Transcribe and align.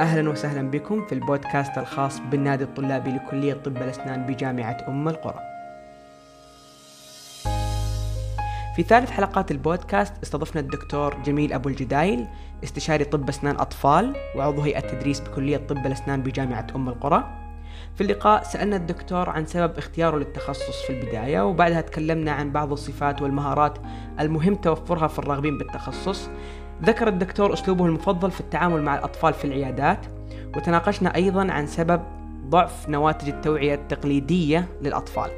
أهلا 0.00 0.30
وسهلا 0.30 0.70
بكم 0.70 1.06
في 1.06 1.12
البودكاست 1.14 1.78
الخاص 1.78 2.20
بالنادي 2.30 2.64
الطلابي 2.64 3.10
لكلية 3.10 3.54
طب 3.54 3.76
الأسنان 3.76 4.26
بجامعة 4.26 4.84
أم 4.88 5.08
القرى. 5.08 5.40
في 8.76 8.82
ثالث 8.82 9.10
حلقات 9.10 9.50
البودكاست 9.50 10.12
استضفنا 10.22 10.60
الدكتور 10.60 11.14
جميل 11.24 11.52
أبو 11.52 11.68
الجدايل 11.68 12.26
استشاري 12.64 13.04
طب 13.04 13.28
أسنان 13.28 13.56
أطفال 13.56 14.16
وعضو 14.36 14.60
هيئة 14.62 14.80
تدريس 14.80 15.20
بكلية 15.20 15.56
طب 15.56 15.86
الأسنان 15.86 16.22
بجامعة 16.22 16.66
أم 16.76 16.88
القرى. 16.88 17.24
في 17.94 18.00
اللقاء 18.00 18.42
سألنا 18.42 18.76
الدكتور 18.76 19.30
عن 19.30 19.46
سبب 19.46 19.78
اختياره 19.78 20.16
للتخصص 20.16 20.82
في 20.86 20.92
البداية 20.92 21.46
وبعدها 21.46 21.80
تكلمنا 21.80 22.32
عن 22.32 22.52
بعض 22.52 22.72
الصفات 22.72 23.22
والمهارات 23.22 23.78
المهم 24.20 24.54
توفرها 24.54 25.08
في 25.08 25.18
الراغبين 25.18 25.58
بالتخصص. 25.58 26.28
ذكر 26.82 27.08
الدكتور 27.08 27.52
أسلوبه 27.52 27.86
المفضل 27.86 28.30
في 28.30 28.40
التعامل 28.40 28.82
مع 28.82 28.94
الأطفال 28.94 29.34
في 29.34 29.44
العيادات 29.44 29.98
وتناقشنا 30.56 31.14
أيضا 31.14 31.52
عن 31.52 31.66
سبب 31.66 32.02
ضعف 32.48 32.88
نواتج 32.88 33.28
التوعية 33.28 33.74
التقليدية 33.74 34.68
للأطفال. 34.82 35.30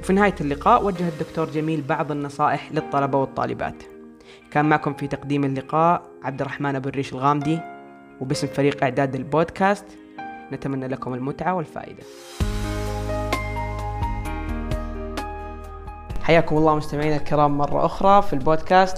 وفي 0.00 0.12
نهاية 0.12 0.34
اللقاء 0.40 0.84
وجه 0.84 1.08
الدكتور 1.08 1.50
جميل 1.50 1.82
بعض 1.82 2.10
النصائح 2.10 2.72
للطلبة 2.72 3.18
والطالبات. 3.18 3.82
كان 4.50 4.64
معكم 4.64 4.94
في 4.94 5.06
تقديم 5.06 5.44
اللقاء 5.44 6.02
عبد 6.22 6.40
الرحمن 6.40 6.76
أبو 6.76 6.88
الريش 6.88 7.12
الغامدي 7.12 7.60
وباسم 8.20 8.46
فريق 8.46 8.82
إعداد 8.82 9.14
البودكاست 9.14 9.84
نتمنى 10.52 10.88
لكم 10.88 11.14
المتعة 11.14 11.54
والفائدة. 11.54 12.02
حياكم 16.22 16.56
الله 16.56 16.76
مستمعينا 16.76 17.16
الكرام 17.16 17.58
مرة 17.58 17.86
أخرى 17.86 18.22
في 18.22 18.32
البودكاست. 18.32 18.96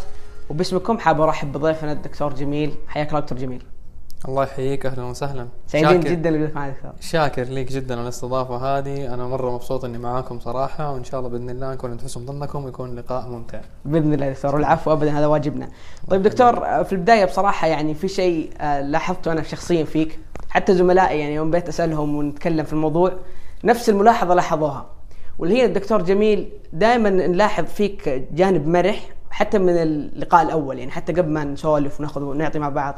وباسمكم 0.52 0.98
حاب 0.98 1.20
أرحب 1.20 1.52
بضيفنا 1.52 1.92
الدكتور 1.92 2.34
جميل. 2.34 2.74
حياك 2.88 3.08
الله 3.08 3.20
دكتور 3.20 3.38
جميل. 3.38 3.62
الله 4.28 4.42
يحييك 4.42 4.86
أهلا 4.86 5.04
وسهلا. 5.04 5.48
سعيدين 5.66 6.00
جدا 6.00 6.30
بوجودك 6.30 6.54
معنا 6.54 6.72
دكتور. 6.72 6.90
شاكر 7.00 7.42
ليك 7.42 7.72
جدا 7.72 7.94
على 7.94 8.02
الاستضافة 8.02 8.56
هذه. 8.56 9.14
أنا 9.14 9.26
مرة 9.26 9.50
مبسوط 9.50 9.84
إني 9.84 9.98
معاكم 9.98 10.40
صراحة 10.40 10.92
وإن 10.92 11.04
شاء 11.04 11.20
الله 11.20 11.30
بإذن 11.30 11.50
الله 11.50 11.72
نكون 11.72 11.90
عند 11.90 12.00
حسن 12.00 12.26
ظنكم 12.26 12.64
ويكون 12.64 12.96
لقاء 12.96 13.28
ممتع. 13.28 13.60
بإذن 13.84 14.14
الله 14.14 14.30
دكتور 14.30 14.54
والعفو 14.54 14.92
ابدا 14.92 15.18
هذا 15.18 15.26
واجبنا. 15.26 15.68
طيب 16.08 16.22
دكتور 16.22 16.84
في 16.84 16.92
البداية 16.92 17.24
بصراحة 17.24 17.66
يعني 17.66 17.94
في 17.94 18.08
شيء 18.08 18.50
آه، 18.60 18.80
لاحظته 18.80 19.32
أنا 19.32 19.42
شخصيا 19.42 19.84
فيك. 19.84 20.18
حتى 20.48 20.74
زملائي 20.74 21.20
يعني 21.20 21.34
يوم 21.34 21.50
بيت 21.50 21.68
أسألهم 21.68 22.16
ونتكلم 22.16 22.64
في 22.64 22.72
الموضوع 22.72 23.12
نفس 23.64 23.88
الملاحظة 23.88 24.34
لاحظوها. 24.34 24.86
واللي 25.38 25.54
هي 25.54 25.64
الدكتور 25.64 26.02
جميل 26.02 26.52
دائما 26.72 27.10
نلاحظ 27.10 27.64
فيك 27.64 28.26
جانب 28.32 28.68
مرح 28.68 29.08
حتى 29.32 29.58
من 29.58 29.76
اللقاء 29.76 30.42
الأول 30.42 30.78
يعني 30.78 30.90
حتى 30.90 31.12
قبل 31.12 31.32
ما 31.32 31.44
نسولف 31.44 32.00
وناخذ 32.00 32.22
ونعطي 32.22 32.58
مع 32.58 32.68
بعض 32.68 32.94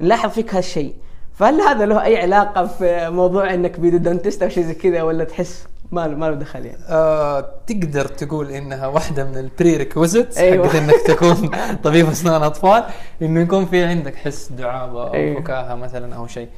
نلاحظ 0.00 0.30
فيك 0.30 0.54
هالشيء 0.54 0.94
فهل 1.34 1.60
هذا 1.60 1.86
له 1.86 2.04
أي 2.04 2.22
علاقة 2.22 2.66
في 2.66 3.10
موضوع 3.10 3.54
إنك 3.54 3.80
pedodontist 3.80 4.42
أو 4.42 4.48
شيء 4.48 4.64
زي 4.64 4.74
كذا 4.74 5.02
ولا 5.02 5.24
تحس 5.24 5.66
ما 5.92 6.06
له 6.06 6.16
ما 6.16 6.26
له 6.26 6.34
دخل 6.34 6.66
يعني؟ 6.66 6.78
آه 6.88 7.40
تقدر 7.66 8.04
تقول 8.04 8.50
إنها 8.50 8.86
واحدة 8.86 9.24
من 9.24 9.36
ال 9.36 9.76
prerequisites 9.76 10.38
أيوة. 10.38 10.68
حقت 10.68 10.76
إنك 10.76 11.00
تكون 11.06 11.50
طبيب 11.84 12.08
أسنان 12.08 12.42
أطفال 12.42 12.84
إنه 13.22 13.40
يكون 13.40 13.66
في 13.66 13.84
عندك 13.84 14.14
حس 14.14 14.52
دعابة 14.52 15.02
أو 15.08 15.14
أيوة. 15.14 15.40
فكاهة 15.40 15.74
مثلا 15.74 16.16
أو 16.16 16.26
شيء 16.26 16.48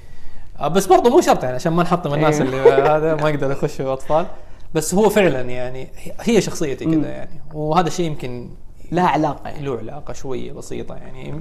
آه 0.61 0.69
بس 0.69 0.87
برضه 0.87 1.11
مو 1.11 1.21
شرط 1.21 1.45
يعني 1.45 1.55
عشان 1.55 1.73
ما 1.73 1.83
نحطم 1.83 2.15
الناس 2.15 2.41
أيوة. 2.41 2.73
اللي 2.75 2.89
هذا 2.91 3.15
ما 3.15 3.31
يقدر 3.31 3.51
يخشوا 3.51 3.93
أطفال 3.93 4.27
بس 4.75 4.95
هو 4.95 5.09
فعلا 5.09 5.41
يعني 5.41 5.89
هي 6.21 6.41
شخصيتي. 6.41 6.85
كذا 6.85 7.09
يعني 7.09 7.41
وهذا 7.55 7.87
الشيء 7.89 8.07
يمكن 8.07 8.51
لها 8.93 9.09
علاقة 9.09 9.49
يعني. 9.49 9.65
له 9.67 9.79
علاقة 9.79 10.13
شوية 10.13 10.53
بسيطة 10.53 10.95
يعني 10.95 11.35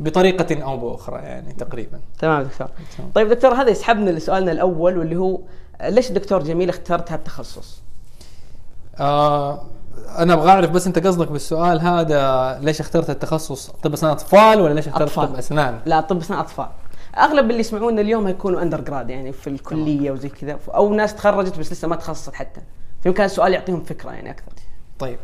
بطريقة 0.00 0.62
أو 0.62 0.76
بأخرى 0.76 1.22
يعني 1.22 1.52
تقريبا 1.52 2.00
تمام 2.18 2.42
دكتور 2.42 2.68
تمام. 2.98 3.10
طيب 3.14 3.28
دكتور 3.28 3.54
هذا 3.54 3.70
يسحبنا 3.70 4.10
لسؤالنا 4.10 4.52
الأول 4.52 4.98
واللي 4.98 5.16
هو 5.16 5.40
ليش 5.82 6.12
دكتور 6.12 6.42
جميل 6.42 6.68
اخترت 6.68 7.12
هالتخصص؟ 7.12 7.82
آه 9.00 9.62
أنا 10.18 10.34
أبغى 10.34 10.50
أعرف 10.50 10.70
بس 10.70 10.86
أنت 10.86 11.06
قصدك 11.06 11.28
بالسؤال 11.32 11.80
هذا 11.80 12.58
ليش 12.62 12.80
اخترت 12.80 13.10
التخصص 13.10 13.70
طب 13.70 13.92
أسنان 13.92 14.12
أطفال 14.12 14.60
ولا 14.60 14.74
ليش 14.74 14.88
اخترت 14.88 15.02
أطفال. 15.02 15.28
طب 15.28 15.34
أسنان؟ 15.36 15.80
لا 15.86 16.00
طب 16.00 16.18
اسنان 16.20 16.38
أطفال 16.38 16.68
أغلب 17.18 17.50
اللي 17.50 17.60
يسمعونا 17.60 18.00
اليوم 18.00 18.26
هيكونوا 18.26 18.62
اندر 18.62 18.80
جراد 18.80 19.10
يعني 19.10 19.32
في 19.32 19.46
الكلية 19.50 20.10
وزي 20.10 20.28
كذا 20.28 20.58
أو 20.68 20.94
ناس 20.94 21.14
تخرجت 21.14 21.58
بس 21.58 21.72
لسه 21.72 21.88
ما 21.88 21.96
تخصصت 21.96 22.34
حتى 22.34 22.60
فيمكن 23.02 23.24
السؤال 23.24 23.52
يعطيهم 23.52 23.80
فكرة 23.84 24.10
يعني 24.10 24.30
أكثر 24.30 24.52
طيب 24.98 25.18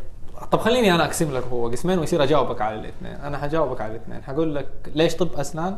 طب 0.51 0.59
خليني 0.59 0.95
أنا 0.95 1.05
أقسم 1.05 1.31
لك 1.31 1.43
هو 1.43 1.67
قسمين 1.69 1.99
ويصير 1.99 2.23
أجاوبك 2.23 2.61
على 2.61 2.75
الاثنين. 2.75 3.13
أنا 3.13 3.37
حجاوبك 3.37 3.81
على 3.81 3.91
الاثنين. 3.91 4.23
حقول 4.23 4.55
لك 4.55 4.67
ليش 4.95 5.15
طب 5.15 5.33
أسنان 5.33 5.77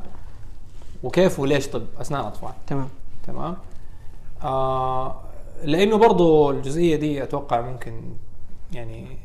وكيف 1.03 1.40
وليش 1.40 1.68
طب 1.68 1.84
أسنان 2.01 2.22
أطفال. 2.22 2.51
تمام. 2.68 2.90
تمام؟ 3.28 3.57
آه 4.44 5.22
لأنه 5.63 5.97
برضو 5.97 6.52
الجزئية 6.52 6.96
دي 6.96 7.23
أتوقع 7.23 7.62
ممكن 7.62 8.02
يعني 8.73 9.18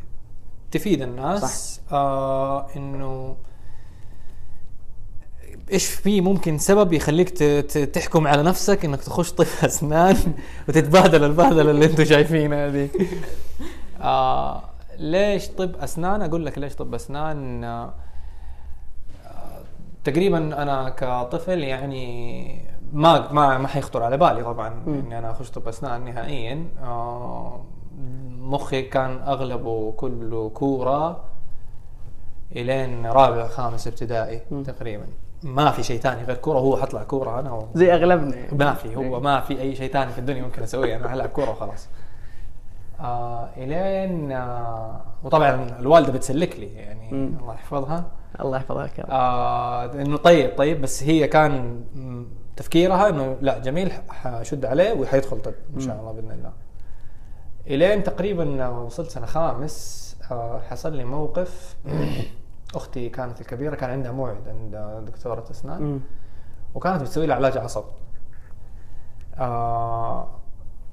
تفيد 0.70 1.02
الناس. 1.02 1.74
صح. 1.74 1.92
آه 1.92 2.66
إنه 2.76 3.36
إيش 5.72 5.86
في 5.86 6.20
ممكن 6.20 6.58
سبب 6.58 6.92
يخليك 6.92 7.28
تحكم 7.94 8.26
على 8.26 8.42
نفسك 8.42 8.84
إنك 8.84 9.02
تخش 9.02 9.32
طب 9.32 9.46
أسنان 9.64 10.16
وتتبهدل 10.68 11.24
البهدلة 11.24 11.70
اللي 11.70 11.84
أنتم 11.84 12.04
شايفينها 12.04 12.68
دي؟ 12.68 12.88
آه 14.00 14.67
ليش 14.98 15.48
طب 15.48 15.76
أسنان 15.76 16.22
أقول 16.22 16.46
لك 16.46 16.58
ليش 16.58 16.74
طب 16.74 16.94
أسنان 16.94 17.64
آه 17.64 17.92
تقريبا 20.04 20.62
أنا 20.62 20.88
كطفل 20.88 21.58
يعني 21.58 22.68
ما 22.92 23.32
ما 23.32 23.58
ما 23.58 23.68
حيخطر 23.68 24.02
على 24.02 24.16
بالي 24.16 24.42
طبعا. 24.44 24.82
إني 24.86 25.18
أنا 25.18 25.30
أخش 25.30 25.50
طب 25.50 25.68
أسنان 25.68 26.04
نهائيا 26.04 26.64
آه، 26.82 27.60
مخي 28.38 28.82
كان 28.82 29.20
أغلبه 29.22 29.92
كله 29.92 30.48
كورة 30.48 31.20
إلين 32.56 33.06
رابع 33.06 33.48
خامس 33.48 33.86
ابتدائي 33.86 34.40
مم. 34.50 34.62
تقريبا 34.62 35.06
ما 35.42 35.70
في 35.70 35.82
شيء 35.82 36.00
ثاني 36.00 36.22
غير 36.24 36.36
كورة 36.36 36.58
هو 36.58 36.76
حطلع 36.76 37.02
كورة 37.04 37.40
أنا 37.40 37.52
و... 37.52 37.66
زي 37.74 37.94
أغلبنا. 37.94 38.36
ما 38.52 38.74
في 38.74 38.96
هو 38.96 39.20
ما 39.20 39.40
في 39.40 39.60
أي 39.60 39.74
شيء 39.76 39.92
ثاني 39.92 40.12
في 40.12 40.18
الدنيا 40.18 40.42
ممكن 40.42 40.62
أسويه 40.62 40.96
أنا 40.96 41.14
ألعب 41.14 41.28
كورة 41.28 41.50
وخلاص 41.50 41.88
آه 43.00 43.48
إلين 43.56 44.32
آه 44.32 45.00
وطبعا 45.24 45.78
الوالدة 45.78 46.12
بتسلك 46.12 46.56
لي 46.56 46.74
يعني 46.74 47.12
مم. 47.12 47.38
الله 47.40 47.54
يحفظها 47.54 48.04
الله 48.40 48.56
يحفظك. 48.56 49.00
آه 49.00 49.84
إنه 49.84 50.16
طيب 50.16 50.56
طيب 50.58 50.80
بس 50.82 51.02
هي 51.02 51.26
كان 51.28 51.84
تفكيرها 52.56 53.08
إنه 53.08 53.36
لا 53.40 53.58
جميل 53.58 53.92
حشد 54.10 54.64
عليه 54.64 54.92
وحيدخل 54.92 55.40
طب 55.40 55.54
إن 55.74 55.80
شاء. 55.80 56.00
الله 56.00 56.12
بإذن 56.12 56.30
الله. 56.30 56.52
إلين 57.66 58.02
تقريبا 58.02 58.68
وصلت 58.68 59.10
سنة 59.10 59.26
خامس 59.26 60.08
آه 60.30 60.60
حصل 60.60 60.92
لي 60.92 61.04
موقف 61.04 61.76
أختي 62.74 63.08
كانت 63.08 63.40
الكبيرة 63.40 63.74
كان 63.74 63.90
عندها 63.90 64.12
موعد 64.12 64.48
عند 64.48 65.04
دكتورة 65.06 65.44
أسنان. 65.50 66.00
وكانت 66.74 67.02
بتسوي 67.02 67.26
لي 67.26 67.32
علاج 67.34 67.58
عصب. 67.58 67.84
آه 69.38 69.97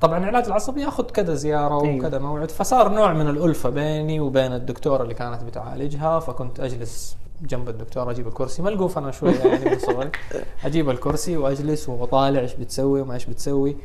طبعا 0.01 0.17
العلاج 0.17 0.45
العصبي 0.45 0.81
ياخذ 0.81 1.03
كذا 1.03 1.33
زيارة 1.33 1.83
أيوة. 1.83 1.95
وكذا 1.95 2.19
موعد 2.19 2.51
فصار 2.51 2.89
نوع 2.94 3.13
من 3.13 3.29
الألفة 3.29 3.69
بيني 3.69 4.19
وبين 4.19 4.53
الدكتورة 4.53 5.03
اللي 5.03 5.13
كانت 5.13 5.44
بتعالجها 5.44 6.19
فكنت 6.19 6.59
أجلس 6.59 7.17
جنب 7.41 7.69
الدكتورة 7.69 8.11
أجيب 8.11 8.28
الكرسي. 8.28 8.61
ملقوف 8.61 8.97
أنا 8.97 9.11
شوية 9.11 9.39
يعني 9.39 9.69
من 9.69 9.79
صغري 9.79 10.11
أجيب 10.66 10.89
الكرسي 10.89 11.38
وأجلس 11.38 11.89
وأطالع 11.89 12.39
إيش 12.39 12.53
بتسوي 12.53 13.01
وما 13.01 13.13
إيش 13.13 13.25
بتسوي. 13.25 13.78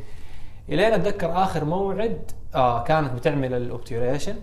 إلين 0.69 0.93
أتذكر 0.93 1.43
آخر 1.43 1.65
موعد 1.65 2.31
آه 2.55 2.85
كانت 2.85 3.13
بتعمل 3.13 3.55
ال 3.55 3.62
obturation. 3.62 4.37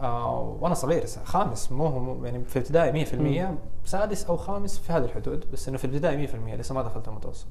آه 0.00 0.56
وأنا 0.60 0.74
صغير 0.74 1.04
خامس. 1.24 1.72
مو 1.72 2.24
يعني 2.24 2.44
في 2.44 2.58
ابتدائي 2.58 3.04
100% 3.04 3.88
سادس 3.88 4.24
أو 4.24 4.36
خامس 4.36 4.78
في 4.78 4.92
هذه 4.92 5.04
الحدود 5.04 5.44
بس 5.52 5.68
إنه 5.68 5.78
في 5.78 5.84
الابتدائي 5.84 6.28
100% 6.28 6.30
لسه 6.58 6.74
ما 6.74 6.82
دخلت 6.82 7.08
المتوسط. 7.08 7.46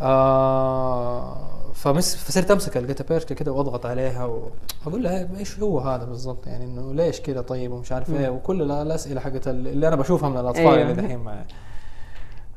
آه 0.00 1.36
فمس 1.74 2.16
فصرت 2.16 2.50
أمسك 2.50 2.76
ال 2.76 2.83
gutta 2.83 3.18
كده 3.18 3.52
وأضغط 3.52 3.86
عليها 3.86 4.24
واقول 4.86 5.02
لها 5.02 5.28
إيش 5.38 5.58
هو 5.60 5.78
هذا 5.80 6.04
بالضبط؟ 6.04 6.46
يعني 6.46 6.64
إنه 6.64 6.94
ليش 6.94 7.20
كذا 7.20 7.40
طيب 7.40 7.72
ومش 7.72 7.92
عارف 7.92 8.10
إيه؟ 8.10 8.28
وكل 8.28 8.62
ال- 8.62 8.70
الأسئلة 8.70 9.20
حقت 9.20 9.48
ال- 9.48 9.68
اللي 9.68 9.88
أنا 9.88 9.96
بشوفها 9.96 10.28
من 10.28 10.38
الأطفال 10.38 10.66
أيوة. 10.66 10.82
اللي 10.90 11.02
دحين 11.02 11.18
معي. 11.18 11.44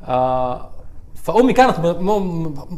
آه 0.08 0.70
فأمي 1.16 1.54
كانت 1.54 1.80
مو 1.80 2.20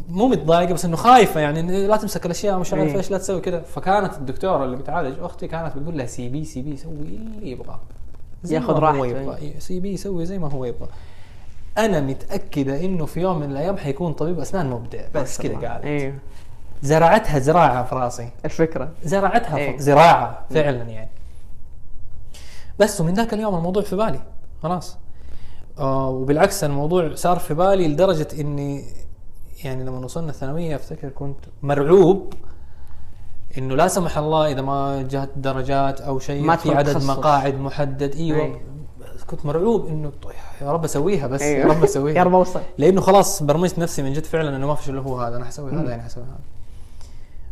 مو 0.08 0.28
متضايقة 0.28 0.72
بس 0.74 0.84
إنه 0.84 0.96
خايفة 0.96 1.40
يعني 1.40 1.86
لا 1.86 1.96
تمسك 1.96 2.26
الأشياء 2.26 2.58
مش 2.58 2.74
عارف. 2.74 2.96
إيش 2.96 3.10
لا 3.10 3.18
تسوي 3.18 3.40
كذا 3.40 3.60
فكانت 3.60 4.14
الدكتورة 4.14 4.64
اللي 4.64 4.76
بتعالج 4.76 5.18
أختي 5.20 5.48
كانت 5.48 5.76
بتقول 5.76 5.98
لها 5.98 6.06
سيبيه 6.06 6.44
سيبيه 6.44 6.76
يسوي 6.76 6.92
اللي 6.92 7.50
يبغاه 7.50 7.80
زي 8.42 8.54
ياخذ 8.54 8.72
ما 8.72 8.78
راحته، 8.78 8.98
هو 8.98 9.04
يبغى 9.04 9.60
سيبيه 9.60 9.92
يسوي 9.92 10.26
زي 10.26 10.38
ما 10.38 10.50
هو 10.52 10.64
يبغى. 10.64 10.88
أنا 11.78 12.00
متأكدة 12.00 12.84
إنه 12.84 13.06
في 13.06 13.20
يوم 13.20 13.38
من 13.40 13.50
الأيام 13.50 13.76
حيكون 13.76 14.12
طبيب 14.12 14.40
أسنان 14.40 14.70
مبدع. 14.70 15.00
بس 15.14 15.40
كذا 15.40 15.52
قالت 15.68 15.84
أيوه 15.84 16.14
زرعتها 16.82 17.38
زراعة 17.38 17.84
في 17.84 17.94
راسي. 17.94 18.30
الفكرة. 18.44 18.90
زرعتها. 19.04 19.72
ف- 19.72 19.80
زراعة 19.80 20.44
فعلا 20.50 20.82
يعني. 20.82 21.10
بس 22.78 23.00
ومن 23.00 23.14
ذاك 23.14 23.34
اليوم 23.34 23.54
الموضوع 23.54 23.82
في 23.82 23.96
بالي. 23.96 24.20
خلاص. 24.62 24.98
آه 25.78 26.08
وبالعكس 26.08 26.64
الموضوع 26.64 27.14
صار 27.14 27.38
في 27.38 27.54
بالي 27.54 27.88
لدرجة 27.88 28.28
إني 28.40 28.84
يعني 29.64 29.84
لما 29.84 29.98
وصلنا 29.98 30.30
الثانوية 30.30 30.76
أفتكر 30.76 31.08
كنت 31.08 31.36
مرعوب 31.62 32.32
إنه 33.58 33.76
لا 33.76 33.88
سمح 33.88 34.18
الله 34.18 34.52
إذا 34.52 34.60
ما 34.62 35.02
جات 35.10 35.28
درجات 35.36 36.00
أو 36.00 36.18
شيء 36.18 36.42
ما 36.44 36.56
في 36.56 36.74
عدد 36.74 36.92
تخصص. 36.92 37.10
مقاعد 37.10 37.54
محدد. 37.54 38.14
إيوه. 38.14 38.38
أي. 38.44 38.60
كنت 39.26 39.46
مرعوب 39.46 39.86
إنه 39.86 40.12
طيب 40.22 40.34
يا 40.60 40.72
رب 40.72 40.84
أسويها 40.84 41.26
بس 41.26 41.40
يا 41.42 41.46
أيوه. 41.46 41.66
رب 41.66 41.84
أسويها 41.84 42.16
يا 42.18 42.22
رب 42.22 42.34
أوصل 42.34 42.60
لأنه 42.78 43.00
خلاص 43.00 43.42
برمجت 43.42 43.78
نفسي 43.78 44.02
من 44.02 44.12
جد 44.12 44.24
فعلا 44.24 44.56
إنه 44.56 44.66
ما 44.66 44.74
في 44.74 44.84
شيء 44.84 44.94
الا 44.94 45.02
هو 45.02 45.20
هذا 45.20 45.36
أنا 45.36 45.44
حسوي 45.44 45.72
هذا 45.72 45.90
يعني 45.90 46.02
حسوي 46.02 46.24
هذا 46.24 46.40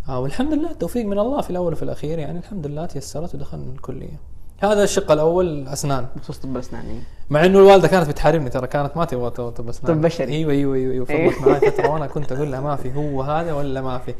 آه 0.08 0.20
والحمد 0.20 0.52
لله 0.52 0.70
التوفيق 0.70 1.06
من 1.06 1.18
الله 1.18 1.40
في 1.40 1.50
الأول 1.50 1.72
وفي 1.72 1.82
الأخير 1.82 2.18
يعني 2.18 2.38
الحمد 2.38 2.66
لله 2.66 2.86
تيسرت 2.86 3.34
ودخلنا 3.34 3.72
الكلية 3.72 4.30
هذا 4.62 4.84
الشق 4.84 5.12
الأول 5.12 5.68
أسنان 5.68 6.06
بخصوص 6.16 6.38
طب 6.38 6.56
الاسنان 6.56 6.86
إيه. 6.86 7.00
مع 7.30 7.44
إنه 7.44 7.58
الوالدة 7.58 7.88
كانت 7.88 8.08
بتحاربني 8.08 8.50
ترى 8.50 8.66
كانت 8.66 8.96
ما 8.96 9.04
تبغى 9.04 9.30
طب 9.30 9.68
أسنان 9.68 9.94
طب 9.94 10.00
بشري. 10.00 10.32
أيوه 10.32 10.52
أيوه 10.52 10.74
أيوه. 10.74 11.04
فضلت 11.04 11.48
معي 11.48 11.70
فترة 11.70 11.88
وأنا 11.88 12.06
كنت 12.06 12.32
أقول 12.32 12.52
لها 12.52 12.60
ما 12.60 12.76
في 12.76 12.94
هو 12.94 13.22
هذا 13.22 13.52
ولا 13.52 13.80
ما 13.80 13.98
في 13.98 14.14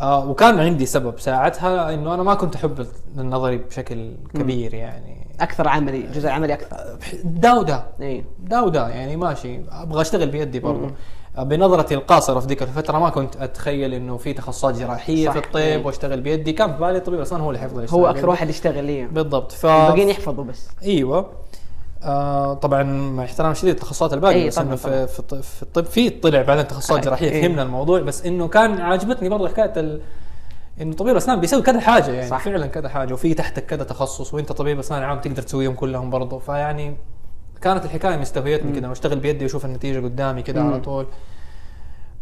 آه 0.00 0.30
وكان 0.30 0.60
عندي 0.60 0.86
سبب 0.86 1.18
ساعتها 1.20 1.94
إنه 1.94 2.14
أنا 2.14 2.22
ما 2.22 2.34
كنت 2.34 2.56
أحب 2.56 2.86
النظري 3.18 3.56
بشكل 3.56 4.14
كبير 4.34 4.74
يعني. 4.74 5.26
أكثر 5.40 5.68
عملي 5.68 6.02
جزء 6.02 6.28
عملي 6.28 6.54
أكثر. 6.54 6.76
دا 7.24 7.52
ودا 7.52 7.86
اي 8.00 8.24
دا 8.38 8.60
ودا 8.60 8.88
يعني 8.88 9.16
ماشي. 9.16 9.60
أبغى 9.70 10.00
أشتغل 10.00 10.28
بيدي 10.28 10.60
برضه 10.60 10.90
بنظرتي 11.38 11.94
القاصره 11.94 12.40
في 12.40 12.46
ذيك 12.46 12.62
الفترة 12.62 12.98
ما 12.98 13.10
كنت 13.10 13.36
أتخيل 13.36 13.94
إنه 13.94 14.16
في 14.16 14.32
تخصصات 14.32 14.74
جراحية 14.74 15.26
صح. 15.26 15.32
في 15.32 15.38
الطب 15.38 15.56
إيه. 15.56 15.86
وأشتغل 15.86 16.20
بيدي. 16.20 16.52
كان 16.52 16.72
في 16.72 16.78
بالي 16.80 17.00
طبيب 17.00 17.20
اسنان 17.20 17.40
هو 17.40 17.50
اللي 17.50 17.60
حيفضل 17.60 17.84
يشتغل 17.84 18.00
هو 18.00 18.06
أكثر 18.06 18.14
بيدي. 18.16 18.26
واحد 18.28 18.48
يشتغل 18.48 18.84
لي 18.84 19.06
بالضبط. 19.06 19.52
ف 19.52 19.66
الباقيين 19.66 20.08
يحفظوا 20.08 20.44
بس. 20.44 20.68
إيوه. 20.82 21.30
آه 22.04 22.54
طبعا 22.54 22.82
مع 22.82 23.24
احترام 23.24 23.54
شديد 23.54 23.74
التخصصات 23.74 24.12
الباقيه 24.12 24.42
أي 24.42 24.46
بس 24.46 24.58
إنه. 24.58 24.76
في, 24.76 25.06
في, 25.06 25.42
في 25.42 25.62
الطب 25.62 25.84
في 25.84 26.10
طلع 26.10 26.42
بعدين 26.42 26.68
تخصصات 26.68 26.98
أي. 26.98 27.04
جراحية 27.04 27.30
أي. 27.30 27.42
فهمنا 27.42 27.62
الموضوع 27.62 28.00
بس 28.00 28.26
إنه 28.26 28.48
كان 28.48 28.80
عاجبتني 28.80 29.28
برضه 29.28 29.48
حكاية 29.48 29.72
ال... 29.76 30.00
إنه 30.80 30.94
طبيب 30.94 31.16
اسنان 31.16 31.40
بيسوي 31.40 31.62
كذا 31.62 31.80
حاجة 31.80 32.10
يعني 32.10 32.28
صح. 32.30 32.44
فعلا 32.44 32.66
كذا 32.66 32.88
حاجة 32.88 33.14
وفي 33.14 33.34
تحتك 33.34 33.66
كذا 33.66 33.84
تخصص 33.84 34.34
وأنت 34.34 34.52
طبيب 34.52 34.78
أسنان 34.78 35.02
عام 35.02 35.20
تقدر 35.20 35.42
تسويهم 35.42 35.74
كلهم 35.74 36.10
برضه 36.10 36.38
فيعني 36.38 36.96
كانت 37.60 37.84
الحكاية 37.84 38.16
مستهويتني 38.16 38.80
كذا 38.80 38.88
وأشتغل 38.88 39.18
بيدي 39.18 39.44
وأشوف 39.44 39.64
النتيجة 39.64 40.04
قدامي 40.04 40.42
كذا. 40.42 40.62
على 40.62 40.80
طول 40.80 41.06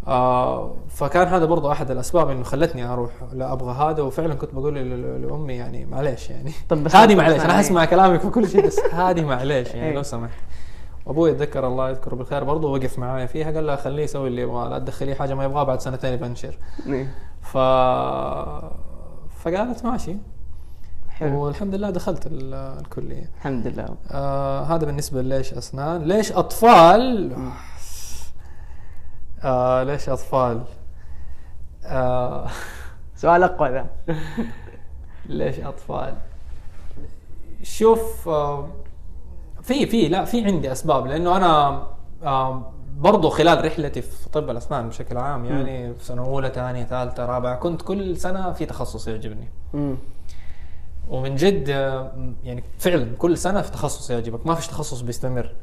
آه 0.06 0.74
فكان 0.88 1.28
هذا 1.28 1.44
برضه 1.44 1.72
أحد 1.72 1.90
الأسباب 1.90 2.30
إنه 2.30 2.42
خلتني 2.42 2.84
أروح. 2.84 3.10
لا 3.32 3.52
أبغى 3.52 3.72
هذا. 3.74 4.02
وفعلا 4.02 4.34
كنت 4.34 4.54
بقول 4.54 4.74
لأمي 5.22 5.54
يعني 5.54 5.84
معلش 5.86 6.30
يعني. 6.30 6.52
طب 6.68 6.84
بس 6.84 6.96
هذه 6.96 7.14
بس 7.14 7.20
أنا 7.20 7.44
أنا 7.44 7.52
حسمع 7.58 7.84
كلامك 7.84 8.20
في 8.20 8.30
كل 8.30 8.48
شيء 8.48 8.66
بس 8.66 8.80
هذه 8.92 9.24
معلش 9.24 9.74
إيه. 9.74 9.80
يعني 9.80 9.94
لو 9.94 10.02
سمحت. 10.02 10.38
وابوي 11.06 11.30
اتذكر 11.30 11.66
الله 11.66 11.90
يذكره 11.90 12.14
بالخير 12.14 12.44
برضه 12.44 12.72
وقف 12.72 12.98
معايا 12.98 13.26
فيها. 13.26 13.50
قال 13.52 13.66
لها 13.66 13.76
خليه 13.76 14.02
يسوي 14.02 14.28
اللي 14.28 14.42
يبغاه 14.42 14.68
لا 14.68 14.78
تدخليه 14.78 15.14
حاجة 15.14 15.34
ما 15.34 15.44
يبغاها 15.44 15.64
بعد 15.64 15.80
سنتين 15.80 16.12
يبنشر 16.12 16.58
إيه. 16.86 17.08
ف 17.42 17.56
فقالت 19.42 19.84
ماشي. 19.84 20.16
حلو. 21.08 21.44
والحمد 21.44 21.74
لله 21.74 21.90
دخلت 21.90 22.26
ال- 22.26 22.54
الكلية. 22.54 23.30
الحمد 23.38 23.66
لله. 23.66 23.88
آه 24.10 24.62
هذا 24.62 24.86
بالنسبة 24.86 25.22
ليش 25.22 25.54
أسنان؟ 25.54 26.02
ليش 26.02 26.32
أطفال؟ 26.32 27.36
آه 29.44 29.82
ليش 29.82 30.08
أطفال؟ 30.08 30.62
آه 31.84 32.46
سؤال 33.16 33.42
أقوى 33.42 33.68
ذا 33.68 33.86
ليش 35.26 35.60
أطفال؟ 35.60 36.14
شوف 37.62 38.28
آه، 38.28 38.68
في 39.62 39.86
في 39.86 40.08
لا 40.08 40.24
في 40.24 40.44
عندي 40.44 40.72
أسباب 40.72 41.06
لأنه 41.06 41.36
أنا 41.36 41.82
آه، 42.22 42.72
برضو 42.98 43.28
خلال 43.30 43.64
رحلتي 43.64 44.02
في 44.02 44.28
طب 44.30 44.50
الأسنان 44.50 44.88
بشكل 44.88 45.16
عام 45.18 45.44
يعني 45.44 45.94
في 45.94 46.04
سنة 46.04 46.22
أولى 46.24 46.50
ثانية 46.50 46.84
ثالثة 46.84 47.26
رابعة 47.26 47.56
كنت 47.56 47.82
كل 47.82 48.16
سنة 48.16 48.52
في 48.52 48.66
تخصص 48.66 49.08
يعجبني. 49.08 49.48
مم. 49.74 49.96
ومن 51.08 51.34
جد 51.36 51.68
آه، 51.70 52.12
يعني 52.44 52.64
فعلا 52.78 53.16
كل 53.18 53.38
سنة 53.38 53.62
في 53.62 53.70
تخصص 53.72 54.10
يعجبك 54.10 54.46
ما 54.46 54.54
فيش 54.54 54.66
تخصص 54.66 55.00
بيستمر. 55.00 55.54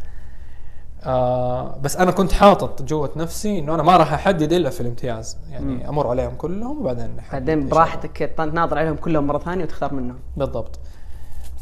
آه 1.08 1.76
بس 1.82 1.98
أنا 1.98 2.12
كنت 2.12 2.32
حاطط 2.32 2.82
جوة 2.82 3.10
نفسي 3.16 3.60
إنه 3.60 3.76
أنا 3.76 3.84
ما 3.84 3.98
راح 3.98 4.14
أحدد 4.14 4.54
إلا 4.54 4.70
في 4.70 4.82
الامتياز. 4.82 5.38
يعني 5.52 5.90
أمر 5.90 6.08
عليهم 6.08 6.36
كلهم 6.36 6.80
وبعدين 6.80 7.18
بعدين. 7.32 7.70
براحتك 7.70 8.32
تناظر 8.38 8.78
عليهم 8.78 8.96
كلهم 8.96 9.28
مرة 9.28 9.38
ثانية 9.38 9.64
وتختار 9.64 9.94
منهم. 9.94 10.18
بالضبط. 10.38 10.80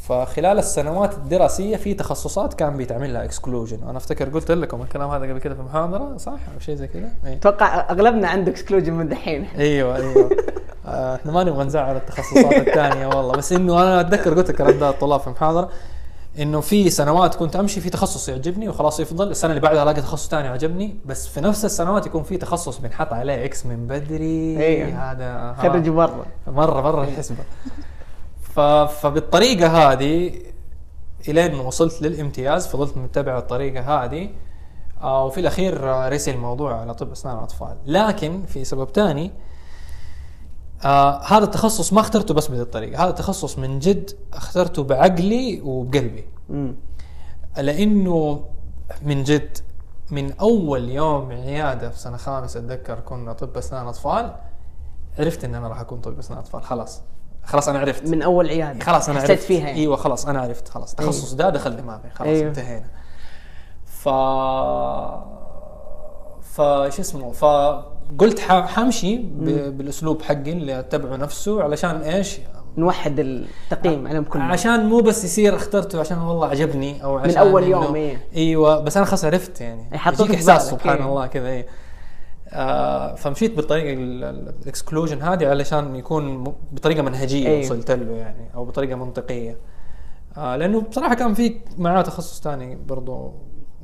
فخلال 0.01 0.59
السنوات 0.59 1.13
الدراسية 1.13 1.75
في 1.75 1.93
تخصصات 1.93 2.53
كان 2.53 2.77
بيتعمل 2.77 3.13
لها 3.13 3.23
exclusion 3.23 3.83
أنا 3.89 3.97
أفتكر 3.97 4.29
قلت 4.29 4.51
لكم 4.51 4.81
الكلام 4.81 5.09
هذا 5.09 5.29
قبل 5.29 5.39
كده 5.39 5.55
في 5.55 5.61
محاضرة 5.61 6.17
صح؟ 6.17 6.31
أو 6.31 6.59
شيء 6.59 6.75
زي 6.75 6.87
كده 6.87 7.09
أي. 7.25 7.33
أتوقع 7.33 7.91
أغلبنا 7.91 8.27
عنده 8.27 8.51
exclusion 8.51 8.93
من 8.93 9.09
دحين 9.09 9.47
أيوه 9.57 9.95
أيوه. 9.95 10.29
آه، 10.85 11.15
إحنا 11.15 11.31
ما 11.31 11.43
نبغى 11.43 11.63
نزعل 11.65 11.95
التخصصات 11.95 12.53
الثانية 12.67 13.07
والله. 13.07 13.31
بس 13.35 13.53
إنه 13.53 13.81
أنا 13.81 14.01
أتذكر 14.01 14.33
قلت 14.33 14.49
الكلام 14.49 14.79
ده 14.79 14.89
الطلاب 14.89 15.19
في 15.19 15.29
محاضرة. 15.29 15.69
إنه 16.39 16.61
في 16.61 16.89
سنوات 16.89 17.35
كنت 17.35 17.55
أمشي 17.55 17.81
في 17.81 17.89
تخصص 17.89 18.29
يعجبني 18.29 18.69
وخلاص 18.69 18.99
يفضل 18.99 19.31
السنة 19.31 19.49
اللي 19.49 19.61
بعدها 19.61 19.83
الاقي 19.83 20.01
تخصص 20.01 20.29
ثاني 20.29 20.47
عجبني 20.47 20.95
بس 21.05 21.27
في 21.27 21.41
نفس 21.41 21.65
السنوات 21.65 22.05
يكون 22.05 22.23
في 22.23 22.37
تخصص 22.37 22.77
بنحط 22.77 23.13
عليه 23.13 23.45
X 23.45 23.65
من 23.65 23.87
بدري. 23.87 24.57
أيوه. 24.65 25.11
هذا 25.11 25.25
ها. 25.25 25.53
خرجوا 25.61 25.95
برا 25.95 26.25
مرة. 26.47 26.81
برا 26.81 27.03
الحسبه 27.03 27.43
ف... 28.41 28.59
فبالطريقة 28.59 29.67
هذه 29.67 30.31
إلين 31.27 31.59
وصلت 31.59 32.01
للامتياز 32.01 32.67
فضلت 32.67 32.97
متبع 32.97 33.37
الطريقة 33.37 34.03
هذه 34.03 34.29
آه 35.01 35.25
وفي 35.25 35.39
الأخير 35.39 35.89
آه، 35.89 36.09
رسي 36.09 36.31
الموضوع 36.31 36.81
على 36.81 36.93
طب 36.93 37.11
أسنان 37.11 37.37
الأطفال. 37.37 37.75
لكن 37.85 38.43
في 38.45 38.63
سبب 38.65 38.89
ثاني 38.89 39.31
آه 40.85 41.21
هذا 41.23 41.43
التخصص 41.43 41.93
ما 41.93 41.99
اخترته 42.01 42.33
بس 42.33 42.47
بهذه 42.47 42.61
الطريقة. 42.61 43.03
هذا 43.03 43.09
التخصص 43.09 43.57
من 43.59 43.79
جد 43.79 44.11
اخترته 44.33 44.83
بعقلي 44.83 45.61
وبقلبي. 45.61 46.25
مم. 46.49 46.75
لأنه 47.57 48.45
من 49.01 49.23
جد 49.23 49.57
من 50.11 50.31
أول 50.31 50.89
يوم 50.89 51.31
عيادة 51.31 51.89
في 51.89 51.99
سنة 51.99 52.17
خامسة 52.17 52.59
أتذكر 52.59 52.99
كنا 52.99 53.33
طب 53.33 53.57
أسنان 53.57 53.87
أطفال 53.87 54.35
عرفت 55.19 55.43
إن 55.45 55.55
أنا 55.55 55.67
راح 55.67 55.79
أكون 55.79 55.99
طبيب 56.01 56.19
أسنان 56.19 56.39
أطفال. 56.39 56.63
خلاص. 56.63 57.01
خلاص 57.43 57.67
أنا 57.69 57.79
عرفت. 57.79 58.07
من 58.07 58.21
أول 58.21 58.49
عيادة. 58.49 58.83
خلاص 58.85 59.09
أنا 59.09 59.19
عرفت. 59.19 59.31
فيها 59.43 59.67
يعني. 59.67 59.79
أيوه 59.79 59.95
خلاص 59.95 60.25
أنا 60.25 60.41
عرفت. 60.41 60.67
خلاص. 60.69 60.91
التخصص 60.91 61.33
ده 61.33 61.49
دخل 61.49 61.75
دماغي. 61.75 62.09
خلاص. 62.09 62.27
أيوه. 62.27 62.47
انتهينا. 62.47 62.87
ف 63.85 64.09
فش 66.41 66.99
اسمه؟ 66.99 67.31
فقلت 67.31 67.92
ح- 68.39 68.67
حمشي. 68.67 69.17
بالأسلوب 69.69 70.21
حقي 70.21 70.51
اللي 70.51 70.79
أتبعه 70.79 71.15
نفسه 71.15 71.63
علشان 71.63 71.95
إيش؟ 71.95 72.37
نوحد 72.77 73.19
التقييم 73.19 74.07
عليهم 74.07 74.23
كلهم 74.23 74.51
عشان 74.51 74.85
مو 74.85 74.99
بس 74.99 75.23
يصير 75.25 75.55
اخترته 75.55 75.99
عشان 75.99 76.17
والله 76.17 76.47
عجبني 76.47 77.03
أو 77.03 77.17
عشان 77.17 77.37
أول 77.37 77.63
إنه- 77.63 77.67
يوم، 77.67 77.95
إيه. 77.95 78.17
إيوه 78.35 78.79
بس 78.79 78.97
أنا 78.97 79.05
خلاص 79.05 79.25
عرفت 79.25 79.61
يعني 79.61 79.85
يحطوك 79.93 80.27
يجيك 80.29 80.35
إحساس 80.35 80.69
سبحان 80.69 80.97
إيه. 80.97 81.05
الله 81.05 81.27
كذا 81.27 81.47
إيه 81.47 81.67
آه 82.49 83.15
فمشيت 83.15 83.55
بالطريقة 83.55 83.93
ال 83.93 84.06
exclusion 84.06 85.21
هذه 85.21 85.47
علشان 85.47 85.95
يكون 85.95 86.43
بطريقة 86.71 87.01
منهجية 87.01 87.47
أيوه. 87.47 87.59
وصلت 87.59 87.91
له 87.91 88.11
يعني 88.11 88.49
أو 88.55 88.65
بطريقة 88.65 88.95
منطقية 88.95 89.57
آه 90.37 90.55
لأنه 90.55 90.81
بصراحة 90.81 91.13
كان 91.15 91.33
في 91.33 91.55
معاه 91.77 92.01
تخصص 92.01 92.41
ثاني 92.41 92.75
برضو 92.87 93.33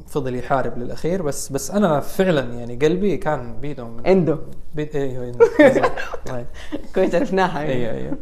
فضل 0.08 0.36
يحارب 0.36 0.78
للأخير 0.78 1.22
بس 1.22 1.50
بس 1.50 1.72
أنا 1.72 2.00
فعلا 2.00 2.54
يعني 2.54 2.76
قلبي 2.76 3.18
كان 3.18 3.60
بيده 3.62 3.84
من 3.88 4.06
endo. 4.06 4.38
بيد 4.76 4.96
أيوه 4.96 5.32
right. 6.30 6.32
كويس 6.96 7.16
عرفناها. 7.16 7.60
أيوه 7.60 7.92
أيوه 7.92 8.18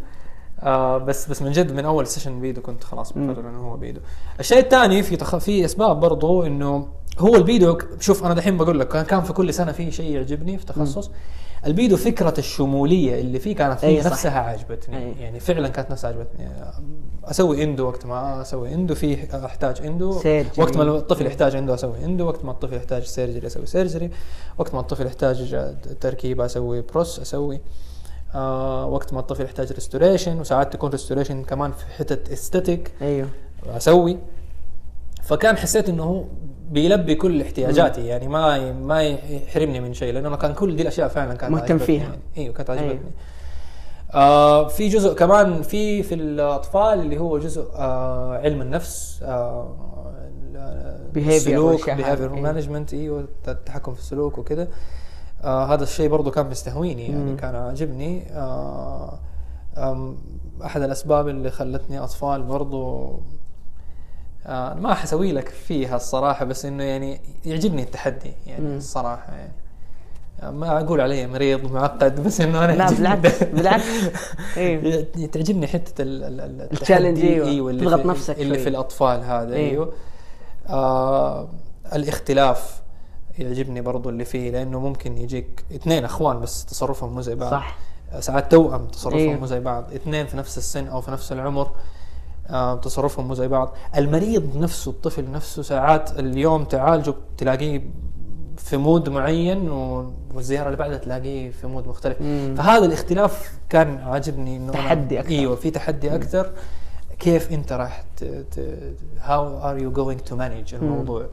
آه 0.60 0.98
بس 0.98 1.30
بس 1.30 1.42
من 1.42 1.52
جد 1.52 1.72
من 1.72 1.86
أول 1.86 2.08
session 2.08 2.40
pedo 2.42 2.62
كنت 2.62 2.84
خلاص 2.84 3.18
مقرر 3.18 3.50
إنه 3.50 3.60
هو 3.72 3.78
pedo. 3.78 4.00
الشيء 4.40 4.60
الثاني 4.60 5.04
في 5.04 5.16
تخ... 5.16 5.38
في 5.38 5.66
أسباب 5.66 6.00
برضو 6.00 6.44
إنه 6.44 6.88
هو 7.20 7.36
ال 7.36 7.44
pedo 7.44 7.78
شوف 8.00 8.26
أنا 8.26 8.34
دحين 8.34 8.58
بقول 8.58 8.80
لك 8.80 8.88
كان- 8.88 9.06
كان 9.06 9.22
في 9.22 9.34
كل 9.34 9.54
سنة 9.54 9.72
في 9.72 9.92
شيء 9.92 10.12
يعجبني 10.12 10.58
في 10.58 10.66
تخصص. 10.66 11.12
ال 11.66 11.72
pedo 11.72 11.98
فكرة 11.98 12.34
الشمولية 12.38 13.22
اللي 13.22 13.40
فيه 13.40 13.56
كانت 13.56 13.84
أي 13.84 13.96
فيه 13.96 14.02
صح. 14.02 14.12
نفسها 14.12 14.40
عجبتني 14.40 14.98
أي. 14.98 15.14
يعني 15.20 15.40
فعلا 15.40 15.68
كانت 15.68 15.92
نفسها 15.92 16.10
عجبتني 16.10 16.50
أسوي 17.26 17.64
endo 17.64 17.88
وقت 17.88 18.06
ما 18.06 18.42
أسوي 18.42 18.74
endo 18.74 18.96
فيه 18.96 19.46
أحتاج 19.46 19.82
endo. 19.86 20.20
surgery. 20.20 20.52
وقت 20.64 20.78
ما 20.78 20.84
الطفل 20.84 21.26
يحتاج 21.26 21.56
endo 21.56 21.74
أسوي 21.74 22.06
endo 22.06 22.26
وقت 22.28 22.46
ما 22.46 22.52
الطفل 22.52 22.74
يحتاج 22.74 23.04
surgery 23.04 23.48
أسوي 23.48 23.66
surgery. 23.66 24.12
وقت 24.58 24.74
ما 24.74 24.80
الطفل 24.80 25.06
يحتاج 25.06 25.74
تركيب 26.02 26.42
أسوي 26.42 26.82
prosth 26.82 27.20
أسوي. 27.20 27.62
آه 28.36 28.86
وقت 28.86 29.14
ما 29.14 29.20
الطفل 29.20 29.44
يحتاج 29.44 29.72
restoration 29.72 30.40
وساعات 30.40 30.74
تكون 30.74 30.90
restoration 30.90 31.44
كمان 31.44 31.72
في 31.72 31.86
حتت 31.86 32.32
aesthetic 32.32 32.92
أيوه. 33.02 33.30
أسوي. 33.68 34.18
فكان 35.24 35.58
حسيت 35.58 35.90
إنه 35.90 36.04
هو 36.04 36.24
بيلبي 36.72 37.16
كل 37.16 37.42
احتياجاتي 37.42 38.06
يعني 38.06 38.28
ما 38.28 38.72
ما 38.72 39.04
يحرمني 39.04 39.80
من 39.80 39.94
شيء 39.94 40.14
لأنه 40.14 40.36
كان 40.36 40.54
كل 40.54 40.76
دي 40.76 40.82
الأشياء 40.82 41.08
فعلا 41.08 41.34
كانت 41.34 41.54
مهتم 41.54 41.78
فيها. 41.78 42.04
يعني. 42.04 42.20
إيوه 42.38 42.54
كانت 42.54 42.70
عجبتني 42.70 42.92
أيوة. 42.92 43.02
آه 44.14 44.68
في 44.68 44.88
جزء 44.88 45.14
كمان 45.14 45.62
في 45.62 46.04
في 46.04 46.16
الأطفال 46.16 47.00
اللي 47.00 47.18
هو 47.20 47.40
جزء 47.40 47.72
آه 47.76 48.38
علم 48.38 48.62
النفس 48.62 49.20
آه 49.24 49.76
السلوك 51.18 51.90
إيه. 51.90 52.28
management 52.28 52.94
إيوه 52.94 53.28
التحكم 53.48 53.94
في 53.94 54.00
السلوك 54.00 54.38
وكذا 54.38 54.68
آه 55.44 55.74
هذا 55.74 55.84
الشيء 55.84 56.10
برضو 56.10 56.32
كان 56.32 56.50
مستهويني 56.50 57.08
يعني 57.08 57.32
مم. 57.32 57.38
كان 57.38 57.56
عاجبني 57.56 58.24
آه 58.32 59.20
أحد 60.66 60.82
الأسباب 60.82 61.28
اللي 61.28 61.52
خلتني 61.52 62.00
أطفال 62.00 62.44
برضو 62.44 63.12
آه 64.48 64.74
ما 64.74 64.94
حسوي 64.94 65.32
لك 65.32 65.50
فيها 65.50 65.96
الصراحة 65.96 66.46
بس 66.46 66.66
إنه 66.66 66.84
يعني 66.84 67.22
يعجبني 67.46 67.82
التحدي 67.84 68.32
يعني 68.48 68.66
مم. 68.66 68.78
الصراحة 68.78 69.34
يعني 69.34 69.52
آه، 70.44 70.52
ما 70.52 70.82
أقول 70.82 71.02
علي 71.02 71.28
مريض 71.28 71.72
معقد 71.72 72.24
بس 72.24 72.42
إنه 72.42 72.66
أنا 72.66 72.72
لا 72.72 72.90
بالعكس 72.92 73.44
بالعكس 73.44 73.84
إيه 74.58 75.28
تعجبني 75.32 75.68
حتة 75.68 76.02
ال- 76.02 76.24
ال- 76.24 76.40
ال- 76.42 76.62
التشالنج، 76.62 77.18
التحدي، 77.18 77.34
أيوة. 77.34 77.48
أيوه 77.48 77.72
اللي 77.72 77.86
تضغط 77.86 78.02
في 78.02 78.08
نفسك 78.08 78.40
اللي 78.40 78.56
شوي. 78.56 78.64
في 78.64 78.70
الأطفال 78.70 79.20
هذا 79.24 79.56
أيوة. 79.56 79.70
إيوه 79.72 79.94
آه 80.70 81.48
الاختلاف 81.96 82.82
يعجبني 83.40 83.82
برضو 83.82 84.10
اللي 84.10 84.26
فيه 84.26 84.52
لأنه 84.52 84.80
ممكن 84.80 85.18
يجيك 85.18 85.64
اثنين 85.76 86.06
أخوان 86.06 86.40
بس 86.40 86.66
تصرفهم 86.66 87.14
مو 87.14 87.22
زي 87.22 87.36
بعض 87.36 87.52
صح 87.52 87.78
ساعات 88.20 88.52
توأم 88.52 88.88
تصرفهم 88.88 89.20
أيوة. 89.20 89.40
مو 89.40 89.46
زي 89.46 89.60
بعض 89.60 89.94
اثنين 89.94 90.28
في 90.28 90.38
نفس 90.38 90.58
السن 90.58 90.88
أو 90.88 91.02
في 91.02 91.12
نفس 91.12 91.32
العمر 91.32 91.70
تصرفهم 92.82 93.28
مو 93.28 93.34
زي 93.34 93.48
بعض. 93.48 93.74
المريض 93.98 94.58
نفسه 94.58 94.92
الطفل 94.92 95.32
نفسه 95.32 95.62
ساعات 95.62 96.20
اليوم 96.20 96.64
تعالجه 96.64 97.14
تلاقيه 97.38 97.82
في 98.58 98.78
mood 98.78 99.10
معين 99.10 99.70
والزيارة 100.34 100.66
اللي 100.66 100.78
بعدها 100.78 100.98
تلاقيه 100.98 101.52
في 101.52 101.68
mood 101.68 101.88
مختلف. 101.88 102.22
مم. 102.22 102.56
فهذا 102.58 102.86
الاختلاف 102.86 103.52
كان 103.70 103.98
عاجبني 103.98 104.58
إنه 104.58 104.72
تحدي 104.72 105.20
أكثر. 105.20 105.32
إيوه 105.32 105.56
في 105.56 105.72
تحدي 105.72 106.16
أكثر. 106.16 106.52
كيف 107.20 107.52
أنت 107.52 107.74
راح 107.74 108.04
how 109.22 109.70
are 109.70 109.78
you 109.78 109.92
going 109.92 110.20
to 110.20 110.36
manage 110.36 110.76
الموضوع؟ 110.76 111.26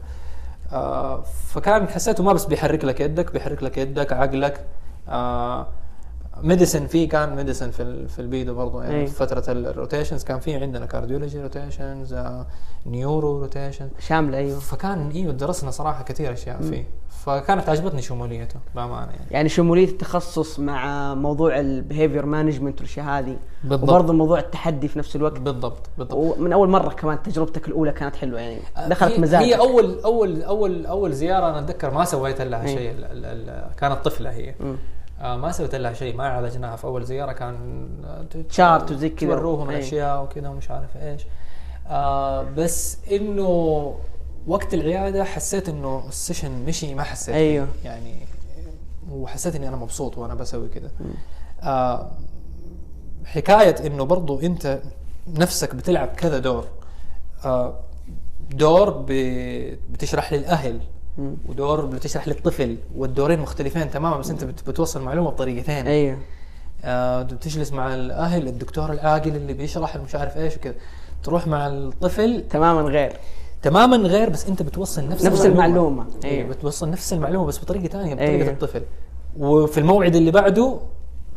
آه 0.72 1.22
فكان 1.22 1.88
حسيته 1.88 2.24
ما 2.24 2.32
بس 2.32 2.44
بيحرك 2.44 2.84
لك 2.84 3.00
يدك 3.00 3.32
بيحرك 3.32 3.62
لك 3.62 3.78
يدك 3.78 4.12
عقلك. 4.12 4.66
آه 5.08 5.66
medicine 6.42 6.86
في 6.86 7.06
كان 7.06 7.36
medicine 7.36 7.70
في 7.70 8.08
في 8.08 8.18
ال 8.18 8.25
pedo 8.25 8.54
برضو 8.54 8.80
يعني 8.80 9.00
أي. 9.00 9.06
في 9.06 9.14
فترة 9.14 9.44
ال 9.48 9.56
rotations 9.56 10.24
كان 10.24 10.38
في 10.40 10.54
عندنا 10.54 10.86
cardiology 10.86 11.42
rotations 11.42 12.12
آه 12.12 12.46
neuro 12.86 13.40
rotations 13.40 13.90
شاملة 13.98 14.38
أيوه. 14.38 14.58
فكان 14.60 15.10
إيوه 15.10 15.32
درسنا 15.32 15.70
صراحة 15.70 16.02
كثير 16.04 16.32
أشياء 16.32 16.60
فيه. 16.62 16.84
فكانت 17.24 17.68
عجبتني 17.68 18.02
شموليته 18.02 18.56
بأمانة 18.74 19.12
يعني. 19.12 19.26
يعني 19.30 19.48
شمولية 19.48 19.88
التخصص 19.88 20.60
مع 20.60 21.14
موضوع 21.14 21.60
ال 21.60 21.67
behavior 21.67 22.26
management 22.26 22.80
والأشياء 22.80 23.06
هذه 23.06 23.36
بالضبط. 23.64 23.88
وبرضه 23.90 24.12
موضوع 24.12 24.38
التحدي 24.38 24.88
في 24.88 24.98
نفس 24.98 25.16
الوقت. 25.16 25.38
بالضبط 25.38 25.78
بالضبط. 25.98 26.14
ومن 26.38 26.52
أول 26.52 26.68
مرة 26.68 26.88
كمان 26.88 27.22
تجربتك 27.22 27.68
الأولى 27.68 27.92
كانت 27.92 28.16
حلوة 28.16 28.40
يعني 28.40 28.58
دخلت 28.88 29.12
هي- 29.12 29.18
مزاجك. 29.20 29.44
هي 29.46 29.54
أول 29.58 30.00
أول 30.04 30.42
أول 30.42 30.86
أول 30.86 31.12
زيارة 31.12 31.48
أنا 31.50 31.58
أتذكر 31.58 31.90
ما 31.90 32.04
سويت 32.04 32.40
لها 32.42 32.62
إيه. 32.66 32.76
شيء 32.76 32.94
كانت 33.76 34.04
طفلة 34.04 34.30
هي. 34.30 34.54
مم. 34.60 34.76
آه 35.24 35.36
ما 35.36 35.52
سويت 35.52 35.74
لها 35.74 35.92
شيء 35.92 36.16
ما 36.16 36.28
عالجناها 36.28 36.76
في 36.76 36.84
أول 36.84 37.04
زيارة 37.04 37.32
كان 37.32 37.88
آه، 38.04 38.22
ت- 38.22 38.52
chart 38.52 38.90
وزي 38.92 39.08
كذا. 39.08 39.28
توروهم. 39.30 39.70
الاشياء 39.70 40.22
وكذا 40.24 40.48
ومش 40.48 40.70
عارف 40.70 40.96
إيش 40.96 41.22
آه 41.88 42.42
بس 42.42 42.98
إنه 43.12 43.94
وقت 44.46 44.74
العيادة 44.74 45.24
حسيت 45.24 45.68
إنه 45.68 46.04
ال 46.08 46.15
session 46.15 46.64
مشي 46.64 46.94
ما 46.94 47.02
حسيت. 47.02 47.34
أيوه. 47.34 47.68
يعني 47.84 48.14
وحسيت 49.10 49.56
إني 49.56 49.68
أنا 49.68 49.76
مبسوط 49.76 50.18
وأنا 50.18 50.34
بسوي 50.34 50.68
كذا 50.68 50.90
آه 51.62 52.10
حكاية 53.24 53.86
إنه 53.86 54.04
برضو 54.04 54.40
أنت 54.40 54.80
نفسك 55.26 55.74
بتلعب 55.74 56.08
كذا 56.08 56.38
دور 56.38 56.64
آه 57.44 57.80
دور 58.50 59.04
بتشرح 59.90 60.32
للأهل. 60.32 60.80
ودور 61.48 61.84
بتشرح 61.86 62.28
للطفل 62.28 62.76
والدورين 62.96 63.38
مختلفين 63.40 63.90
تماما 63.90 64.16
بس 64.16 64.30
انت 64.30 64.44
بت- 64.44 64.68
بتوصل 64.70 65.02
معلومة 65.02 65.30
بطريقتين 65.30 65.86
أيوه. 65.86 66.18
آه 66.84 67.22
بتجلس 67.22 67.72
مع 67.72 67.94
الأهل 67.94 68.48
الدكتور 68.48 68.92
العاقل 68.92 69.36
اللي 69.36 69.52
بيشرح 69.52 69.96
مش 69.96 70.14
عارف 70.14 70.36
إيش 70.36 70.56
وكذا. 70.56 70.74
تروح 71.22 71.46
مع 71.46 71.66
الطفل. 71.66 72.44
تماما 72.50 72.80
غير. 72.82 73.16
تماما 73.62 73.96
غير 73.96 74.28
بس 74.30 74.46
أنت 74.48 74.62
بتوصل 74.62 75.08
نفس 75.08 75.24
نفس 75.24 75.46
المعلومة. 75.46 76.06
أيوه 76.24 76.34
أيوه. 76.36 76.48
بتوصل 76.48 76.90
نفس 76.90 77.12
المعلومة 77.12 77.46
بس 77.46 77.58
بطريقة 77.60 77.88
ثانية 77.92 78.14
بطريقة 78.14 78.32
أيوه. 78.32 78.50
الطفل. 78.50 78.82
وفي 79.38 79.78
الموعد 79.80 80.16
اللي 80.16 80.30
بعده 80.30 80.78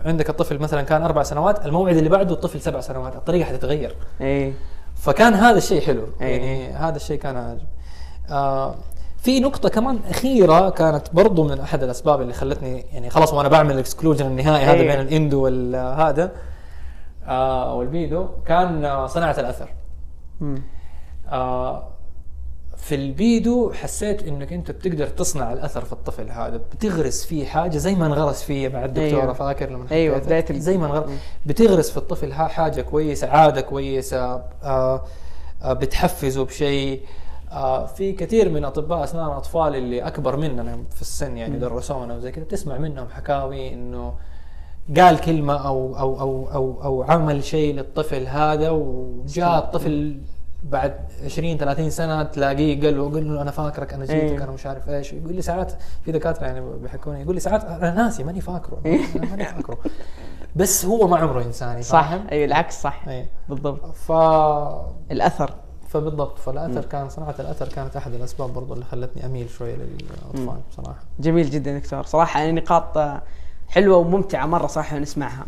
عندك 0.05 0.29
الطفل 0.29 0.59
مثلا 0.59 0.81
كان 0.81 1.01
أربع 1.01 1.23
سنوات 1.23 1.65
الموعد 1.65 1.97
اللي 1.97 2.09
بعده 2.09 2.33
الطفل 2.35 2.61
سبع 2.61 2.79
سنوات 2.79 3.15
الطريقة 3.15 3.45
حتتغير. 3.45 3.95
إيه 4.21 4.53
فكان 4.95 5.33
هذا 5.33 5.57
الشيء 5.57 5.81
حلو. 5.81 6.03
أيوه. 6.21 6.45
يعني 6.45 6.73
هذا 6.73 6.95
الشيء 6.95 7.19
كان 7.19 7.37
عاجب. 7.37 7.67
آه 8.29 8.75
في 9.17 9.39
نقطة 9.39 9.69
كمان 9.69 9.99
أخيرة 10.09 10.69
كانت 10.69 11.07
برضو 11.13 11.43
من 11.43 11.59
أحد 11.59 11.83
الأسباب 11.83 12.21
اللي 12.21 12.33
خلتني 12.33 12.85
يعني 12.93 13.09
خلاص 13.09 13.33
وأنا 13.33 13.49
بعمل 13.49 13.73
ال 13.73 13.78
exclusion 13.78 14.25
النهائي 14.25 14.65
هذا 14.65 14.73
أيوه. 14.81 14.95
بين 14.95 15.05
ال 15.07 15.14
endo 15.14 15.43
والهذا 15.43 16.31
آه 17.27 17.73
وال 17.75 17.92
pedo 17.92 18.27
كان 18.45 18.85
آه 18.85 19.07
صناعة 19.07 19.39
الأثر 19.39 19.69
مم. 20.41 20.61
آه 21.29 21.87
في 22.77 22.95
ال 22.95 23.10
pedo 23.10 23.71
حسيت 23.73 24.23
إنك 24.27 24.53
أنت 24.53 24.71
بتقدر 24.71 25.07
تصنع 25.07 25.53
الأثر 25.53 25.85
في 25.85 25.93
الطفل 25.93 26.29
هذا 26.31 26.57
بتغرس 26.57 27.25
فيه 27.25 27.45
حاجة 27.45 27.77
زي 27.77 27.95
ما 27.95 28.05
انغرس 28.05 28.43
فيه 28.43 28.69
مع 28.69 28.85
الدكتوره 28.85 29.21
أيوه. 29.21 29.33
فاكر 29.33 29.69
لما 29.69 29.83
لك؟ 29.83 30.51
ال- 30.51 30.61
زي 30.61 30.77
ما 30.77 30.85
انغرس. 30.85 31.09
بتغرس 31.45 31.89
في 31.91 31.97
الطفل 31.97 32.33
حاجة 32.33 32.81
كويسة 32.81 33.27
عادة 33.29 33.61
كويسة 33.61 34.41
آه 34.63 35.03
آه 35.63 35.73
بتحفزه 35.73 36.45
بشيء 36.45 37.01
في 37.95 38.11
كثير 38.11 38.49
من 38.49 38.65
أطباء 38.65 39.03
اسنان 39.03 39.25
اطفال 39.25 39.75
اللي 39.75 40.01
أكبر 40.01 40.37
مننا 40.37 40.77
في 40.95 41.01
السن 41.01 41.37
يعني 41.37 41.59
درسونا 41.59 42.15
وزي 42.15 42.31
كذا 42.31 42.43
بتسمع 42.43 42.77
منهم 42.77 43.07
حكاوي 43.09 43.73
إنه 43.73 44.13
قال 44.97 45.19
كلمة 45.19 45.67
أو 45.67 45.99
أو 45.99 46.19
أو 46.19 46.47
أو, 46.53 46.83
أو 46.83 47.03
عمل 47.03 47.43
شيء 47.43 47.75
للطفل 47.75 48.27
هذا 48.27 48.69
وجاء 48.69 49.57
الطفل 49.57 50.21
بعد 50.63 50.93
20 51.25 51.57
30 51.57 51.89
سنة 51.89 52.23
تلاقيه 52.23 52.81
قال 52.81 52.97
له 52.97 53.09
قال 53.11 53.33
له 53.33 53.41
أنا 53.41 53.51
فاكرك 53.51 53.93
أنا 53.93 54.05
جيتك 54.05 54.23
أيوه. 54.23 54.43
أنا 54.43 54.51
مش 54.51 54.65
عارف 54.65 54.89
إيش. 54.89 55.13
يقول 55.13 55.35
لي 55.35 55.41
ساعات 55.41 55.71
في 56.05 56.11
دكاترة 56.11 56.45
يعني 56.45 56.61
بيحكوني 56.77 57.21
يقول 57.21 57.35
لي 57.35 57.41
ساعات 57.41 57.63
أنا 57.63 57.93
ناسي 57.93 58.23
ماني 58.23 58.41
فاكره. 58.41 58.81
أنا 58.85 59.25
ماني 59.29 59.45
فاكره. 59.45 59.77
بس 60.55 60.85
هو 60.85 61.07
ما 61.07 61.17
عمره 61.17 61.43
انساني 61.43 61.81
صح؟ 61.83 62.17
أيوه 62.31 62.45
العكس 62.45 62.81
صح. 62.81 63.07
اي 63.07 63.27
بالضبط. 63.49 63.85
ف 63.85 64.11
الأثر. 65.11 65.53
فبالضبط 66.01 66.39
فالأثر 66.39 66.85
كان 66.85 67.09
صناعة 67.09 67.35
الأثر 67.39 67.67
كانت 67.67 67.95
أحد 67.95 68.13
الأسباب 68.13 68.53
برضو 68.53 68.73
اللي 68.73 68.85
خلتني 68.85 69.25
أميل 69.25 69.49
شوية 69.49 69.75
للأطفال 69.75 70.61
بصراحة. 70.71 70.99
جميل 71.19 71.49
جدا 71.49 71.79
دكتور. 71.79 72.03
صراحة 72.03 72.39
يعني 72.39 72.51
نقاط 72.51 72.97
آه، 72.97 73.21
حلوة 73.67 73.97
وممتعة 73.97 74.45
مرة 74.45 74.67
صراحة 74.67 74.99
نسمعها. 74.99 75.45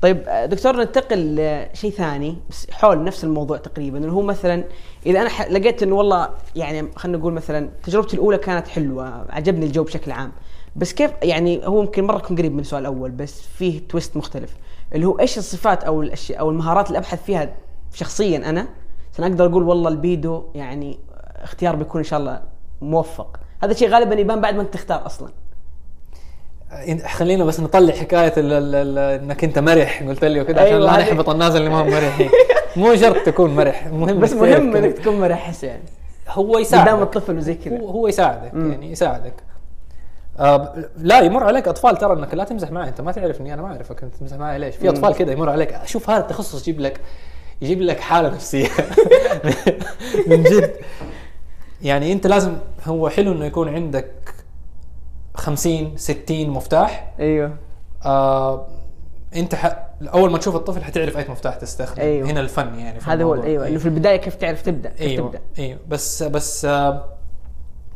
طيب 0.00 0.24
آه، 0.28 0.46
دكتور 0.46 0.76
ننتقل 0.76 1.36
لشيء 1.36 1.90
ثاني 1.90 2.36
بس 2.50 2.70
حول 2.70 3.04
نفس 3.04 3.24
الموضوع 3.24 3.56
تقريبا 3.56 3.98
اللي 3.98 4.12
هو 4.12 4.22
مثلا 4.22 4.64
إذا 5.06 5.20
أنا 5.20 5.28
لقيت 5.58 5.82
إنه 5.82 5.94
والله 5.94 6.30
يعني 6.56 6.88
خلينا 6.96 7.18
نقول 7.18 7.32
مثلا 7.32 7.70
تجربتي 7.82 8.14
الأولى 8.14 8.38
كانت 8.38 8.68
حلوة 8.68 9.26
عجبني 9.30 9.66
الجو 9.66 9.84
بشكل 9.84 10.12
عام. 10.12 10.32
بس 10.76 10.92
كيف 10.92 11.10
يعني 11.22 11.66
هو 11.66 11.82
يمكن 11.82 12.04
مرة 12.04 12.16
يكون 12.16 12.36
قريب 12.36 12.52
من 12.52 12.60
السؤال 12.60 12.82
الأول 12.82 13.10
بس 13.10 13.40
فيه 13.40 13.88
تويست 13.88 14.16
مختلف. 14.16 14.56
اللي 14.94 15.06
هو 15.06 15.18
إيش 15.20 15.38
الصفات 15.38 15.84
أو 15.84 16.02
الأشياء 16.02 16.40
أو 16.40 16.50
المهارات 16.50 16.88
اللي 16.88 16.98
أبحث 16.98 17.24
فيها 17.24 17.54
شخصيا 17.94 18.38
أنا 18.38 18.68
عشان 19.12 19.24
أقدر 19.24 19.46
أقول 19.46 19.62
والله 19.62 19.88
البيدو 19.90 20.42
يعني 20.54 20.98
اختيار 21.42 21.76
بيكون 21.76 22.00
إن 22.00 22.04
شاء 22.04 22.20
الله 22.20 22.40
موفق. 22.82 23.40
هذا 23.62 23.72
الشيء 23.72 23.88
غالبا 23.88 24.14
يبان 24.14 24.40
بعد 24.40 24.54
ما 24.54 24.62
أنت 24.62 24.74
تختار 24.74 25.06
أصلا. 25.06 25.28
خلينا 27.06 27.44
بس 27.44 27.60
نطلع 27.60 27.94
حكاية 27.94 28.32
ال 28.36 28.52
ال 28.52 28.74
ال 28.74 28.98
إنك 29.22 29.44
أنت 29.44 29.58
مرح 29.58 30.02
قلت 30.02 30.24
لي 30.24 30.40
وكذا 30.40 30.60
عشان 30.60 30.72
أيوة، 30.74 30.86
لا 30.86 30.98
هذه- 30.98 31.12
نحبط 31.12 31.28
الناس 31.28 31.56
اللي 31.56 31.68
ما 31.70 31.82
هم 31.82 31.90
مرحين. 31.90 32.30
مو 32.76 32.94
شرط 32.96 33.26
تكون 33.26 33.56
مرح 33.56 33.86
مهم 33.86 34.20
بس 34.20 34.32
مهم 34.32 34.76
إنك 34.76 34.92
تكون 34.92 35.20
مرحس 35.20 35.64
يعني 35.64 35.82
هو 36.28 36.58
يساعدك. 36.58 36.88
قدام 36.88 37.02
الطفل 37.02 37.36
وزي 37.36 37.54
كذا. 37.54 37.78
هو, 37.80 37.88
هو 37.90 38.08
يساعدك 38.08 38.54
مم. 38.54 38.72
يعني 38.72 38.90
يساعدك. 38.92 39.34
آه 40.38 40.74
لا 40.96 41.20
يمر 41.20 41.44
عليك 41.44 41.68
أطفال 41.68 41.96
ترى 41.96 42.12
إنك 42.12 42.34
لا 42.34 42.44
تمزح 42.44 42.70
معي 42.70 42.88
أنت 42.88 43.00
ما 43.00 43.12
تعرفني 43.12 43.54
أنا 43.54 43.62
ما 43.62 43.68
أعرفك 43.68 44.02
أنت 44.02 44.14
تمزح 44.14 44.36
معي 44.36 44.58
ليش؟ 44.58 44.76
في. 44.76 44.88
أطفال 44.88 45.14
كذا 45.14 45.32
يمر 45.32 45.50
عليك. 45.50 45.78
شوف 45.84 46.10
هذا 46.10 46.20
التخصص 46.20 46.62
يجيب 46.62 46.80
لك 46.80 47.00
يجيب 47.62 47.80
لك 47.80 48.00
حالة 48.00 48.28
نفسية. 48.28 48.68
من 50.28 50.42
جد. 50.42 50.74
يعني 51.82 52.12
أنت 52.12 52.26
لازم 52.26 52.56
هو 52.84 53.08
حلو 53.08 53.32
إنه 53.32 53.44
يكون 53.44 53.68
عندك 53.68 54.34
50 55.34 55.96
60 55.96 56.50
مفتاح. 56.50 57.14
أيوه. 57.20 57.56
آه 58.04 58.66
أنت 59.36 59.54
ح... 59.54 59.76
أول 60.02 60.30
ما 60.30 60.38
تشوف 60.38 60.56
الطفل 60.56 60.84
حتعرف 60.84 61.16
أي 61.16 61.24
مفتاح 61.28 61.54
تستخدم. 61.54 62.02
أيوه. 62.02 62.30
هنا 62.30 62.40
الفن 62.40 62.78
يعني 62.78 63.00
هذا 63.00 63.24
هو. 63.24 63.34
أيوه 63.34 63.68
انه 63.68 63.78
في 63.78 63.86
البداية 63.86 64.16
كيف 64.16 64.34
تعرف 64.34 64.62
تبدأ 64.62 64.90
كيف 64.90 65.00
أيوه 65.00 65.26
تبدأ. 65.26 65.40
أيوه. 65.58 65.78
بس 65.88 66.22
بس 66.22 66.64
آه، 66.64 67.04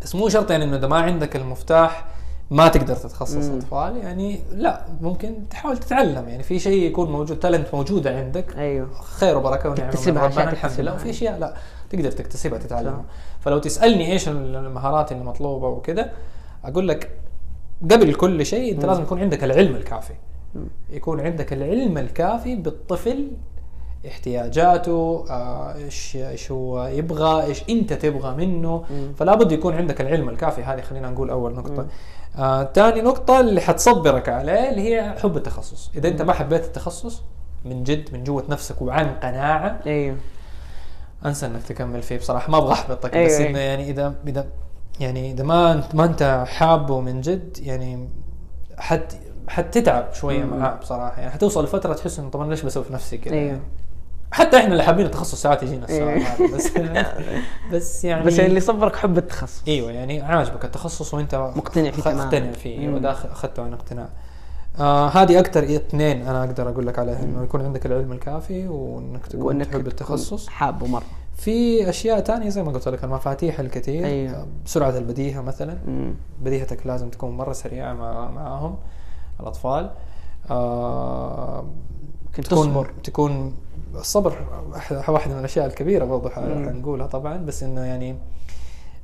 بس 0.02 0.14
مو 0.14 0.28
شرط 0.28 0.50
يعني 0.50 0.64
إنه 0.64 0.76
إذا 0.76 0.86
ما 0.86 0.96
عندك 0.96 1.36
المفتاح 1.36 2.04
ما 2.50 2.68
تقدر 2.68 2.94
تتخصص 2.94 3.48
مم. 3.48 3.58
أطفال 3.58 3.96
يعني 3.96 4.40
لا 4.52 4.86
ممكن 5.00 5.48
تحاول 5.50 5.78
تتعلم 5.78 6.28
يعني 6.28 6.42
في 6.42 6.58
شيء 6.58 6.82
يكون 6.82 7.12
موجود 7.12 7.38
تالنت 7.38 7.74
موجوده 7.74 8.18
عندك 8.18 8.56
أيوه 8.58 8.88
خير 8.94 9.38
وبركة 9.38 9.70
ونعمة 9.70 9.90
تكتسبها، 9.90 10.26
ربنا 10.26 10.52
الحمد 10.52 10.80
لله. 10.80 10.94
وفي 10.94 11.10
أشياء 11.10 11.38
لا 11.38 11.54
تقدر 11.90 12.10
تكتسبها 12.10 12.58
تتعلمها. 12.58 13.04
فلو 13.40 13.58
تسألني 13.58 14.12
إيش 14.12 14.28
المهارات 14.28 15.12
المطلوبه 15.12 15.68
وكذا 15.68 16.10
أقول 16.64 16.88
لك 16.88 17.10
قبل 17.82 18.14
كل 18.14 18.46
شيء 18.46 18.72
أنت 18.72 18.84
مم. 18.84 18.90
لازم 18.90 19.02
يكون 19.02 19.20
عندك 19.20 19.44
العلم 19.44 19.76
الكافي 19.76 20.14
مم. 20.54 20.66
يكون 20.90 21.20
عندك 21.20 21.52
العلم 21.52 21.98
الكافي 21.98 22.56
بالطفل 22.56 23.30
احتياجاته 24.06 25.24
آه، 25.30 25.74
إيش 25.74 26.16
إيش 26.16 26.50
هو 26.50 26.86
يبغى 26.86 27.44
إيش 27.44 27.62
أنت 27.70 27.92
تبغى 27.92 28.46
منه 28.46 28.84
مم. 28.90 29.12
فلا 29.16 29.34
بد 29.34 29.52
يكون 29.52 29.74
عندك 29.74 30.00
العلم 30.00 30.28
الكافي 30.28 30.62
هذه 30.62 30.80
خلينا 30.80 31.10
نقول 31.10 31.30
أول 31.30 31.54
نقطة 31.54 31.82
مم. 31.82 31.88
آه، 32.38 32.70
ثاني 32.74 33.00
نقطة 33.02 33.40
اللي 33.40 33.60
حتصبرك 33.60 34.28
عليه 34.28 34.70
اللي 34.70 34.94
هي 34.94 35.14
حب 35.22 35.36
التخصص 35.36 35.90
إذا 35.94 36.08
أنت 36.08 36.22
ما 36.22 36.32
حبيت 36.32 36.64
التخصص 36.64 37.22
من 37.64 37.84
جد 37.84 38.12
من 38.12 38.24
جوة 38.24 38.44
نفسك 38.48 38.82
وعن 38.82 39.14
قناعة 39.22 39.80
أيوه 39.86 40.16
أنسى 41.26 41.46
إنك 41.46 41.62
تكمل 41.62 42.02
فيه 42.02 42.18
بصراحة 42.18 42.50
ما 42.50 42.58
أبغى 42.58 42.72
أحبطك 42.72 43.14
أيوة، 43.14 43.26
بس 43.26 43.32
أيوة. 43.32 43.50
إنه 43.50 43.58
يعني 43.58 43.90
إذا 43.90 44.14
إذا 44.26 44.46
يعني 45.00 45.32
إذا 45.32 45.44
ما 45.44 45.72
انت 45.72 45.94
ما 45.94 46.04
أنت 46.04 46.44
حابه 46.48 47.00
من 47.00 47.20
جد 47.20 47.58
يعني 47.58 48.08
حت 48.78 49.12
حتتعب 49.48 50.14
شوية 50.14 50.44
مم. 50.44 50.56
معاه 50.58 50.74
بصراحة 50.74 51.20
يعني 51.20 51.32
حتوصل 51.32 51.64
لفترة 51.64 51.94
تحس 51.94 52.18
إنه 52.18 52.30
طبعا 52.30 52.50
ليش 52.50 52.62
بسوي 52.62 52.84
في 52.84 52.92
نفسي 52.92 53.18
كذا. 53.18 53.34
يعني. 53.34 53.60
حتى 54.32 54.56
إحنا 54.56 54.72
اللي 54.72 54.82
حابين 54.82 55.06
التخصص 55.06 55.42
ساعات 55.42 55.62
يجينا 55.62 55.84
السؤال 55.84 56.08
أيوة. 56.08 56.26
هذا 56.26 56.56
بس 56.56 56.70
بس 57.72 58.04
يعني 58.04 58.24
بس 58.24 58.36
يعني 58.38 58.48
اللي 58.48 58.60
صبرك 58.60 58.96
حب 58.96 59.18
التخصص. 59.18 59.62
إيوه 59.68 59.90
يعني 59.90 60.22
عاجبك 60.22 60.64
التخصص 60.64 61.14
وأنت 61.14 61.34
مقتنع 61.56 61.90
فيه 61.90 62.02
تماماً. 62.02 62.24
مقتنع 62.24 62.52
فيه 62.52 63.00
أخ- 63.00 63.26
أخذته 63.30 63.62
عن 63.62 63.72
اقتناع. 63.72 64.08
آه 64.80 65.08
هذه 65.08 65.38
أكثر 65.38 65.62
اثنين 65.64 66.22
أنا 66.26 66.44
أقدر 66.44 66.68
أقول 66.68 66.86
لك 66.86 66.98
عليها 66.98 67.22
انه 67.22 67.42
يكون 67.44 67.64
عندك 67.64 67.86
العلم 67.86 68.12
الكافي 68.12 68.68
وإنك 68.68 69.26
تكون 69.26 69.42
وإنك 69.42 69.66
تحب 69.66 69.86
التخصص. 69.86 70.48
حابه 70.48 70.86
مره 70.86 71.04
في 71.36 71.88
أشياء 71.88 72.20
تانية 72.20 72.48
زي 72.48 72.62
ما 72.62 72.72
قلت 72.72 72.88
لك 72.88 73.04
المفاتيح 73.04 73.60
الكثير 73.60 74.04
أيوة. 74.06 74.32
آه، 74.32 74.46
سرعة 74.64 74.98
البديهة 74.98 75.40
مثلا. 75.40 75.78
مم. 75.86 76.14
بديهتك 76.42 76.86
لازم 76.86 77.08
تكون 77.10 77.36
مرة 77.36 77.52
سريعة 77.52 77.92
مع 77.92 78.30
معاهم 78.30 78.76
الأطفال. 79.40 79.90
آه 80.50 81.64
تكون 82.32 82.44
تصبر. 82.44 82.90
تكون 83.04 83.54
الصبر 83.94 84.36
واحدة 85.08 85.32
من 85.34 85.38
الأشياء 85.40 85.66
الكبيرة 85.66 86.04
مم. 86.04 86.68
حنقولها 86.68 87.06
طبعا 87.06 87.36
بس 87.36 87.62
إنه 87.62 87.80
يعني 87.80 88.16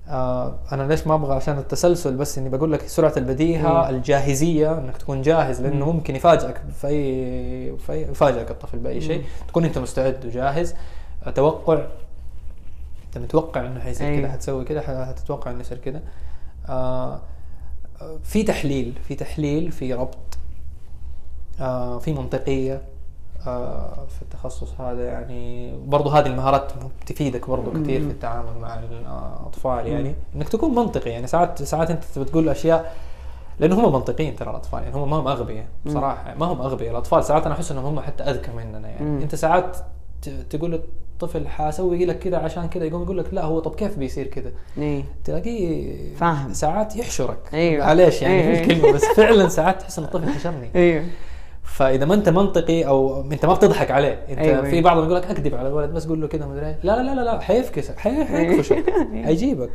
آه 0.09 0.55
أنا 0.73 0.83
ليش 0.83 1.07
ما 1.07 1.15
أبغى 1.15 1.35
عشان 1.35 1.59
التسلسل 1.59 2.17
بس 2.17 2.39
إني 2.39 2.49
بقول 2.49 2.73
لك 2.73 2.87
سرعة 2.89 3.13
البديهة 3.17 3.69
مم. 3.91 3.97
الجاهزية 3.97 4.79
إنك 4.79 4.97
تكون 4.97 5.23
جاهز 5.23 5.61
لأنه 5.61 5.87
مم. 5.91 5.97
ممكن 5.97 6.17
يفاجئك 6.17 6.57
في 6.81 6.87
أي 6.87 7.77
في 7.79 7.93
يفاجئك 7.93 8.51
الطفل 8.51 8.79
بأي 8.79 9.01
شيء. 9.01 9.25
تكون 9.49 9.65
أنت 9.65 9.79
مستعد 9.79 10.27
وجاهز 10.27 10.75
توقع 11.35 11.85
أنت 13.07 13.19
متوقع 13.19 13.67
إنه 13.67 13.81
حيصير. 13.81 14.21
كذا 14.21 14.33
حتسوي 14.33 14.65
كذا 14.65 15.05
حتتوقع 15.07 15.51
إنه 15.51 15.61
يصير 15.61 15.79
كذا 15.79 16.01
آه 16.69 17.21
في 18.25 18.43
تحليل 18.43 18.93
في 19.09 19.15
تحليل 19.15 19.73
في 19.73 19.95
ربط 19.95 20.39
آه 21.61 21.99
في 21.99 22.13
منطقية 22.13 22.83
في 24.09 24.23
التخصص 24.23 24.81
هذا 24.81 25.05
يعني 25.05 25.73
برضو 25.87 26.11
هذه 26.11 26.27
المهارات 26.27 26.73
تفيدك 27.07 27.51
برضو 27.51 27.71
كثير. 27.71 28.01
في 28.01 28.07
التعامل 28.07 28.59
مع 28.61 28.79
الأطفال 28.79 29.87
يعني. 29.87 30.15
إنك 30.37 30.49
تكون 30.49 30.75
منطقي 30.75 31.11
يعني 31.11 31.27
ساعات 31.27 31.63
ساعات 31.63 31.91
أنت 31.91 32.19
بتقول 32.19 32.49
أشياء 32.49 32.95
لأنه 33.61 33.81
هم 33.81 33.93
منطقيين 33.93 34.37
ترى 34.37 34.51
الأطفال 34.51 34.83
يعني 34.83 34.95
هم 34.95 35.11
ما 35.11 35.17
هم 35.17 35.29
أغبياء. 35.29 35.67
بصراحة 35.87 36.35
ما 36.35 36.47
هم 36.47 36.61
أغبياء 36.61 36.91
الأطفال 36.91 37.25
ساعات 37.25 37.47
أنا 37.47 37.55
أحس 37.55 37.73
إنهم 37.73 37.85
هم 37.85 38.01
حتى 38.01 38.23
أذكى 38.23 38.51
مننا 38.51 38.89
يعني 38.89 39.05
مم. 39.05 39.21
أنت 39.21 39.35
ساعات 39.35 39.77
تقول 40.51 40.75
الطفل 40.75 41.49
حاسوي 41.49 42.05
لك 42.05 42.19
كذا 42.19 42.37
عشان 42.37 42.69
كذا 42.69 42.85
يقوم 42.85 43.03
يقول 43.03 43.19
لك 43.19 43.35
لا 43.35 43.45
هو 43.45 43.59
طب 43.59 43.75
كيف 43.75 43.99
بيصير 43.99 44.27
كذا 44.27 44.53
إيه 44.79 45.05
تلاقيه 45.25 46.15
فاهم. 46.15 46.53
ساعات 46.53 46.97
يحشرك 46.97 47.39
أيوة. 47.55 47.87
معليش 47.87 48.23
يعني. 48.23 48.57
في 48.57 48.63
الكلمة 48.63 48.93
بس 48.93 49.05
فعلا 49.05 49.49
ساعات 49.49 49.81
تحس 49.81 49.99
إن 49.99 50.05
الطفل 50.05 50.29
حشرني 50.29 50.71
أيوه 50.75 51.05
فإذا 51.63 52.05
ما 52.05 52.15
أنت 52.15 52.29
منطقي 52.29 52.87
أو 52.87 53.21
أنت 53.33 53.47
ما 53.47 53.55
بتضحك 53.55 53.91
عليه 53.91 54.13
أنت 54.29 54.39
أيوة. 54.39 54.57
أيوة. 54.57 54.71
في 54.71 54.81
بعضهم 54.81 55.05
يقول 55.05 55.17
لك 55.17 55.27
أكذب 55.31 55.55
على 55.55 55.69
الولد 55.69 55.91
بس 55.91 56.07
قول 56.07 56.21
له 56.21 56.27
كذا 56.29 56.47
مدري. 56.47 56.77
لا 56.83 57.03
لا 57.03 57.15
لا 57.15 57.21
لا 57.21 57.41
حيفكسك 57.41 57.99
حي- 57.99 58.25
حيكفشك 58.25 58.85
حيجيبك 59.25 59.71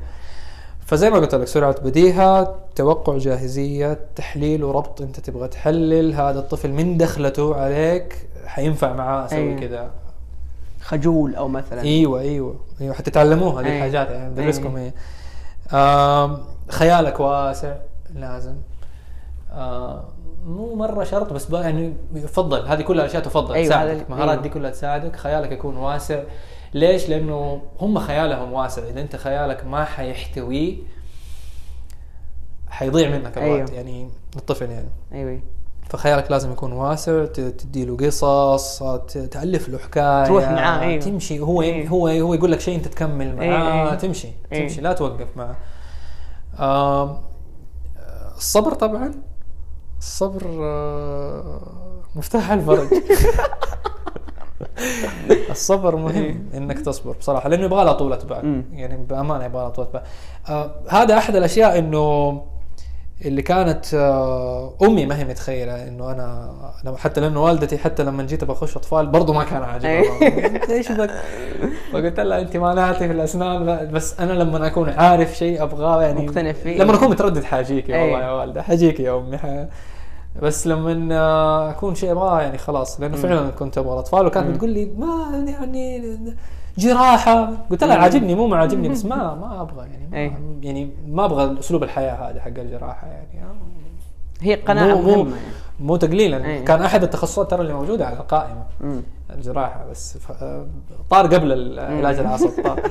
فزي 0.85 1.09
ما 1.09 1.17
قلت 1.17 1.35
لك 1.35 1.47
سرعة 1.47 1.81
بديهة 1.81 2.55
توقع 2.75 3.17
جاهزية 3.17 3.99
تحليل 4.15 4.63
وربط 4.63 5.01
أنت 5.01 5.19
تبغى 5.19 5.47
تحلل 5.47 6.13
هذا 6.13 6.39
الطفل 6.39 6.71
من 6.71 6.97
دخلته 6.97 7.55
عليك 7.55 8.27
حينفع 8.45 8.93
معاه 8.93 9.25
أسوي 9.25 9.39
أيوة. 9.39 9.59
كذا 9.59 9.91
خجول 10.81 11.35
أو 11.35 11.47
مثلا 11.47 11.81
أيوه 11.81 12.19
أيوه 12.19 12.55
أيوه 12.81 12.93
حتتعلموها 12.93 13.61
هذه 13.61 13.67
أي. 13.67 13.77
الحاجات 13.77 14.09
يعني 14.09 14.33
بدرسكم 14.33 14.75
أي. 14.77 14.91
هي 15.71 16.29
خيالك 16.69 17.19
واسع 17.19 17.75
لازم 18.15 18.55
مو 20.47 20.75
مرة 20.75 21.03
شرط 21.03 21.33
بس 21.33 21.45
بقى 21.45 21.63
يعني 21.63 21.93
يفضل 22.13 22.67
هذه 22.67 22.81
كلها 22.81 23.05
أشياء 23.05 23.23
تفضل. 23.23 23.53
أيوة، 23.53 23.67
تساعدك. 23.67 24.05
المهارات 24.05 24.29
أيوة. 24.29 24.41
دي 24.41 24.49
كلها 24.49 24.71
تساعدك. 24.71 25.15
خيالك 25.15 25.51
يكون 25.51 25.77
واسع. 25.77 26.23
ليش؟ 26.73 27.09
لأنه 27.09 27.61
هم 27.79 27.99
خيالهم 27.99 28.53
واسع. 28.53 28.81
إذا 28.89 29.01
أنت 29.01 29.15
خيالك 29.15 29.65
ما 29.65 29.85
حيحتويه 29.85 30.77
حيضيع 32.69 33.09
منك 33.09 33.37
الوقت. 33.37 33.69
أيوة. 33.69 33.71
يعني 33.71 34.09
الطفل 34.35 34.71
يعني. 34.71 34.89
أيوه. 35.13 35.41
فخيالك 35.89 36.31
لازم 36.31 36.51
يكون 36.51 36.73
واسع. 36.73 37.25
تدي 37.25 37.85
له 37.85 37.97
قصص 37.97 38.83
تألف 39.31 39.69
له 39.69 39.77
حكاية. 39.77 40.25
تروح 40.25 40.49
معاه، 40.49 40.81
أيوة. 40.81 41.01
تمشي. 41.01 41.39
هو 41.39 41.61
أيوة. 41.61 41.87
هو 41.87 42.07
هو 42.07 42.33
يقول 42.33 42.51
لك 42.51 42.59
شيء 42.59 42.75
أنت 42.75 42.87
تكمل 42.87 43.35
معاه. 43.35 43.45
أيوة، 43.45 43.73
أيوة. 43.73 43.95
تمشي. 43.95 44.27
أيوة. 44.53 44.67
تمشي. 44.67 44.81
لا 44.81 44.93
توقف 44.93 45.27
معاه 45.37 45.55
الصبر 48.37 48.73
طبعا. 48.73 49.26
الصبر 49.99 50.41
آه، 50.61 51.61
مفتاح 52.15 52.51
الفرج. 52.51 52.87
الصبر 55.49 55.95
مهم 55.95 56.49
إنك 56.53 56.79
تصبر 56.79 57.11
بصراحة 57.19 57.49
لأنه 57.49 57.63
يبغى 57.65 57.83
لها 57.85 57.93
طولة 57.93 58.17
بال. 58.17 58.63
يعني 58.73 58.97
بأمانة 58.97 59.45
يبغى 59.45 59.61
لها 59.61 59.69
طولة 59.69 59.87
بال 59.93 60.01
آه 60.49 60.71
هذا 60.89 61.17
أحد 61.17 61.35
الأشياء 61.35 61.79
إنه 61.79 62.41
اللي 63.25 63.41
كانت 63.41 63.93
آه 63.93 64.73
أمي 64.81 65.05
ما 65.05 65.17
هي 65.19 65.25
متخيلة 65.25 65.87
إنه 65.87 66.11
أنا 66.11 66.51
حتى 66.97 67.21
لأنه 67.21 67.43
والدتي 67.43 67.77
حتى 67.77 68.03
لما 68.03 68.23
جيت 68.23 68.43
بخش 68.43 68.77
أطفال 68.77 69.07
برضو 69.07 69.33
ما 69.33 69.43
كان 69.43 69.63
عاجبها 69.63 70.69
إيش 70.69 70.91
بك 71.01 71.09
فقلت 71.93 72.19
لها 72.19 72.39
أنت 72.41 72.57
مانعتي 72.57 72.99
في 73.07 73.11
الأسنان 73.13 73.65
لا، 73.65 73.83
بس 73.83 74.19
أنا 74.19 74.33
لما 74.33 74.67
أكون 74.67 74.89
عارف 74.89 75.37
شيء 75.37 75.63
أبغاه 75.63 76.01
يعني 76.03 76.25
مقتنع 76.25 76.51
فيه. 76.51 76.77
لما 76.77 76.95
أكون 76.95 77.09
متردد 77.09 77.43
حاجيكي 77.43 77.93
والله. 77.93 78.19
يا 78.21 78.31
والدة 78.31 78.61
حجيكي 78.61 79.03
يا 79.03 79.17
أمي 79.17 79.37
ح... 79.37 79.65
بس 80.41 80.67
لما 80.67 81.15
آه، 81.15 81.69
أكون 81.71 81.95
شيء 81.95 82.11
أبغاه 82.11 82.41
يعني 82.41 82.57
خلاص 82.57 83.01
لأنه. 83.01 83.17
فعلا 83.17 83.49
كنت 83.49 83.77
أبغى 83.77 83.93
الأطفال 83.93 84.25
وكانت. 84.25 84.47
بتقول 84.55 84.69
لي 84.69 84.85
ما 84.85 85.45
يعني 85.47 86.17
جراحة 86.77 87.51
قلت 87.69 87.83
لها 87.83 87.95
مم. 87.97 88.01
عاجبني 88.03 88.35
مو 88.35 88.47
ما 88.47 88.57
عاجبني 88.57 88.89
بس 88.89 89.05
ما 89.11 89.15
ما 89.35 89.61
أبغى 89.61 89.87
يعني. 89.87 90.07
ما 90.29 90.37
يعني 90.63 90.89
ما 91.07 91.25
أبغى 91.25 91.59
أسلوب 91.59 91.83
الحياة 91.83 92.13
هذا 92.31 92.41
حق 92.41 92.47
الجراحة 92.47 93.07
يعني 93.07 93.27
هي 94.41 94.55
قناعة 94.55 94.95
مو- 94.95 95.01
مو- 95.01 95.07
مهمة 95.23 95.35
يعني. 95.35 95.47
مو 95.79 95.95
تقليلا 95.97 96.45
أي. 96.45 96.63
كان 96.63 96.81
أحد 96.81 97.03
التخصصات 97.03 97.51
ترى 97.51 97.61
اللي 97.61 97.73
موجودة 97.73 98.05
على 98.07 98.17
القائمة 98.17 98.63
مم. 98.81 99.01
الجراحة 99.33 99.85
بس. 99.91 100.17
آه، 100.41 100.65
طار 101.09 101.25
قبل 101.35 101.51
العلاج 101.51 102.19
العصب 102.19 102.49
طار 102.63 102.79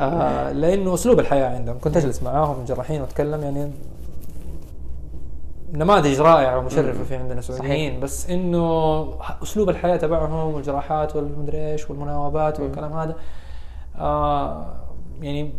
آه 0.00 0.52
لأنه 0.52 0.94
أسلوب 0.94 1.20
الحياة 1.20 1.54
عندهم 1.56 1.78
كنت 1.80 1.96
أجلس 1.96 2.22
معاهم 2.22 2.64
جراحين 2.64 3.00
وأتكلم 3.00 3.42
يعني 3.42 3.70
نماذج 5.72 6.20
رائعة 6.20 6.58
ومشرفة 6.58 7.04
في 7.04 7.16
عندنا 7.16 7.40
سعوديين 7.40 8.00
بس 8.00 8.30
إنه 8.30 9.08
أسلوب 9.42 9.68
الحياة 9.68 9.96
تبعهم 9.96 10.54
والجراحات 10.54 11.16
والمدري 11.16 11.72
إيش 11.72 11.90
والمناوبات 11.90 12.60
والكلام 12.60 12.92
هذا 12.92 13.16
آه 13.96 14.74
يعني 15.20 15.52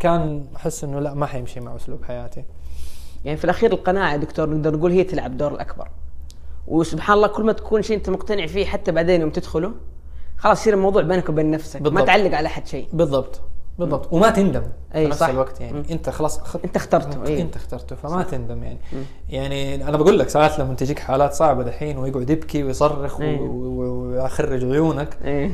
كان 0.00 0.44
أحس 0.56 0.84
إنه 0.84 1.00
لا 1.00 1.14
ما 1.14 1.26
حيمشي 1.26 1.60
مع 1.60 1.76
أسلوب 1.76 2.04
حياتي. 2.04 2.44
يعني 3.24 3.36
في 3.36 3.44
الأخير 3.44 3.72
القناعة 3.72 4.12
يا 4.12 4.16
دكتور 4.16 4.50
نقدر 4.50 4.76
نقول 4.76 4.92
هي 4.92 5.04
تلعب 5.04 5.36
دور 5.36 5.52
الأكبر. 5.52 5.88
وسبحان 6.68 7.16
الله 7.16 7.28
كل 7.28 7.44
ما 7.44 7.52
تكون 7.52 7.82
شيء 7.82 7.96
أنت 7.96 8.10
مقتنع 8.10 8.46
فيه 8.46 8.64
حتى 8.66 8.92
بعدين 8.92 9.20
يوم 9.20 9.30
تدخله 9.30 9.72
خلاص 10.38 10.60
يصير 10.60 10.74
الموضوع 10.74 11.02
بينك 11.02 11.28
وبين 11.28 11.50
نفسك 11.50 11.80
ما 11.82 11.88
بالضبط. 11.88 12.06
تعلق 12.06 12.36
على 12.36 12.46
أحد 12.46 12.66
شيء. 12.66 12.88
بالضبط. 12.92 13.40
بالضبط 13.84 14.12
وما 14.12 14.30
تندم 14.30 14.62
أي 14.94 15.04
في 15.04 15.10
نفس 15.10 15.18
صح. 15.20 15.28
الوقت 15.28 15.60
يعني 15.60 15.72
مم. 15.78 15.84
انت 15.90 16.10
خلاص 16.10 16.38
اخذت 16.38 16.64
انت 16.64 16.76
اخترته 16.76 17.26
أي 17.26 17.42
انت 17.42 17.56
اخترته 17.56 17.96
فما 17.96 18.22
تندم 18.22 18.62
يعني 18.62 18.78
مم. 18.92 19.02
يعني 19.30 19.88
أنا 19.88 19.96
بقول 19.96 20.18
لك 20.18 20.28
ساعات 20.28 20.58
لما 20.58 20.74
تجيك 20.74 20.98
حالات 20.98 21.32
صعبة 21.34 21.62
دحين 21.62 21.98
ويقعد 21.98 22.30
يبكي 22.30 22.62
ويصرخ 22.64 23.20
و-. 23.20 23.24
و- 23.24 24.08
ويخرج 24.08 24.64
عيونك 24.64 25.16
إيه 25.24 25.50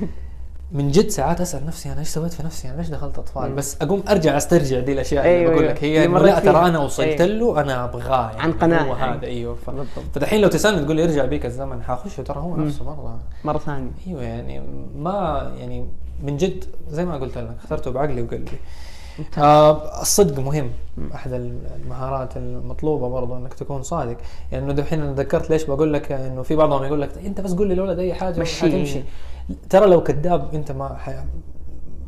من 0.72 0.90
جد 0.90 1.08
ساعات 1.08 1.40
أسأل 1.40 1.66
نفسي 1.66 1.92
أنا 1.92 2.00
إيش 2.00 2.08
سويت 2.08 2.32
في 2.32 2.42
نفسي 2.42 2.68
أنا 2.70 2.76
ليش 2.76 2.88
دخلت 2.88 3.18
أطفال 3.18 3.50
مم. 3.50 3.56
بس 3.56 3.76
أقوم 3.82 4.02
أرجع 4.08 4.36
أسترجع 4.36 4.80
دي 4.80 4.92
الأشياء 4.92 5.24
أيوة، 5.24 5.36
اللي 5.38 5.48
بقول 5.50 5.62
أيوة. 5.62 5.72
لك 5.74 5.84
هي 5.84 5.96
اللي 5.96 6.04
إنه 6.06 6.14
مريت 6.14 6.34
لا 6.34 6.40
ترى. 6.40 6.66
أنا 6.68 6.78
وصلت 6.78 7.20
أيوة. 7.20 7.26
له 7.54 7.60
أنا 7.60 7.84
أبغاه 7.84 8.30
يعني 8.30 8.40
عن 8.42 8.52
قناعة. 8.52 8.82
هو 8.82 8.94
أيوة. 8.96 9.14
هذا 9.14 9.26
أيوه 9.26 9.54
ف... 9.54 9.70
بالضبط. 9.70 9.88
فدحين 10.14 10.40
لو 10.40 10.48
تسألني 10.48 10.84
تقول 10.84 10.96
لي 10.96 11.04
ارجع 11.04 11.24
بيك 11.24 11.46
الزمن 11.46 11.82
حاخشه 11.82 12.22
ترى 12.22 12.38
هو. 12.38 12.56
نفسه 12.56 12.84
مره 12.84 13.18
مرة 13.44 13.58
ثانية 13.58 13.90
أيوه 14.06 14.22
يعني 14.22 14.62
ما 14.96 15.52
يعني 15.58 15.86
من 16.22 16.36
جد 16.36 16.64
زي 16.90 17.04
ما 17.04 17.16
قلت 17.16 17.38
لك 17.38 17.56
اخترته 17.62 17.90
بعقلي 17.90 18.22
وقلبي. 18.22 18.58
آه 19.38 20.00
الصدق 20.02 20.38
مهم 20.38 20.70
أحد 21.14 21.32
المهارات 21.32 22.36
المطلوبة 22.36 23.08
برضو 23.08 23.36
إنك 23.36 23.54
تكون 23.54 23.82
صادق. 23.82 24.16
يعني 24.52 24.64
إنه 24.64 24.72
دحين 24.72 25.00
أنا 25.02 25.12
ذكرت 25.12 25.50
ليش 25.50 25.64
بقول 25.64 25.92
لك 25.92 26.12
إنه 26.12 26.42
في 26.42 26.56
بعضهم 26.56 26.84
يقول 26.84 27.00
لك 27.00 27.10
أنت 27.26 27.40
بس 27.40 27.54
قول 27.54 27.68
لي 27.68 27.74
الولد 27.74 27.98
أي 27.98 28.14
حاجة 28.14 28.40
مشي. 28.40 28.66
حتمشي 28.66 29.00
ترى 29.70 29.86
لو 29.86 30.02
كذاب 30.02 30.54
أنت 30.54 30.72
ما 30.72 30.96
حي... 30.96 31.14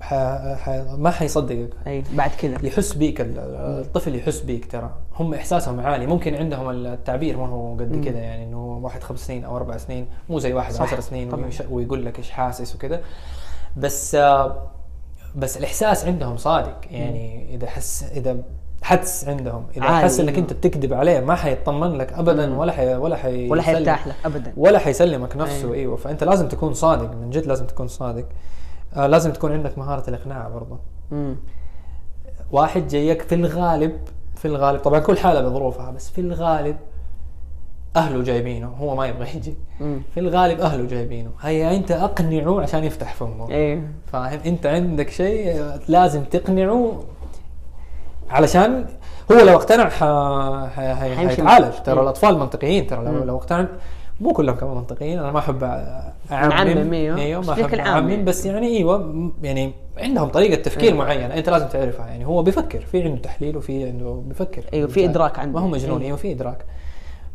ح... 0.01 0.15
ح... 0.55 0.69
ما 0.99 1.11
حيصدقك. 1.11 1.71
أي 1.87 2.05
بعد 2.13 2.31
كذا. 2.31 2.67
يحس 2.67 2.93
بيك 2.93 3.21
ال- 3.21 3.39
الطفل 3.85 4.15
يحس 4.15 4.41
بيك 4.41 4.73
ترى. 4.73 4.91
هم 5.17 5.35
إحساسهم 5.35 5.81
عالي. 5.81 6.07
ممكن 6.07 6.35
عندهم 6.35 6.71
التعبير 6.71 7.37
ما 7.37 7.49
هو 7.49 7.75
قد. 7.75 8.05
كذا 8.05 8.19
يعني 8.19 8.45
إنه 8.45 8.81
واحد 8.83 9.03
خمس 9.03 9.27
سنين 9.27 9.45
أو 9.45 9.57
أربع 9.57 9.77
سنين 9.77 10.07
مو 10.29 10.39
زي 10.39 10.53
واحد 10.53 10.77
عشر 10.77 11.01
سنين 11.01 11.51
ويقول 11.71 12.07
لك 12.07 12.19
إيش 12.19 12.31
حاسس 12.31 12.75
وكذا. 12.75 13.01
بس 13.77 14.15
آه، 14.15 14.71
بس 15.37 15.57
الإحساس 15.57 16.05
عندهم 16.05 16.37
صادق 16.37 16.77
يعني 16.91 17.55
إذا 17.55 17.67
حس 17.67 18.03
إذا 18.03 18.37
حدس 18.83 19.29
عندهم 19.29 19.67
إذا 19.77 19.85
عالي، 19.85 20.05
حس 20.05 20.21
إنك. 20.21 20.39
أنت 20.39 20.53
بتكذب 20.53 20.93
عليه 20.93 21.21
ما 21.21 21.35
حيطمن 21.35 21.93
لك 21.93 22.13
ابدا 22.13 22.47
مم. 22.47 22.59
ولا 22.59 22.73
حي 22.73 22.95
ولا 22.95 23.17
حي 23.17 23.51
ولا 23.51 23.63
حيرتاح 23.63 24.07
لك 24.07 24.15
ابدا 24.25 24.53
ولا 24.57 24.79
حيسلمك 24.79 25.37
نفسه 25.37 25.65
أيوه. 25.65 25.75
إيوه. 25.75 25.97
فأنت 25.97 26.25
لازم 26.25 26.49
تكون 26.49 26.75
صادق 26.75 27.15
من 27.15 27.31
جد 27.31 27.47
لازم 27.47 27.67
تكون 27.67 27.89
صادق 27.89 28.25
آه 28.97 29.07
لازم 29.07 29.33
تكون 29.33 29.53
عندك 29.53 29.79
مهارة 29.79 30.11
الإقناع 30.11 30.49
برضه 30.49 30.79
مم. 31.11 31.37
واحد 32.53 32.89
جايك 32.89 33.23
في 33.23 33.35
الغالب 33.35 34.01
في 34.37 34.45
الغالب 34.45 34.81
طبعا 34.81 34.99
كل 35.01 35.19
حالة 35.19 35.41
بظروفها 35.41 35.91
بس 35.91 36.11
في 36.11 36.21
الغالب 36.21 36.77
أهله 37.97 38.23
جايبينه 38.23 38.69
هو 38.69 38.97
ما 38.97 39.07
يبغى 39.07 39.29
يجي. 39.37 39.55
في 40.15 40.21
الغالب 40.21 40.61
أهله 40.61 40.87
جايبينه. 40.87 41.31
هيا 41.41 41.77
أنت 41.77 41.91
أقنعه 41.91 42.61
عشان 42.61 42.85
يفتح 42.85 43.15
فمه. 43.15 43.51
إيه. 43.51 43.83
فاهم؟ 44.13 44.41
أنت 44.47 44.67
عندك 44.67 45.11
شيء 45.11 45.63
لازم 45.89 46.25
تقنعه 46.25 47.03
علشان 48.31 48.87
هو 49.33 49.37
لو 49.41 49.55
اقتنع 49.55 49.89
ح... 49.89 50.05
ح... 50.05 50.81
ح... 50.81 51.15
حيمشي. 51.17 51.29
حيتعالج 51.29 51.75
ترى. 51.85 52.01
الأطفال 52.01 52.39
منطقيين 52.39 52.87
ترى 52.87 53.05
لو. 53.05 53.25
لو 53.25 53.37
اقتنع 53.37 53.67
مو 54.21 54.33
كلهم 54.33 54.57
كمان 54.57 54.77
منطقيين. 54.77 55.19
أنا 55.19 55.33
ما 55.33 55.39
أحب 55.39 55.65
أعمم. 56.33 56.93
أيوه. 56.93 57.19
إيوه 57.19 57.43
ما 57.43 57.53
أحب 57.53 57.75
عام 57.75 57.87
أعمم. 57.87 58.11
يعني. 58.11 58.23
بس 58.23 58.47
يعني 58.47 58.67
إيوه 58.67 59.31
يعني 59.43 59.73
عندهم 59.99 60.29
طريقة 60.29 60.63
تفكير 60.63 60.93
أيوه. 60.93 60.99
معينة 60.99 61.35
أنت 61.35 61.49
لازم 61.49 61.67
تعرفها. 61.67 62.07
يعني 62.07 62.27
هو 62.27 62.43
بيفكر 62.43 62.81
في 62.81 63.03
عنده 63.03 63.21
تحليل 63.21 63.57
وفي 63.57 63.85
عنده 63.85 64.23
بيفكر. 64.27 64.65
إيوه 64.73 64.89
في 64.89 65.05
إدراك 65.05 65.39
عنده. 65.39 65.59
ما 65.59 65.67
هو 65.67 65.69
مجنون 65.69 65.91
أيوه. 65.97 66.07
إيوه 66.07 66.17
في 66.17 66.33
إدراك. 66.33 66.65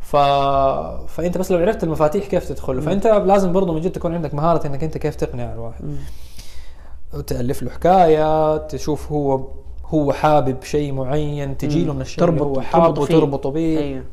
ف... 0.06 0.16
فأنت 1.06 1.38
بس 1.38 1.52
لو 1.52 1.58
عرفت 1.58 1.84
المفاتيح 1.84 2.26
كيف 2.26 2.48
تدخل 2.48 2.82
فأنت 2.82 3.06
لازم 3.06 3.52
برضه 3.52 3.72
من 3.72 3.80
جد 3.80 3.92
تكون 3.92 4.14
عندك 4.14 4.34
مهارة 4.34 4.66
إنك 4.66 4.84
أنت 4.84 4.98
كيف 4.98 5.14
تقنع 5.14 5.52
الواحد 5.52 5.84
مم. 5.84 5.96
تألف 7.22 7.62
له 7.62 7.70
حكاية 7.70 8.56
تشوف 8.56 9.12
هو 9.12 9.40
هو 9.86 10.12
حابب 10.12 10.62
شيء 10.62 10.92
معين 10.92 11.56
تجي 11.56 11.84
له. 11.84 11.92
من 11.92 12.00
الشيء 12.00 12.24
اللي 12.24 12.38
تربط- 12.38 12.46
هو 12.48 12.54
تربطه 12.54 12.66
حابه 12.80 13.04
فيه. 13.04 13.14
تربطه 13.14 13.50
به 13.50 13.78
أيوه 13.78 14.04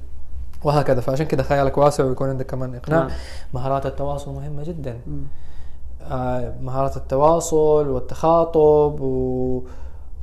وهكذا 0.63 1.01
فعشان 1.01 1.25
كذا 1.25 1.43
خيالك 1.43 1.77
واسع 1.77 2.03
ويكون 2.03 2.29
عندك 2.29 2.45
كمان 2.45 2.75
إقناع 2.75 2.99
تمام. 2.99 3.12
مهارات 3.53 3.86
التواصل 3.86 4.32
مهمة 4.34 4.63
جدا. 4.63 4.99
آه 6.01 6.53
مهارات 6.62 6.97
التواصل 6.97 7.88
والتخاطب 7.88 8.99
و... 9.01 9.63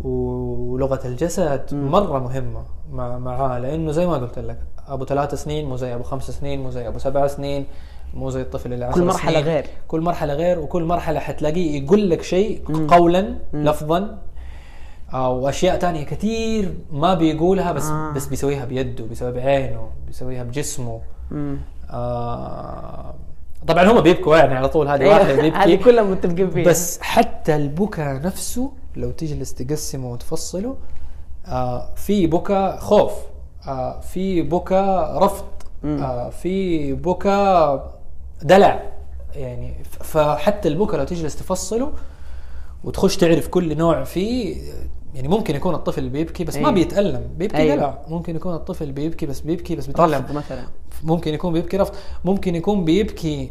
ولغة 0.05 1.01
الجسد 1.05 1.63
مم. 1.73 1.91
مرة 1.91 2.19
مهمة 2.19 2.63
مع 2.93 3.19
معاه 3.19 3.59
لأنه 3.59 3.93
زي 3.93 4.07
ما 4.07 4.13
قلت 4.17 4.39
لك 4.39 4.59
أبو 4.91 5.05
ثلاث 5.05 5.35
سنين 5.35 5.67
مو 5.69 5.77
زي 5.77 5.95
أبو 5.95 6.03
خمس 6.03 6.31
سنين 6.31 6.63
مو 6.63 6.71
زي 6.71 6.89
أبو 6.89 6.99
سبع 6.99 7.27
سنين 7.27 7.67
مو 8.15 8.31
زي 8.31 8.41
الطفل 8.41 8.73
اللي 8.73 8.91
كل 8.95 9.05
مرحلة 9.05 9.33
سنين. 9.33 9.45
غير 9.45 9.67
كل 9.89 10.01
مرحلة 10.01 10.35
غير 10.35 10.59
وكل 10.59 10.85
مرحلة 10.85 11.21
حتلاقيه 11.21 11.83
يقول 11.85 12.11
لك 12.11 12.23
شيء. 12.23 12.63
قولا 12.89 13.21
مم. 13.53 13.69
لفظا 13.69 14.19
واشياء 15.15 15.77
تانية 15.79 16.05
كثير 16.05 16.75
ما 16.93 17.15
بيقولها 17.15 17.73
بس 17.73 17.87
آه. 17.87 18.13
بس 18.13 18.27
بيسويها 18.27 18.65
بيده 18.65 19.05
بيسويها 19.05 19.33
بعينه 19.33 19.89
بيسويها 20.07 20.43
بجسمه 20.43 21.01
مم. 21.31 21.59
آه 21.91 23.15
طبعا 23.69 23.85
هم 23.85 24.01
بيبكوا 24.01 24.37
يعني 24.37 24.55
على 24.55 24.69
طول 24.69 24.89
هذه. 24.89 25.09
واحدة 25.09 25.35
هذه 25.35 25.41
بيبكي 25.41 25.77
كلها 25.77 26.05
متفقين 26.05 26.51
فيها 26.51 26.65
بس 26.69 27.01
حتى 27.01 27.57
البكاء 27.57 28.23
نفسه 28.23 28.73
لو 28.97 29.11
تجلس 29.11 29.55
تقسمه 29.55 30.13
وتفصله 30.13 30.77
آه 31.47 31.95
في 31.97 32.27
بكاء 32.27 32.77
خوف 32.79 33.13
في 34.01 34.43
بكاء 34.43 35.19
رفض. 35.19 35.45
آه 35.85 36.31
في 36.31 36.93
بكاء 36.93 37.95
دلع 38.43 38.83
يعني 39.35 39.75
فحتى 40.01 40.69
البكاء 40.69 40.99
لو 40.99 41.05
تجلس 41.05 41.37
تفصله 41.37 41.93
وتخش 42.85 43.17
تعرف 43.17 43.49
كل 43.49 43.77
نوع 43.77 44.05
فيه 44.05 44.57
يعني 45.15 45.29
ممكن 45.29 45.57
يكون 45.57 45.75
الطفل 45.75 46.09
بيبكي 46.09 46.45
بس 46.45 46.55
ما 46.55 46.61
أيوه. 46.61 46.71
بيتألم 46.71 47.31
بيبكي 47.37 47.57
أيوه. 47.57 47.77
دلع 47.77 47.99
ممكن 48.09 48.37
يكون 48.37 48.55
الطفل 48.55 48.93
بيبكي 48.93 49.27
بس 49.27 49.41
بيبكي 49.41 49.77
بس 49.77 49.91
رفض 49.91 50.33
مثلا 50.33 50.63
ممكن 51.03 51.35
يكون 51.35 51.53
بيبكي 51.53 51.77
رفض 51.77 51.95
ممكن 52.25 52.55
يكون 52.55 52.85
بيبكي 52.85 53.51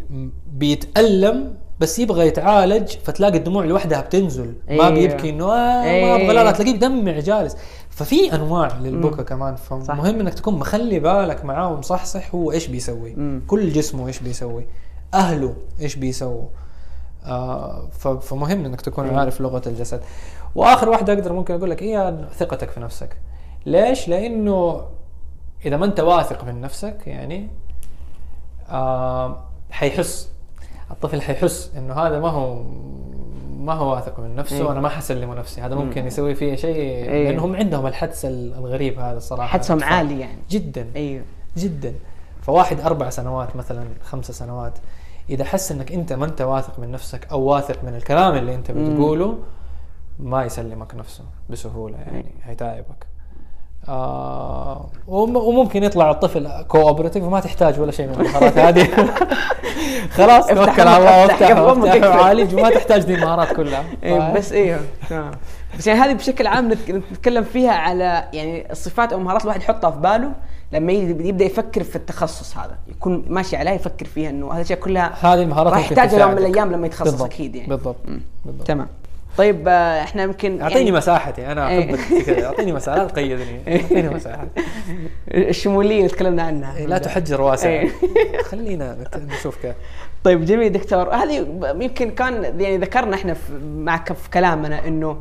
بيتألم 0.54 1.56
بس 1.80 2.00
يبغى 2.00 2.28
يتعالج 2.28 2.88
فتلاقي 3.04 3.38
الدموع 3.38 3.66
لوحدها 3.66 4.02
بتنزل 4.02 4.54
ما 4.70 4.70
أيوه. 4.70 4.90
بيبكي 4.90 5.30
إنه 5.30 5.46
آه 5.46 5.82
ما 5.82 5.84
أيوه. 5.84 6.16
أبغى 6.16 6.34
لا 6.34 6.44
لا 6.44 6.52
تلاقيه 6.52 6.74
بدمع 6.74 7.20
جالس 7.20 7.58
ففي 8.00 8.36
أنواع 8.36 8.78
للبكا 8.78 9.18
مم. 9.18 9.24
كمان 9.24 9.56
صح. 9.56 9.64
فمهم 9.64 10.20
إنك 10.20 10.34
تكون 10.34 10.60
مخلي 10.60 11.00
بالك 11.00 11.46
معاه 11.46 11.74
ومصحصح 11.74 12.36
هو 12.36 12.52
إيش 12.52 12.68
بيسوي 12.68 13.16
مم. 13.16 13.42
كل 13.48 13.70
جسمه 13.70 14.08
إيش 14.08 14.20
بيسوي 14.20 14.66
أهله 15.14 15.56
إيش 15.82 15.96
بيسووا 15.96 16.48
آه 17.26 17.88
فمهم 18.22 18.66
إنك 18.66 18.82
تكون 18.82 19.06
أيوه. 19.06 19.20
عارف 19.20 19.42
لغة 19.42 19.62
الجسد 19.68 20.02
وآخر 20.56 20.90
واحدة 20.90 21.14
أقدر 21.14 21.34
ممكن 21.34 21.54
أقول 21.54 21.70
لك 21.70 21.84
هي 21.84 22.28
ثقتك 22.38 22.70
في 22.70 22.80
نفسك 22.80 23.18
ليش 23.66 24.08
لأنه 24.08 24.82
إذا 25.66 25.78
ما 25.78 25.86
أنت 25.86 26.00
واثق 26.00 26.44
من 26.44 26.62
نفسك 26.62 26.98
يعني 27.08 27.50
آه 28.70 29.44
حيحس 29.72 30.32
الطفل 30.92 31.22
حيحس 31.22 31.72
إنه 31.78 31.94
هذا 31.94 32.20
ما 32.20 32.30
هو 32.30 32.64
ما 33.60 33.74
هو 33.74 33.94
واثق 33.94 34.20
من 34.20 34.36
نفسه 34.36 34.56
أيوه. 34.56 34.68
وأنا 34.68 34.80
ما 34.82 34.90
حسلمه 34.90 35.36
نفسي 35.36 35.62
هذا 35.62 35.76
مم. 35.76 35.86
ممكن 35.86 36.08
يسوي 36.08 36.36
فيه 36.36 36.56
شيء 36.56 36.76
أيوه. 37.12 37.30
لأنهم 37.30 37.56
عندهم 37.56 37.88
الحدس 37.88 38.26
الغريب 38.26 39.00
هذا 39.00 39.18
الصراحة 39.18 39.48
حدسهم. 39.48 39.84
عالي 39.84 40.20
يعني 40.20 40.40
جدا 40.50 40.88
أيوه 40.96 41.24
جدا 41.58 41.94
فواحد 42.42 42.80
أربع 42.80 43.10
سنوات 43.10 43.56
مثلا 43.56 43.88
خمسة 44.04 44.34
سنوات 44.34 44.74
إذا 45.30 45.44
حس 45.44 45.72
إنك 45.72 45.92
أنت 45.92 46.14
ما 46.14 46.26
أنت 46.26 46.42
واثق 46.42 46.80
من 46.80 46.92
نفسك 46.92 47.28
أو 47.32 47.42
واثق 47.42 47.84
من 47.84 47.96
الكلام 47.96 48.36
اللي 48.36 48.56
أنت 48.56 48.72
مم. 48.72 48.94
بتقوله 48.94 49.38
ما 50.20 50.44
يسلمك 50.44 50.96
نفسه 50.96 51.24
بسهولة 51.50 51.98
يعني 51.98 52.26
هيتعبك 52.44 53.08
آه 53.90 54.86
وم- 55.08 55.36
وممكن 55.36 55.84
يطلع 55.84 56.12
الطفل 56.12 56.50
كوبرتيف 56.68 57.24
وما 57.24 57.40
تحتاج 57.40 57.80
ولا 57.80 57.92
شيء 57.92 58.08
من 58.08 58.14
المهارات 58.14 58.58
هذه 58.58 58.88
خلاص 60.18 60.48
توكل 60.48 60.88
على 60.88 60.98
الله 60.98 61.22
وافتح. 61.22 62.16
وعالج 62.16 62.56
وما 62.56 62.70
تحتاج 62.70 63.04
دي 63.04 63.16
المهارات 63.16 63.54
كلها 63.56 63.84
إيه؟ 64.04 64.34
بس 64.34 64.52
أيوه 64.52 64.80
تمام 65.10 65.32
بس 65.80 65.88
يعني 65.88 66.00
هذه 66.00 66.14
بشكل 66.14 66.48
عام 66.48 66.74
نتك- 66.74 66.90
نتكلم 67.12 67.44
فيها 67.44 67.72
على 67.72 68.24
يعني 68.34 68.72
الصفات 68.72 69.14
أو 69.14 69.20
مهارات 69.20 69.42
الواحد 69.44 69.62
يحطها 69.62 69.92
في 69.92 70.00
باله 70.00 70.32
لما 70.74 70.92
يبدأ 70.92 71.46
يفكر 71.46 71.84
في 71.84 71.96
التخصص 71.96 72.58
هذا 72.58 72.76
يكون 72.88 73.26
ماشي 73.28 73.56
عليه 73.58 73.72
يفكر 73.72 74.06
فيها 74.06 74.30
إنه 74.30 74.48
هذه 74.52 74.56
الأشياء 74.58 74.80
كلها 74.80 75.12
هذه 75.22 75.42
المهارات 75.42 75.74
راح 75.74 75.80
يحتاجها 75.80 76.20
يوم 76.20 76.32
من. 76.32 76.38
الأيام 76.38 76.72
لما 76.72 76.88
يتخصص 76.88 77.04
بالضبط. 77.12 77.30
أكيد 77.34 77.56
يعني 77.56 77.70
بالضبط. 77.70 77.96
بالضبط 78.46 78.68
تمام 78.68 78.88
طيب 79.40 79.68
آه، 79.68 80.04
إحنا 80.04 80.24
يمكن 80.24 80.62
أعطيني 80.62 80.80
يعني 80.80 80.92
مساحتي 80.92 81.52
أنا 81.52 81.70
إيه. 81.70 81.96
أحبك 81.96 82.24
كذا. 82.26 82.46
أعطيني 82.46 82.74
مساحة 82.74 82.98
لا 82.98 83.08
تقيدني. 83.08 83.82
أعطيني 83.82 84.10
مساحة. 84.10 84.48
الشمولية 85.32 85.98
اللي 85.98 86.08
تكلمنا 86.10 86.44
عنها. 86.44 86.78
إيه، 86.78 86.86
لا 86.86 86.98
تحجر 86.98 87.42
واسع. 87.42 87.70
إيه. 87.70 87.92
خلينا 88.52 88.98
نشوف 89.16 89.62
كيف 89.62 89.76
طيب 90.24 90.46
جميل 90.46 90.72
دكتور. 90.72 91.14
هذه 91.16 91.48
يمكن 91.82 92.12
كان 92.12 92.44
يعني 92.44 92.78
ذكرنا 92.78 93.16
إحنا 93.16 93.34
في 93.34 93.54
معك 93.64 94.14
في 94.14 94.30
كلامنا 94.30 94.88
إنه 94.88 95.18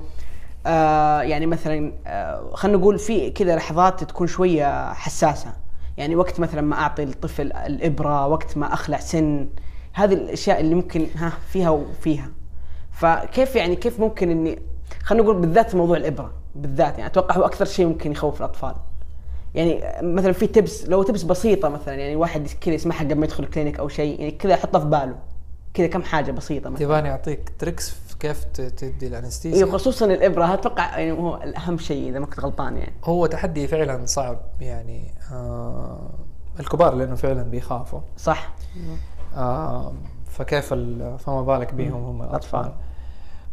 آه 0.67 1.23
يعني 1.23 1.47
مثلا 1.47 1.93
آه 2.07 2.51
خلينا 2.55 2.79
نقول 2.79 2.99
في 2.99 3.31
كذا 3.31 3.57
لحظات 3.57 4.05
تكون 4.05 4.27
شوية 4.27 4.93
حساسة. 4.93 5.53
يعني 5.97 6.17
وقت 6.17 6.41
مثلا 6.41 6.61
ما 6.61 6.77
أعطي 6.77 7.03
الطفل 7.03 7.53
الإبرة 7.53 8.27
وقت 8.27 8.57
ما 8.57 8.73
أخلع 8.73 8.99
سن 8.99 9.49
هذه 9.93 10.15
الأشياء 10.15 10.61
اللي 10.61 10.75
ممكن 10.75 11.07
ها 11.17 11.33
فيها 11.53 11.71
وفيها. 11.71 12.31
فكيف 12.99 13.57
يعني 13.57 13.77
كيف 13.77 14.01
ممكن 14.01 14.31
اني 14.31 14.59
خلينا 15.03 15.25
نقول 15.25 15.37
بالذات 15.41 15.75
موضوع 15.75 15.97
الإبرة 15.97 16.33
بالذات 16.55 16.99
يعني 16.99 17.07
أتوقع 17.07 17.37
هو 17.37 17.43
أكثر 17.43 17.65
شيء 17.65 17.87
ممكن 17.87 18.13
يخوف 18.13 18.39
الأطفال. 18.41 18.75
يعني 19.55 19.83
مثلا 20.03 20.33
في 20.33 20.47
tips 20.47 20.89
لو 20.89 21.03
tips 21.03 21.23
بسيطة 21.23 21.69
مثلا 21.69 21.95
يعني 21.95 22.17
واحد 22.17 22.49
كذا 22.61 22.75
يسمعها 22.75 23.01
قبل 23.01 23.15
ما 23.15 23.25
يدخل 23.25 23.45
ال 23.45 23.50
clinic 23.50 23.79
أو 23.79 23.89
شيء 23.89 24.21
يعني 24.21 24.31
كذا 24.31 24.53
يحطها 24.53 24.79
في 24.79 24.87
باله. 24.87 25.17
كذا 25.75 25.87
كم 25.87 26.03
حاجة 26.03 26.31
بسيطة 26.31 26.71
مثلا. 26.71 26.87
تبغاني 26.87 27.11
أعطيك 27.11 27.53
tricks 27.59 27.91
في 27.91 28.19
كيف 28.19 28.45
تدي 28.45 29.07
أيوه 29.07 29.19
ال 29.19 29.23
anesthesia 29.23 29.67
خصوصا 29.67 30.07
الإبرة 30.07 30.55
أتوقع 30.55 30.99
يعني 30.99 31.13
هو 31.13 31.43
الأهم 31.43 31.79
شيء 31.79 32.09
إذا 32.09 32.19
ما 32.19 32.27
كنت 32.27 32.41
غلطان 32.41 32.77
يعني. 32.77 32.93
هو 33.05 33.27
تحدي 33.27 33.67
فعلا 33.67 34.07
صعب 34.07 34.39
يعني 34.61 35.15
آه 35.33 36.11
الكبار 36.61 36.95
لأنه 36.95 37.15
فعلا 37.15 37.43
بيخافوا. 37.43 38.01
صح. 38.17 38.55
آه 39.37 39.93
فكيف 40.31 40.75
فما 41.19 41.43
بالك 41.43 41.75
بيهم 41.75 42.05
هم 42.05 42.23
الأطفال. 42.23 42.61
أطفال. 42.61 42.88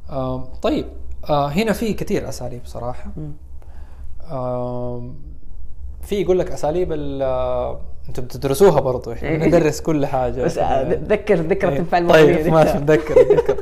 آه 0.10 0.44
طيب 0.62 0.86
آه 1.30 1.48
هنا 1.48 1.72
في 1.74 1.94
كثير 1.94 2.30
أساليب 2.30 2.62
صراحة. 2.66 3.12
آه 4.32 5.10
في 6.02 6.22
يقول 6.22 6.40
لك 6.40 6.52
أساليب 6.52 6.92
ال- 6.94 7.22
آه، 7.22 7.80
أنتم 8.10 8.24
بتدرسوها 8.24 8.80
برضو 8.80 9.12
إحنا 9.12 9.30
إيه. 9.30 9.48
ندرس 9.48 9.82
كل 9.82 10.06
حاجة 10.06 10.42
بس 10.44 10.58
آه، 10.58 10.84
ذكر 10.94 11.36
ذكر 11.36 11.70
إيه. 11.70 11.78
تنفع 11.78 11.98
المواضيع 11.98 12.36
طيب. 12.44 12.54
ماشي 12.54 12.78
نذكر 12.78 13.16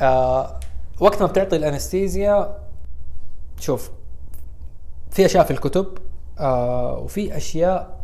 آه 0.00 0.60
وقت 1.00 1.20
ما 1.22 1.26
بتعطي 1.26 1.56
الأنستيزيا 1.56 2.58
شوف 3.60 3.90
في 5.10 5.24
أشياء 5.26 5.44
في 5.44 5.50
الكتب 5.50 5.86
آه 6.40 6.98
وفي 6.98 7.36
أشياء 7.36 8.00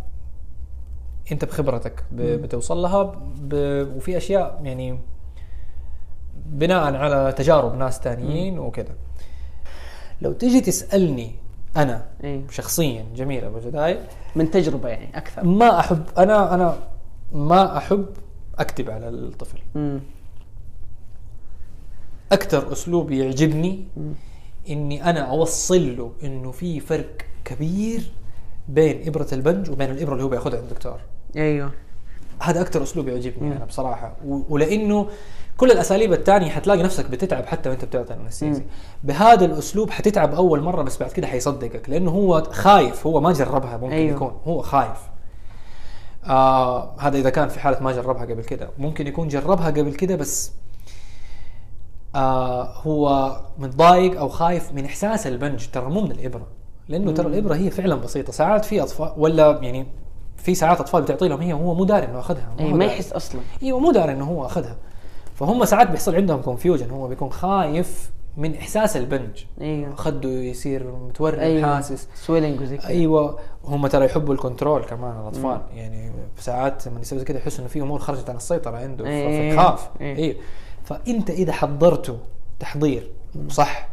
أنت 1.33 1.45
بخبرتك 1.45 2.05
بتوصل 2.13 2.77
لها. 2.83 3.13
وفي 3.97 4.17
أشياء 4.17 4.61
يعني 4.65 4.99
بناء 6.49 6.95
على 6.95 7.35
تجارب 7.37 7.75
ناس 7.75 8.01
تانيين 8.01 8.59
وكذا. 8.59 8.95
لو 10.23 10.33
تيجي 10.33 10.61
تسألني 10.61 11.35
أنا 11.77 12.07
إيه. 12.25 12.43
شخصيا 12.51 13.07
جميل 13.17 13.45
أبو 13.45 13.59
جداي. 13.59 13.99
من 14.37 14.51
تجربة 14.51 14.89
يعني 14.89 15.19
أكثر. 15.19 15.45
ما 15.45 15.81
أحب 15.81 16.03
أنا 16.19 16.55
أنا 16.55 16.79
ما 17.33 17.77
أحب 17.77 18.07
أكتب 18.59 18.91
على 18.91 19.09
الطفل. 19.09 19.59
مم. 19.75 20.01
أكثر 22.33 22.73
أسلوب 22.73 23.11
يعجبني 23.11 23.85
إني 24.71 25.11
أنا 25.11 25.21
اوصل 25.21 25.97
له 25.97 26.13
إنه 26.23 26.51
في 26.51 26.81
فرق 26.81 27.17
كبير 27.45 28.11
بين 28.69 29.09
إبرة 29.09 29.27
البنج 29.33 29.71
وبين 29.71 29.91
الإبرة 29.91 30.13
اللي 30.13 30.25
هو 30.25 30.29
بيأخذها 30.29 30.59
عند 30.59 30.69
الدكتور. 30.69 31.01
أيوه. 31.37 31.73
هذا 32.41 32.61
أكثر 32.61 32.83
أسلوب 32.83 33.09
يعجبني 33.09 33.57
أنا 33.57 33.65
بصراحة. 33.65 34.17
ولأنه 34.25 35.07
كل 35.57 35.71
الأساليب 35.71 36.13
الثانية 36.13 36.51
حتلاقي 36.51 36.83
نفسك 36.83 37.11
بتتعب 37.11 37.47
حتى 37.47 37.69
وأنت 37.69 37.85
بتعطي 37.85 38.15
الانستيزيا 38.15 38.67
بهذا 39.05 39.45
الأسلوب 39.45 39.91
حتتعب 39.91 40.35
أول 40.35 40.61
مرة 40.63 40.83
بس 40.83 40.99
بعد 40.99 41.13
كده 41.13 41.27
حيصدقك 41.27 41.91
لأنه 41.91 42.11
هو 42.11 42.43
خايف 42.51 43.07
هو 43.07 43.21
ما 43.21 43.33
جربها 43.33 43.77
ممكن. 43.77 43.95
أيوه. 43.95 44.17
يكون 44.17 44.33
هو 44.47 44.63
خايف. 44.63 44.99
آه 46.25 47.01
هذا 47.01 47.19
إذا 47.19 47.31
كان 47.31 47.49
في 47.49 47.61
حالة 47.61 47.81
ما 47.81 47.93
جربها 47.93 48.23
قبل 48.25 48.45
كده. 48.45 48.71
ممكن 48.79 49.07
يكون 49.07 49.29
جربها 49.29 49.67
قبل 49.67 49.93
كده 49.93 50.17
بس 50.17 50.53
آه 52.15 52.73
هو 52.83 53.37
متضايق 53.59 54.19
أو 54.19 54.29
خايف 54.29 54.73
من 54.73 54.85
إحساس 54.85 55.27
البنج. 55.27 55.67
ترى 55.67 55.91
مو 55.91 56.01
من 56.01 56.11
الإبرة 56.11 56.47
لأنه 56.89 57.13
ترى 57.13 57.27
الإبرة 57.27 57.55
هي 57.55 57.71
فعلا 57.71 57.95
بسيطة. 57.95 58.33
ساعات 58.33 58.65
في 58.65 58.83
أطفال 58.83 59.13
ولا 59.17 59.59
يعني 59.63 59.87
في 60.39 60.55
ساعات 60.55 60.81
أطفال 60.81 61.03
بتعطي 61.03 61.29
لهم 61.29 61.41
هي 61.41 61.53
وهو 61.53 61.75
مو 61.75 61.85
داري 61.85 62.07
إنه 62.07 62.19
أخذها 62.19 62.55
اي 62.61 62.73
ما. 62.73 62.85
يحس 62.85 63.13
أصلا. 63.13 63.41
أيوه 63.63 63.81
مو 63.81 63.93
داري 63.93 64.13
إنه 64.13 64.25
هو 64.25 64.47
أخذها. 64.47 64.77
فهم 65.35 65.65
ساعات 65.65 65.91
بيحصل 65.91 66.15
عندهم 66.15 66.43
confusion 66.43 66.91
هو 66.91 67.09
بيكون 67.09 67.31
خايف 67.31 68.11
من 68.37 68.55
إحساس 68.55 68.97
البنج. 68.97 69.45
أيوه 69.61 69.95
خده 69.95 70.29
يصير 70.29 70.93
متورم 70.93 71.39
أيوه. 71.39 71.75
حاسس. 71.75 72.09
swelling 72.15 72.61
وزي 72.61 72.77
كذا. 72.77 72.89
أيوه. 72.89 73.39
هم 73.65 73.87
ترى 73.87 74.05
يحبوا 74.05 74.35
ال 74.35 74.41
control 74.41 74.85
كمان 74.85 75.21
الأطفال. 75.21 75.61
يعني 75.75 76.13
ساعات 76.39 76.87
لما 76.87 77.01
يسوي 77.01 77.19
زي 77.19 77.25
كده 77.25 77.39
يحس 77.39 77.59
إنه 77.59 77.69
في 77.69 77.81
أمور 77.81 77.99
خرجت 77.99 78.31
عن 78.31 78.37
السيطرة 78.37 78.77
عنده 78.77 79.07
إيه. 79.07 79.51
فيخاف. 79.51 79.91
أيوه 80.01 80.37
فأنت 80.85 81.31
إذا 81.31 81.53
حضرته 81.53 82.19
تحضير 82.61 83.11
صح. 83.49 83.89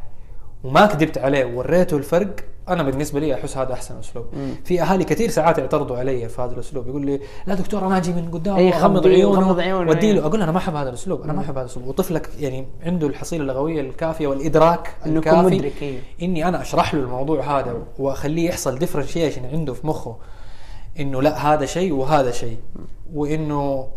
وما 0.65 0.85
كذبت 0.85 1.17
عليه 1.17 1.45
ووريته 1.45 1.97
الفرق 1.97 2.35
أنا 2.69 2.83
بالنسبة 2.83 3.19
لي 3.19 3.33
أحس 3.33 3.57
هذا 3.57 3.73
أحسن 3.73 3.99
أسلوب. 3.99 4.25
في 4.63 4.81
أهالي 4.81 5.03
كثير 5.03 5.29
ساعات 5.29 5.57
يعترضوا 5.57 5.97
علي 5.97 6.29
في 6.29 6.41
هذا 6.41 6.53
الأسلوب 6.53 6.87
يقول 6.87 7.05
لي 7.05 7.19
لا 7.47 7.55
دكتور 7.55 7.87
أنا 7.87 7.97
أجي 7.97 8.13
من 8.13 8.31
قدام 8.31 8.55
وأغمض 8.55 9.03
خبيه 9.03 9.15
عيونه 9.15 9.61
عيونه، 9.61 9.99
إيه. 10.01 10.13
له 10.13 10.25
أقول 10.25 10.41
أنا 10.41 10.51
ما 10.51 10.57
أحب 10.57 10.75
هذا 10.75 10.89
الأسلوب 10.89 11.21
أنا 11.21 11.33
ما 11.33 11.41
أحب 11.41 11.51
هذا 11.51 11.61
الأسلوب. 11.61 11.87
وطفلك 11.87 12.29
يعني 12.39 12.65
عنده 12.83 13.07
الحصيلة 13.07 13.41
اللغويه 13.41 13.81
الكافية 13.81 14.27
والإدراك 14.27 14.95
الكافي. 15.05 15.37
مدرك،. 15.37 16.01
إني 16.21 16.47
أنا 16.47 16.61
أشرح 16.61 16.93
له 16.93 17.01
الموضوع 17.01 17.59
هذا 17.59 17.77
وأخليه 17.99 18.47
يحصل 18.49 18.79
ديفرنشيشن 18.79 19.45
عنده 19.45 19.73
في 19.73 19.87
مخه 19.87 20.15
إنه 20.99 21.21
لا 21.21 21.53
هذا 21.53 21.65
شيء 21.65 21.93
وهذا 21.93 22.31
شيء 22.31 22.57
وإنه 23.13 23.87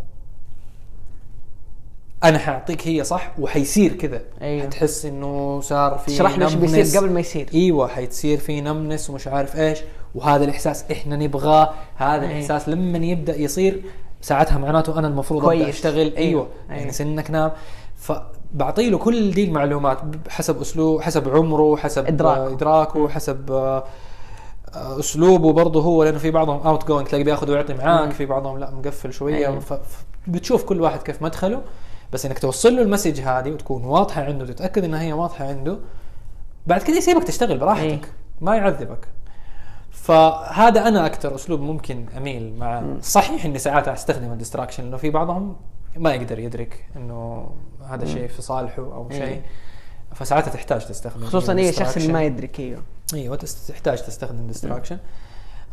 أنا 2.24 2.38
حأعطيك 2.38 2.88
هي 2.88 3.04
صح 3.04 3.32
وحيصير 3.38 3.92
كذا 3.92 4.20
أيوه. 4.42 4.62
حتحس 4.62 5.06
إنه 5.06 5.60
صار 5.60 5.98
في 5.98 6.06
تشرح 6.10 6.38
له 6.38 6.46
إيش. 6.46 6.54
بيصير 6.54 7.00
قبل 7.00 7.10
ما 7.12 7.20
يصير 7.20 7.46
إيوه 7.54 7.88
حيتصير 7.88 8.38
في 8.38 8.60
نمنس 8.60 9.10
ومش 9.10 9.28
عارف 9.28 9.56
إيش 9.56 9.78
وهذا 10.14 10.44
الإحساس 10.44 10.84
إحنا 10.92 11.16
نبغاه 11.16 11.70
هذا 11.96 12.22
أيوه. 12.22 12.32
الإحساس 12.32 12.68
لما 12.68 12.98
يبدأ 12.98 13.36
يصير 13.36 13.82
ساعتها 14.20 14.58
معناته 14.58 14.98
أنا 14.98 15.08
المفروض 15.08 15.42
كويس. 15.42 15.60
ابدا 15.60 15.70
أشتغل 15.70 15.96
أيوه, 15.96 16.16
أيوه. 16.18 16.48
يعني 16.68 16.80
أيوه. 16.80 16.92
سنك 16.92 17.30
نام 17.30 17.52
فبعطي 17.96 18.90
له 18.90 18.98
كل 18.98 19.30
دي 19.30 19.44
المعلومات 19.44 19.98
حسب 20.28 20.60
أسلوب 20.60 21.00
حسب 21.00 21.28
عمره 21.28 21.76
حسب 21.76 22.06
إدراكه. 22.06 22.46
آه، 22.46 22.52
ادراكه 22.52 23.08
حسب 23.08 23.52
آه، 23.52 23.84
أسلوبه 24.74 25.52
برضه 25.52 25.82
هو 25.82 26.04
لأنه 26.04 26.18
في 26.18 26.30
بعضهم 26.30 26.60
outgoing 26.66 27.06
تلاقي 27.06 27.24
بياخذ 27.24 27.50
ويعطي 27.50 27.74
معاك. 27.74 28.10
في 28.10 28.26
بعضهم 28.26 28.58
لا 28.58 28.70
مقفل 28.70 29.12
شوية 29.12 29.34
أيوه. 29.34 29.60
بتشوف 30.26 30.64
كل 30.64 30.80
واحد 30.80 31.02
كيف 31.02 31.22
مدخله 31.22 31.60
بس 32.12 32.26
إنك 32.26 32.38
توصل 32.38 32.76
له 32.76 32.82
ال 32.82 32.87
message 32.87 33.20
هذه 33.20 33.50
وتكون 33.50 33.84
واضحة 33.84 34.22
عنده 34.22 34.46
تتاكد 34.46 34.84
إنها 34.84 35.02
هي 35.02 35.12
واضحة 35.12 35.48
عنده 35.48 35.78
بعد 36.66 36.82
كده 36.82 36.96
يسيبك 36.96 37.24
تشتغل 37.24 37.58
براحتك 37.58 37.84
إيه. 37.84 38.00
ما 38.40 38.56
يعذبك. 38.56 39.08
فهذا 39.90 40.88
أنا 40.88 41.06
أكثر 41.06 41.34
أسلوب 41.34 41.60
ممكن 41.60 42.06
أميل 42.16 42.54
مع 42.58 42.84
صحيح 43.02 43.44
إني 43.44 43.58
ساعات 43.58 43.88
أستخدم 43.88 44.32
ال 44.32 44.37
distraction 44.37 44.82
لأنه 44.82 44.96
في 44.96 45.10
بعضهم 45.10 45.56
ما 45.96 46.14
يقدر 46.14 46.38
يدرك 46.38 46.84
إنه 46.96 47.50
هذا 47.88 48.04
شيء 48.06 48.28
في 48.28 48.42
صالحه 48.42 48.82
أو 48.82 49.10
إيه. 49.10 49.18
شيء. 49.18 49.42
فساعات 50.14 50.48
تحتاج 50.48 50.86
تستخدم 50.86 51.26
خصوصا 51.26 51.52
اي 51.52 51.68
الشخص 51.68 51.96
اللي 51.96 52.08
distraction. 52.08 52.12
ما 52.12 52.22
يدرك 52.22 52.60
أيوه 52.60 52.82
أيوه 53.14 53.36
تحتاج 53.68 54.02
تستخدم 54.02 54.46
distraction 54.46 54.98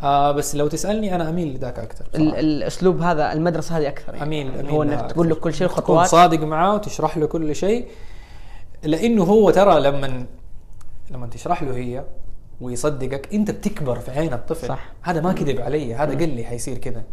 آه 0.04 0.32
بس 0.32 0.56
لو 0.56 0.68
تسألني 0.68 1.16
أنا 1.16 1.30
أميل 1.30 1.54
لذاك 1.54 1.80
أكثر 1.80 2.06
ال- 2.16 2.36
الأسلوب 2.36 3.02
هذا 3.02 3.34
المدرسة 3.34 3.78
هذه 3.78 3.88
أكثر 3.88 4.14
يعني. 4.14 4.24
أميل 4.26 4.60
اميل 4.60 4.72
هو 4.72 4.84
إنك 4.84 5.12
تقول 5.12 5.30
له. 5.30 5.36
كل 5.36 5.54
شيء 5.54 5.68
تكون 5.68 5.78
خطوات 5.84 6.08
صادق 6.08 6.40
معاه 6.40 6.74
وتشرح 6.76 7.18
له 7.18 7.26
كل 7.28 7.56
شيء 7.56 7.86
لأنه 8.84 9.24
هو 9.24 9.50
ترى 9.50 9.80
لما 9.80 10.26
لما 11.12 11.28
تشرح 11.28 11.64
له 11.64 11.76
هي 11.76 12.04
ويصدقك 12.62 13.34
أنت 13.34 13.52
بتكبر 13.52 14.00
في 14.00 14.12
عين 14.12 14.34
الطفل 14.34 14.68
صح. 14.68 14.90
هذا 15.02 15.22
ما 15.22 15.34
كذب 15.34 15.62
علي 15.62 15.96
هذا 15.96 16.18
قال 16.18 16.30
لي 16.30 16.44
حيصير 16.44 16.78
كذا 16.78 17.04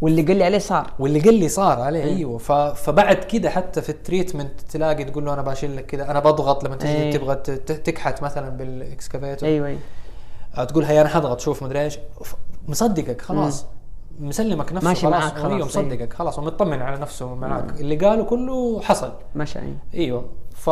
واللي 0.00 0.22
قال 0.22 0.36
لي 0.36 0.44
عليه 0.44 0.58
صار 0.58 0.90
واللي 0.98 1.20
قال 1.20 1.34
لي 1.34 1.48
صار 1.48 1.80
عليه 1.80 2.02
إيه. 2.04 2.16
أيوه. 2.16 2.38
فبعد 2.74 3.16
كده 3.16 3.50
حتى 3.50 3.82
في 3.82 3.88
ال 3.88 3.95
treatment 3.95 4.60
تلاقي 4.60 5.04
تقول 5.04 5.24
له 5.24 5.34
أنا 5.34 5.42
بشيل 5.42 5.76
لك 5.76 5.86
كذا 5.86 6.10
أنا 6.10 6.20
بضغط 6.20 6.64
لما 6.64 6.76
تجي 6.76 6.92
إيه. 6.92 7.12
تبغى 7.16 7.34
تكحت 7.56 8.22
مثلا 8.22 8.48
بال 8.48 8.66
excavator 8.66 9.48
أيوه 9.48 9.66
أيوه 9.66 9.78
تقول 10.54 10.84
هي 10.84 11.00
أنا 11.00 11.08
حضغط 11.08 11.40
شوف 11.40 11.62
مدري 11.62 11.80
إيش. 11.82 11.98
مصدقك 12.68 13.20
خلاص. 13.20 13.66
مسلمك 14.20 14.72
نفسه 14.72 14.88
ماشي 14.88 15.06
خلاص. 15.06 15.20
معاك 15.22 15.32
خلاص، 15.32 15.44
أيوه 15.44 15.54
أيوه. 15.56 15.66
مصدقك 15.66 16.12
خلاص. 16.12 16.38
ومطمن 16.38 16.82
على 16.82 16.96
نفسه 17.00 17.34
معاك. 17.34 17.80
اللي 17.80 17.96
قاله 17.96 18.24
كله 18.24 18.80
حصل. 18.80 19.12
ماشي 19.34 19.58
أيوة. 19.58 19.76
أيوه. 19.94 20.24
ف 20.54 20.70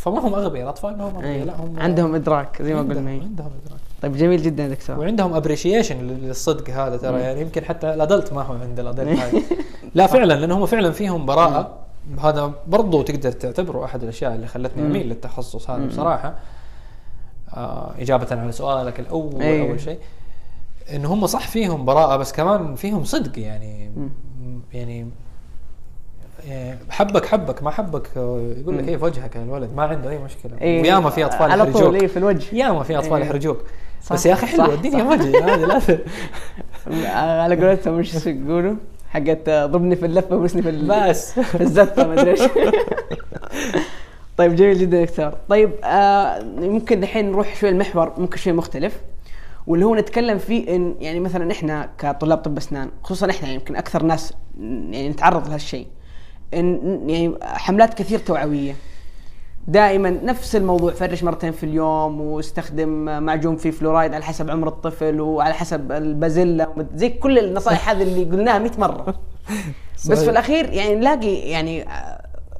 فما 0.00 0.18
هم 0.28 0.34
أغبياء 0.34 0.62
الأطفال 0.64 0.98
ما 0.98 1.04
هم 1.08 1.14
أغبياء. 1.14 1.32
أيوة. 1.32 1.44
لا 1.44 1.56
هم 1.56 1.80
عندهم 1.80 2.14
إدراك 2.14 2.62
زي 2.62 2.74
ما 2.74 2.80
عندهم- 2.80 2.96
قلنا. 2.98 3.10
أيوة. 3.10 3.22
عندهم 3.24 3.50
إدراك. 3.64 3.80
طيب 4.02 4.16
جميل 4.16 4.42
جدا 4.42 4.62
يا 4.62 4.68
دكتور 4.68 4.98
وعندهم 4.98 5.34
appreciation 5.34 6.06
للصدق 6.06 6.70
هذا 6.70 6.96
ترى. 6.96 7.20
يعني 7.20 7.40
يمكن 7.40 7.64
حتى 7.64 7.94
ال 7.94 8.00
adult 8.00 8.32
ما 8.32 8.42
هو 8.42 8.54
عند 8.54 8.80
ال 8.80 8.86
adult 8.86 9.18
هذه. 9.22 9.42
لا 9.94 10.06
فعلا 10.06 10.34
لأن 10.34 10.52
هم 10.52 10.66
فعلا 10.66 10.90
فيهم 10.90 11.26
براءة. 11.26 11.70
هذا 12.22 12.52
برضو 12.66 13.02
تقدر 13.02 13.32
تعتبره 13.32 13.84
أحد 13.84 14.02
الأشياء 14.02 14.34
اللي 14.34 14.46
خلتني 14.46 14.86
أميل 14.86 15.06
للتخصص 15.08 15.70
هذا 15.70 15.86
بصراحة. 15.86 16.28
آه 16.28 16.34
إجابة 18.00 18.26
على 18.30 18.52
سؤالك 18.52 19.00
الأول 19.00 19.42
أيوة. 19.42 19.68
اول 19.68 19.80
شيء. 19.80 19.98
انه 20.94 21.14
هم 21.14 21.26
صح 21.26 21.48
فيهم 21.48 21.84
براءة 21.84 22.16
بس 22.16 22.32
كمان 22.32 22.74
فيهم 22.74 23.04
صدق 23.04 23.38
يعني. 23.38 23.90
يعني 24.72 25.06
يعني 26.46 26.78
حبك 26.90 27.26
حبك 27.26 27.62
ما 27.62 27.70
حبك 27.70 28.08
آه، 28.16 28.52
يقول 28.56 28.78
لك 28.78 28.88
إيه 28.88 28.96
في 28.96 29.04
وجهك 29.04 29.36
الولد 29.36 29.70
ما 29.76 29.82
عنده 29.82 30.10
أي 30.10 30.18
مشكلة. 30.18 30.60
إيه. 30.60 30.82
وياما 30.82 31.10
في 31.10 31.24
أطفال 31.24 31.50
على 31.52 31.72
طول 31.72 31.94
إيه 31.96 32.06
في 32.06 32.16
الوجه. 32.16 32.54
ياما 32.56 32.82
في 32.82 32.98
أطفال 32.98 33.20
إيه. 33.20 33.24
يحرجوك. 33.28 33.58
صح، 34.02 34.12
بس 34.12 34.26
يا 34.26 34.32
أخي 34.32 34.46
حلوة 34.46 34.74
الدنيا 34.74 34.98
صح. 35.04 35.10
وجه 35.10 35.54
هذه 35.54 35.64
لا. 35.64 35.78
ت- 35.78 36.04
على 37.16 37.66
قولتهم 37.66 37.98
إيش 37.98 38.26
يقولوا؟ 38.26 38.74
حقت 39.10 39.50
ضربني 39.50 39.96
في 39.96 40.06
اللفة 40.06 40.36
وبسني 40.36 40.62
في 40.62 40.68
ال- 40.68 41.08
بس. 41.08 41.40
في 41.40 41.60
الزفة 41.60 42.06
ما 42.06 42.12
أدري 42.20 42.30
إيش. 42.30 42.40
طيب 44.36 44.54
جميل 44.54 44.78
جدا 44.78 45.04
دكتور. 45.04 45.34
طيب 45.48 45.70
آه 45.84 46.42
ممكن 46.42 47.02
الحين 47.02 47.30
نروح 47.30 47.56
شوي 47.56 47.68
المحور 47.68 48.12
ممكن 48.18 48.36
شوي 48.36 48.52
مختلف 48.52 49.00
واللي 49.66 49.86
هو 49.86 49.94
نتكلم 49.94 50.38
فيه 50.38 50.76
إن 50.76 50.94
يعني 51.00 51.20
مثلا 51.20 51.52
إحنا 51.52 51.88
كطلاب 51.98 52.38
طب 52.38 52.56
أسنان 52.56 52.90
خصوصا 53.02 53.30
إحنا 53.30 53.42
يعني 53.42 53.54
يمكن 53.54 53.76
أكثر 53.76 54.02
ناس 54.02 54.34
يعني 54.60 55.08
نتعرض 55.08 55.48
لهالشيء 55.48 55.86
إن 56.54 57.00
يعني 57.10 57.34
حملات 57.42 57.94
كثير 57.94 58.18
توعوية. 58.18 58.74
دائما 59.68 60.10
نفس 60.10 60.56
الموضوع 60.56 60.92
فرش 60.92 61.22
مرتين 61.22 61.52
في 61.52 61.64
اليوم 61.64 62.20
واستخدم 62.20 62.88
معجون 63.22 63.56
فيه 63.56 63.70
فلورايد 63.70 64.14
على 64.14 64.24
حسب 64.24 64.50
عمر 64.50 64.68
الطفل 64.68 65.20
وعلى 65.20 65.54
حسب 65.54 65.92
البازيلا 65.92 66.86
زي 66.94 67.08
كل 67.08 67.38
النصائح 67.38 67.90
هذه 67.90 68.02
اللي 68.02 68.24
قلناها 68.24 68.58
100 68.58 68.70
مرة. 68.78 69.14
بس. 70.10 70.24
في 70.24 70.30
الأخير 70.30 70.72
يعني 70.72 70.94
نلاقي 70.94 71.34
يعني 71.34 71.84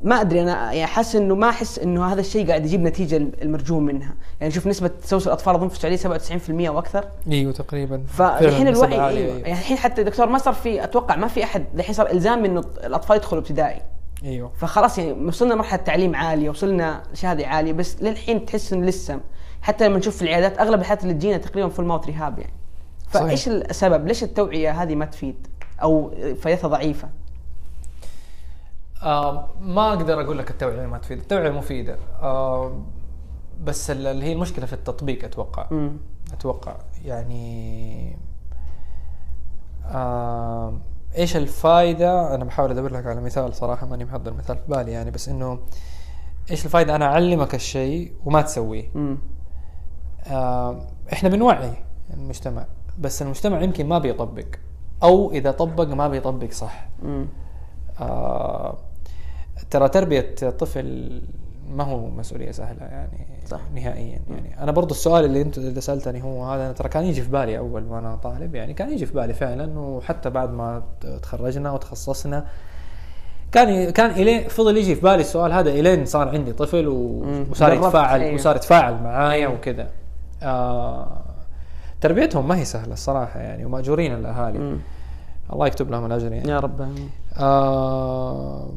ما 0.02 0.20
أدري 0.20 0.42
أنا 0.42 0.72
يعني 0.72 0.86
حاسس 0.86 1.16
إنه 1.16 1.34
ما 1.34 1.48
أحس 1.48 1.78
إنه 1.78 2.12
هذا 2.12 2.20
الشيء 2.20 2.48
قاعد 2.48 2.66
يجيب 2.66 2.80
نتيجة 2.80 3.16
المرجو 3.16 3.80
منها 3.80 4.14
يعني 4.40 4.52
شوف 4.52 4.66
نسبة 4.66 4.90
تسوس 5.02 5.26
الأطفال 5.26 5.54
أظن 5.54 5.68
في 5.68 5.84
السعودية 5.94 6.68
97% 6.68 6.70
وأكثر 6.70 7.04
إيوه 7.30 7.52
تقريبا 7.52 8.04
فالحين 8.08 8.68
الوعي 8.68 9.08
إيوه 9.08 9.36
يعني 9.36 9.52
الحين 9.52 9.76
حتى 9.76 10.02
دكتور 10.02 10.26
ما 10.26 10.38
صار 10.38 10.54
في 10.54 10.84
أتوقع 10.84 11.16
ما 11.16 11.28
في 11.28 11.44
أحد 11.44 11.64
الحين 11.74 11.94
صار 11.94 12.10
إلزام 12.10 12.44
إنه 12.44 12.64
الأطفال 12.84 13.16
يدخلوا 13.16 13.42
ابتدائي 13.42 13.80
إيوه 14.24 14.52
فخلاص 14.56 14.98
يعني 14.98 15.26
وصلنا 15.26 15.54
مرحله 15.54 15.80
تعليم 15.82 16.16
عالية 16.16 16.50
وصلنا 16.50 17.02
شهاده 17.14 17.46
عالية 17.46 17.72
بس 17.72 18.02
للحين 18.02 18.46
تحس 18.46 18.72
إنه 18.72 18.86
لسه 18.86 19.20
حتى 19.62 19.88
لما 19.88 19.98
نشوف 19.98 20.16
في 20.16 20.22
العيادات 20.22 20.58
أغلب 20.58 20.80
الحالات 20.80 21.02
اللي 21.02 21.14
تجينا 21.14 21.36
تقريبا 21.36 21.68
فول 21.68 21.84
ماوث 21.84 22.06
ريهاب 22.06 22.38
يعني 22.38 22.52
فإيش. 23.08 23.48
السبب؟ 23.48 24.06
ليش 24.06 24.22
التوعية 24.22 24.82
هذه 24.82 24.94
ما 24.94 25.04
تفيد؟ 25.04 25.46
أو 25.82 26.14
فائدتها 26.40 26.68
ضعيفة؟ 26.68 27.08
آه 29.04 29.48
ما 29.60 29.88
أقدر 29.88 30.20
أقول 30.20 30.38
لك 30.38 30.50
التوعية 30.50 30.86
ما 30.86 30.98
تفيد. 30.98 31.18
التوعية 31.18 31.50
مفيدة. 31.50 31.98
آه 32.22 32.82
بس 33.64 33.90
ال- 33.90 34.06
اللي 34.06 34.24
هي 34.24 34.32
المشكلة 34.32 34.66
في 34.66 34.72
التطبيق 34.72 35.24
أتوقع. 35.24 35.68
امم 35.72 35.96
أتوقع 36.32 36.76
يعني 37.04 38.16
آه 39.86 40.74
إيش 41.18 41.36
الفائده 41.36 42.34
أنا 42.34 42.44
بحاول 42.44 42.70
أدور 42.70 42.92
لك 42.92 43.06
على 43.06 43.20
مثال 43.20 43.54
صراحة 43.54 43.86
ماني 43.86 44.04
محضر 44.04 44.32
مثال 44.34 44.56
في 44.56 44.62
بالي 44.68 44.92
يعني 44.92 45.10
بس 45.10 45.28
إنه 45.28 45.58
إيش 46.50 46.64
الفائده 46.64 46.96
أنا 46.96 47.04
أعلمك 47.06 47.54
الشيء 47.54 48.12
وما 48.24 48.42
تسويه. 48.42 48.90
آه 50.26 50.80
إحنا 51.12 51.28
بنوعي 51.28 51.72
المجتمع 52.14 52.66
بس 52.98 53.22
المجتمع 53.22 53.60
يمكن 53.62 53.86
ما 53.88 53.98
بيطبق 53.98 54.46
أو 55.02 55.30
إذا 55.32 55.50
طبق 55.50 55.84
ما 55.88 56.08
بيطبق 56.08 56.50
صح. 56.50 56.88
آه 58.00 58.76
ترى 59.74 59.88
تربية 59.88 60.34
طفل 60.58 61.20
ما 61.70 61.84
هو 61.84 62.06
مسؤولية 62.10 62.50
سهلة 62.50 62.82
يعني 62.84 63.26
صح. 63.46 63.60
نهائيا 63.74 64.18
يعني 64.30 64.62
أنا 64.62 64.72
برضو 64.72 64.94
السؤال 64.94 65.24
اللي 65.24 65.42
انت 65.42 65.58
اللي 65.58 65.80
سألتني 65.80 66.22
هو 66.22 66.44
هذا 66.44 66.72
ترى 66.72 66.88
كان 66.88 67.04
يجي 67.04 67.22
في 67.22 67.30
بالي 67.30 67.58
أول 67.58 67.84
وأنا 67.84 68.16
طالب 68.16 68.54
يعني 68.54 68.74
كان 68.74 68.92
يجي 68.92 69.06
في 69.06 69.12
بالي 69.14 69.34
فعلا 69.34 69.78
وحتى 69.78 70.30
بعد 70.30 70.52
ما 70.52 70.82
تخرجنا 71.22 71.72
وتخصصنا 71.72 72.46
كان 73.52 73.90
كان 73.90 74.10
الين 74.10 74.48
فضل 74.48 74.76
يجي 74.76 74.94
في 74.94 75.00
بالي 75.00 75.20
السؤال 75.20 75.52
هذا 75.52 75.70
إلين 75.70 76.04
صار 76.06 76.28
عندي 76.28 76.52
طفل. 76.52 76.88
وصار 77.50 77.72
يتفاعل 77.72 78.20
أيوه. 78.20 78.34
وصار 78.34 78.56
يتفاعل 78.56 78.94
معايا 79.02 79.48
وكذا 79.48 79.88
آه 80.42 81.22
تربيتهم 82.00 82.48
ما 82.48 82.56
هي 82.56 82.64
سهلة 82.64 82.92
الصراحة 82.92 83.40
يعني 83.40 83.64
ومأجورين 83.64 84.14
الأهالي 84.14 84.58
مم. 84.58 84.78
الله 85.52 85.66
يكتب 85.66 85.90
لهم 85.90 86.06
الأجر 86.06 86.32
يعني 86.32 86.50
يا 86.50 86.58
رب 86.60 86.82
آمين. 86.82 87.10
آه 87.36 88.68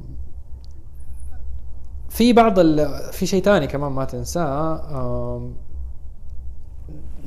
في 2.17 2.34
بعض 2.34 2.60
ال... 2.60 2.88
في 3.12 3.25
شيء 3.25 3.43
ثاني 3.43 3.67
كمان 3.67 3.91
ما 3.91 4.06
تنساه 4.06 5.41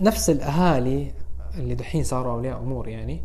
نفس 0.00 0.30
الأهالي 0.30 1.12
اللي 1.58 1.74
دحين 1.74 2.04
صاروا 2.04 2.32
أولياء 2.32 2.58
أمور 2.58 2.88
يعني. 2.88 3.20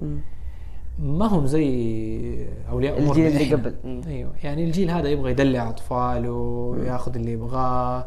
ما 1.00 1.26
هم 1.28 1.46
زي 1.46 2.48
أولياء 2.70 3.00
أمور 3.00 3.16
الجيل 3.16 3.42
اللي. 3.42 3.54
قبل. 3.56 4.02
أيوه 4.08 4.32
يعني 4.44 4.64
الجيل 4.64 4.90
هذا 4.92 5.10
يبغى 5.10 5.32
يدلع 5.32 5.70
أطفاله 5.70 6.76
ياخذ 6.86 7.16
اللي 7.16 7.32
يبغاه 7.32 8.06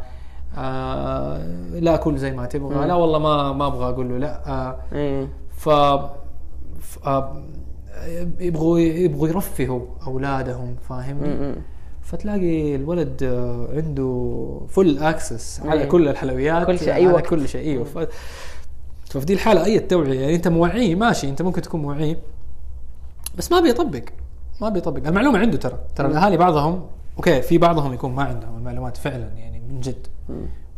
آه 0.59 1.39
لا 1.81 1.97
كل 1.97 2.19
زي 2.19 2.33
ما 2.33 2.47
تبغى 2.47 2.75
مم. 2.77 2.85
لا 2.85 2.95
والله 2.95 3.19
ما 3.19 3.53
ما 3.53 3.67
أبغى 3.67 3.89
أقول 3.89 4.09
له 4.09 4.19
لا 4.19 4.49
آه 4.51 4.79
إيه 4.93 5.29
ف 5.51 5.69
ف- 6.81 7.07
آه، 7.07 7.43
يبغوا 8.41 8.79
يبغوا 8.79 9.29
يرفهوا 9.29 9.81
أولادهم 10.07 10.77
فاهمني؟ 10.89 11.55
فتلاقي 12.09 12.75
الولد 12.75 13.23
آه، 13.23 13.69
عنده 13.77 14.61
فل 14.69 14.99
اكسس 14.99 15.61
على 15.65 15.81
إيه. 15.81 15.89
كل 15.89 16.09
الحلويات 16.09 16.67
كل 16.67 16.79
شيء، 16.79 16.93
على 16.93 16.97
أي 17.03 17.07
وقت. 17.07 17.27
كل 17.27 17.49
شيء 17.49 17.61
إيوه 17.61 17.85
ف... 17.85 17.99
ففي 19.07 19.27
دي 19.27 19.33
الحالة 19.35 19.65
أي 19.65 19.79
توعيه 19.79 20.21
يعني 20.21 20.35
أنت 20.35 20.49
موعيه 20.49 20.95
ماشي 20.95 21.29
أنت 21.29 21.43
ممكن 21.43 21.63
تكون 21.63 21.83
موعيه 21.83 22.19
بس 23.39 23.53
ما 23.53 23.61
بيطبق 23.61 24.03
ما 24.61 24.69
بيطبق 24.69 25.09
المعلومة 25.09 25.39
عنده 25.39 25.59
ترى 25.59 25.79
ترى 25.97 26.09
الأهالي 26.09 26.37
بعضهم 26.37 26.87
أوكي 27.17 27.43
في 27.43 27.59
بعضهم 27.59 27.93
يكون 27.95 28.13
ما 28.15 28.23
عندهم 28.23 28.57
المعلومات 28.59 28.97
فعلا 28.97 29.29
يعني 29.37 29.61
من 29.61 29.81
جد. 29.81 30.07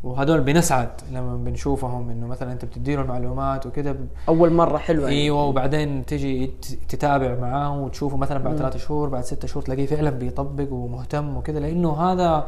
وهذول 0.04 0.40
بنسعد 0.40 0.88
لما 1.12 1.36
بنشوفهم 1.36 2.10
إنه 2.10 2.26
مثلا 2.26 2.52
أنت 2.52 2.64
بتديله 2.64 3.02
المعلومات 3.02 3.66
وكذا 3.66 3.96
أول 4.28 4.52
مرة 4.52 4.78
حلوة 4.78 5.08
يعني. 5.08 5.22
إيوه 5.22 5.44
وبعدين 5.44 6.06
تجي 6.06 6.50
تتابع 6.88 7.34
معاه 7.34 7.80
وتشوفه 7.80 8.16
مثلا 8.16 8.38
بعد 8.38 8.56
ثلاثة 8.56 8.78
شهور 8.78 9.08
بعد 9.08 9.24
ستة 9.24 9.48
شهور 9.48 9.62
تلاقيه 9.62 9.86
فعلا 9.86 10.10
بيطبق 10.10 10.72
ومهتم 10.72 11.36
وكذا 11.36 11.58
لأنه 11.58 11.96
هذا 11.96 12.46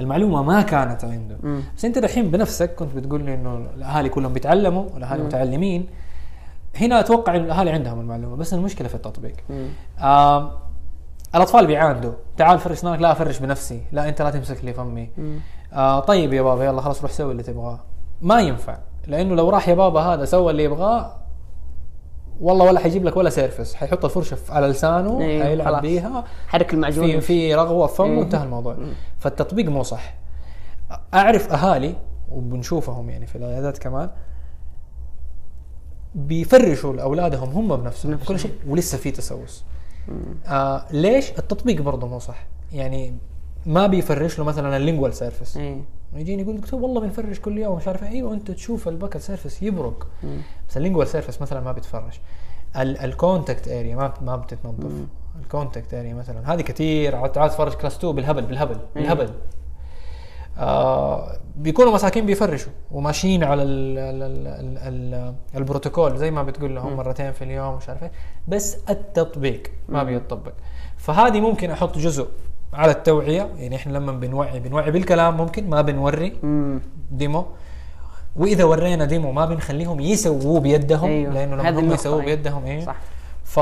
المعلومة 0.00 0.42
ما 0.42 0.62
كانت 0.62 1.04
عنده. 1.04 1.38
مم. 1.42 1.62
بس 1.76 1.84
أنت 1.84 1.98
دحين 1.98 2.30
بنفسك 2.30 2.74
كنت 2.74 2.96
بتقول 2.96 3.24
لي 3.24 3.34
إنه 3.34 3.56
الأهالي 3.76 4.08
كلهم 4.08 4.32
بيتعلموا 4.32 4.84
والاهالي 4.94 5.22
متعلمين. 5.22 5.86
هنا 6.76 7.00
أتوقع 7.00 7.36
إنه 7.36 7.44
الأهالي 7.44 7.70
عندهم 7.70 8.00
المعلومة 8.00 8.36
بس 8.36 8.54
المشكلة 8.54 8.88
في 8.88 8.94
التطبيق. 8.94 9.36
مم. 9.50 9.68
آه 9.98 10.58
الأطفال 11.34 11.66
بيعاندوا. 11.66 12.12
تعال 12.36 12.58
فرش 12.58 12.72
اسنانك 12.72 13.00
لا 13.00 13.12
افرش 13.12 13.38
بنفسي. 13.38 13.82
لا 13.92 14.08
أنت 14.08 14.22
لا 14.22 14.30
تمسك 14.30 14.64
لي 14.64 14.72
فمي. 14.72 15.10
مم. 15.18 15.38
آه 15.74 16.00
طيب 16.00 16.32
يا 16.32 16.42
بابا 16.42 16.64
يلا 16.64 16.80
خلاص 16.80 17.02
روح 17.02 17.10
سوي 17.10 17.32
اللي 17.32 17.42
تبغاه. 17.42 17.80
ما 18.22 18.40
ينفع 18.40 18.78
لأنه 19.06 19.34
لو 19.34 19.50
راح 19.50 19.68
يا 19.68 19.74
بابا 19.74 20.00
هذا 20.00 20.24
سوى 20.24 20.50
اللي 20.50 20.64
يبغاه 20.64 21.16
والله 22.40 22.64
ولا 22.64 22.80
حيجيب 22.80 23.04
لك 23.04 23.16
ولا 23.16 23.30
surface. 23.30 23.74
حيحط 23.74 24.04
الفرشة 24.04 24.38
على 24.48 24.66
لسانه 24.66 25.20
إيه، 25.20 25.42
حيلعب. 25.42 25.82
بيها. 25.82 26.24
حرك 26.48 26.74
المعجون. 26.74 27.06
في 27.06 27.20
في 27.20 27.54
رغوة 27.54 27.86
في 27.86 27.94
فمه 27.96 28.06
إيه. 28.06 28.18
وانتهى 28.18 28.44
الموضوع. 28.44 28.76
فالتطبيق 29.18 29.66
مو 29.68 29.82
صح. 29.82 30.14
أعرف 31.14 31.52
أهالي 31.52 31.94
وبنشوفهم 32.32 33.10
يعني 33.10 33.26
في 33.26 33.36
العيادات 33.36 33.78
كمان 33.78 34.10
بيفرشوا 36.14 36.92
لأولادهم 36.92 37.48
هم 37.48 37.76
بنفسهم 37.76 38.12
نفسهم. 38.12 38.28
كل 38.28 38.38
شيء 38.38 38.52
ولسه 38.68 38.98
في 38.98 39.10
تسوس. 39.10 39.64
آه 40.46 40.84
ليش؟ 40.90 41.30
التطبيق 41.30 41.82
برضه 41.82 42.06
مو 42.06 42.18
صح. 42.18 42.46
يعني 42.72 43.18
ما 43.66 43.86
بيفرش 43.86 44.38
له 44.38 44.44
مثلا 44.44 44.76
ال 44.76 44.81
lingual 44.81 45.14
surface 45.14 45.56
إيه. 45.56 45.84
يجيني 46.14 46.42
يقول 46.42 46.60
دكتور 46.60 46.80
والله 46.80 47.00
بنفرش 47.00 47.40
كل 47.40 47.58
يوم. 47.58 47.76
مش 47.76 47.88
عارف 47.88 48.02
إيه. 48.02 48.08
أيوه 48.08 48.34
انت 48.34 48.50
تشوف 48.50 48.88
ال 48.88 48.92
buccal 48.92 49.16
surface 49.16 49.62
يبرق. 49.62 50.06
مم. 50.22 50.38
بس 50.68 50.76
ال 50.76 50.80
lingual 50.80 51.08
surface 51.08 51.42
مثلا 51.42 51.60
ما 51.60 51.72
بيتفرش 51.72 52.20
ال 52.76 52.88
contact 52.88 53.68
area 53.68 53.96
ما 53.96 54.14
ما 54.20 54.36
بتتنظف. 54.36 54.92
ال 55.42 55.49
contact 55.49 55.94
area 55.94 56.14
مثلا. 56.14 56.54
هذه 56.54 56.60
كثير 56.60 57.16
عاد 57.16 57.32
تعال 57.32 57.50
تفرج 57.50 57.72
class 57.72 57.96
2 57.96 58.14
بالهبل 58.14 58.42
بالهبل 58.42 58.78
بالهبل. 58.94 59.30
آه 60.58 61.38
بيكونوا 61.56 61.92
مساكين 61.92 62.26
بيفرشوا. 62.26 62.72
وماشيين 62.92 63.44
على 63.44 63.62
ال 63.62 63.98
ال 63.98 64.22
ال 64.22 64.46
ال 64.46 65.14
ال 65.14 65.34
البروتوكول 65.56 66.16
زي 66.16 66.30
ما 66.30 66.42
بتقول 66.42 66.74
لهم 66.74 66.96
مرتين 66.96 67.32
في 67.32 67.44
اليوم 67.44 67.76
مش 67.76 67.88
عارف 67.88 68.04
بس 68.48 68.76
التطبيق 68.90 69.62
ما 69.88 70.02
بيطبق. 70.02 70.52
فهذه 70.96 71.40
ممكن 71.40 71.70
أحط 71.70 71.98
جزء 71.98 72.28
على 72.74 72.92
التوعية 72.92 73.48
يعني 73.56 73.76
إحنا 73.76 73.92
لما 73.92 74.12
بنوعي 74.12 74.60
بنوعي 74.60 74.90
بالكلام 74.90 75.36
ممكن 75.36 75.70
ما 75.70 75.82
بنوري 75.82 76.36
مم. 76.42 76.80
ديمو 77.10 77.46
وإذا 78.36 78.64
ورينا 78.64 79.04
ديمو 79.04 79.32
ما 79.32 79.46
بنخليهم 79.46 80.00
يسووه 80.00 80.60
بيدهم 80.60 81.08
أيوه. 81.08 81.32
لأنه 81.32 81.56
لما 81.56 81.80
هم 81.80 81.92
يسووه 81.92 82.20
أيوه. 82.22 82.34
بيدهم 82.34 82.64
إيه 82.64 82.84
صح 82.84 82.96
ف 83.44 83.60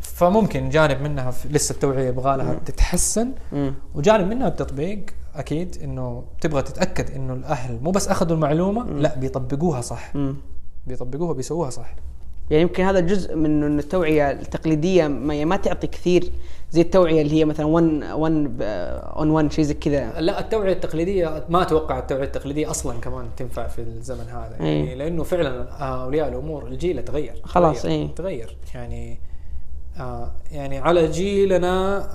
فممكن 0.00 0.68
جانب 0.68 1.02
منها 1.02 1.30
في 1.30 1.48
لسه 1.48 1.72
التوعية 1.72 2.08
يبغى 2.08 2.36
لها 2.36 2.54
تتحسن 2.54 3.32
مم. 3.52 3.74
وجانب 3.94 4.28
منها 4.28 4.48
التطبيق 4.48 5.00
أكيد 5.34 5.76
إنه 5.84 6.24
تبغى 6.40 6.62
تتأكد 6.62 7.10
إنه 7.10 7.32
الأهل 7.32 7.78
مو 7.82 7.90
بس 7.90 8.08
أخذوا 8.08 8.36
المعلومة 8.36 8.84
لا 8.84 9.16
بيطبقوها 9.18 9.80
صح 9.80 10.16
مم. 10.16 10.36
بيطبقوها 10.86 11.32
بيسووها 11.32 11.70
صح 11.70 11.94
يعني 12.50 12.62
يمكن 12.62 12.84
هذا 12.84 13.00
جزء 13.00 13.36
من 13.36 13.78
التوعية 13.78 14.30
التقليدية 14.30 15.08
ما, 15.08 15.44
ما 15.44 15.56
تعطي 15.56 15.86
كثير 15.86 16.32
زي 16.70 16.80
التوعية 16.80 17.22
اللي 17.22 17.34
هي 17.34 17.44
مثلا 17.44 17.66
1 17.66 18.02
1 18.12 18.56
اون 18.62 19.30
1 19.30 19.52
شيء 19.52 19.64
زي 19.64 19.74
كذا 19.74 20.20
لا 20.20 20.40
التوعية 20.40 20.72
التقليدية 20.72 21.44
ما 21.48 21.62
أتوقع 21.62 21.98
التوعية 21.98 22.24
التقليدية 22.24 22.70
أصلا 22.70 23.00
كمان 23.00 23.28
تنفع 23.36 23.68
في 23.68 23.78
الزمن 23.78 24.24
هذا 24.28 24.56
يعني 24.60 24.90
إيه. 24.90 24.94
لأنه 24.94 25.22
فعلا 25.22 25.68
أولياء 25.70 26.28
الأمور 26.28 26.66
الجيل 26.66 27.04
تغير 27.04 27.40
خلاص، 27.44 27.82
تغير, 27.82 27.94
إيه. 27.94 28.14
تغير 28.14 28.56
يعني 28.74 29.20
آه 29.98 30.30
يعني 30.52 30.78
على 30.78 31.08
جيلنا 31.08 32.06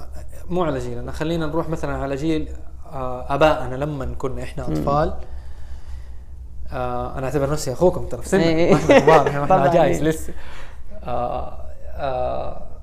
مو 0.49 0.63
على 0.63 0.79
جيلنا 0.79 1.11
خلينا 1.11 1.45
نروح 1.45 1.69
مثلا 1.69 1.97
على 1.97 2.15
جيل 2.15 2.49
آه 2.91 3.35
آبائنا 3.35 3.75
لما 3.75 4.15
كنا 4.17 4.43
إحنا 4.43 4.67
أطفال 4.67 5.13
آه 6.71 7.17
أنا 7.17 7.25
أعتبر 7.25 7.51
نفسي 7.51 7.73
أخوكم 7.73 8.05
ترى 8.05 8.21
في 8.21 8.29
سنة 8.29 8.43
إيه. 8.43 8.73
ما 8.73 8.77
إحنا 8.77 8.99
كبار 8.99 9.27
إحنا 9.27 9.73
جايز 9.73 9.97
إيه. 9.97 10.09
لسه 10.09 10.33
آه 11.03 11.57
آه 11.95 12.74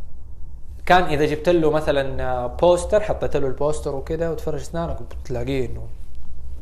كان 0.92 1.04
إذا 1.04 1.24
جبت 1.24 1.48
له 1.48 1.70
مثلا 1.70 2.22
آه، 2.22 2.46
poster 2.46 3.00
حطيت 3.00 3.36
له 3.36 3.46
ال 3.46 3.53
poster 3.53 3.94
وكذا 3.94 4.30
وتفرش 4.30 4.60
اسنانك 4.60 4.96
بتلاقيه 5.24 5.66
انه 5.66 5.82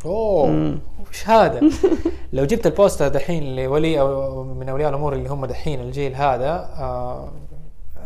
أوه 0.04 0.78
وش 1.10 1.28
هذا؟ 1.28 1.60
لو 2.32 2.44
جبت 2.44 2.66
ال 2.66 2.72
poster 2.72 3.08
دحين 3.08 3.56
لولي 3.56 4.00
أو 4.00 4.44
من 4.44 4.68
أولياء 4.68 4.90
الأمور 4.90 5.12
اللي 5.12 5.28
هم 5.28 5.46
دحين 5.46 5.80
الجيل 5.80 6.14
هذا 6.14 6.50
آه 6.78 7.32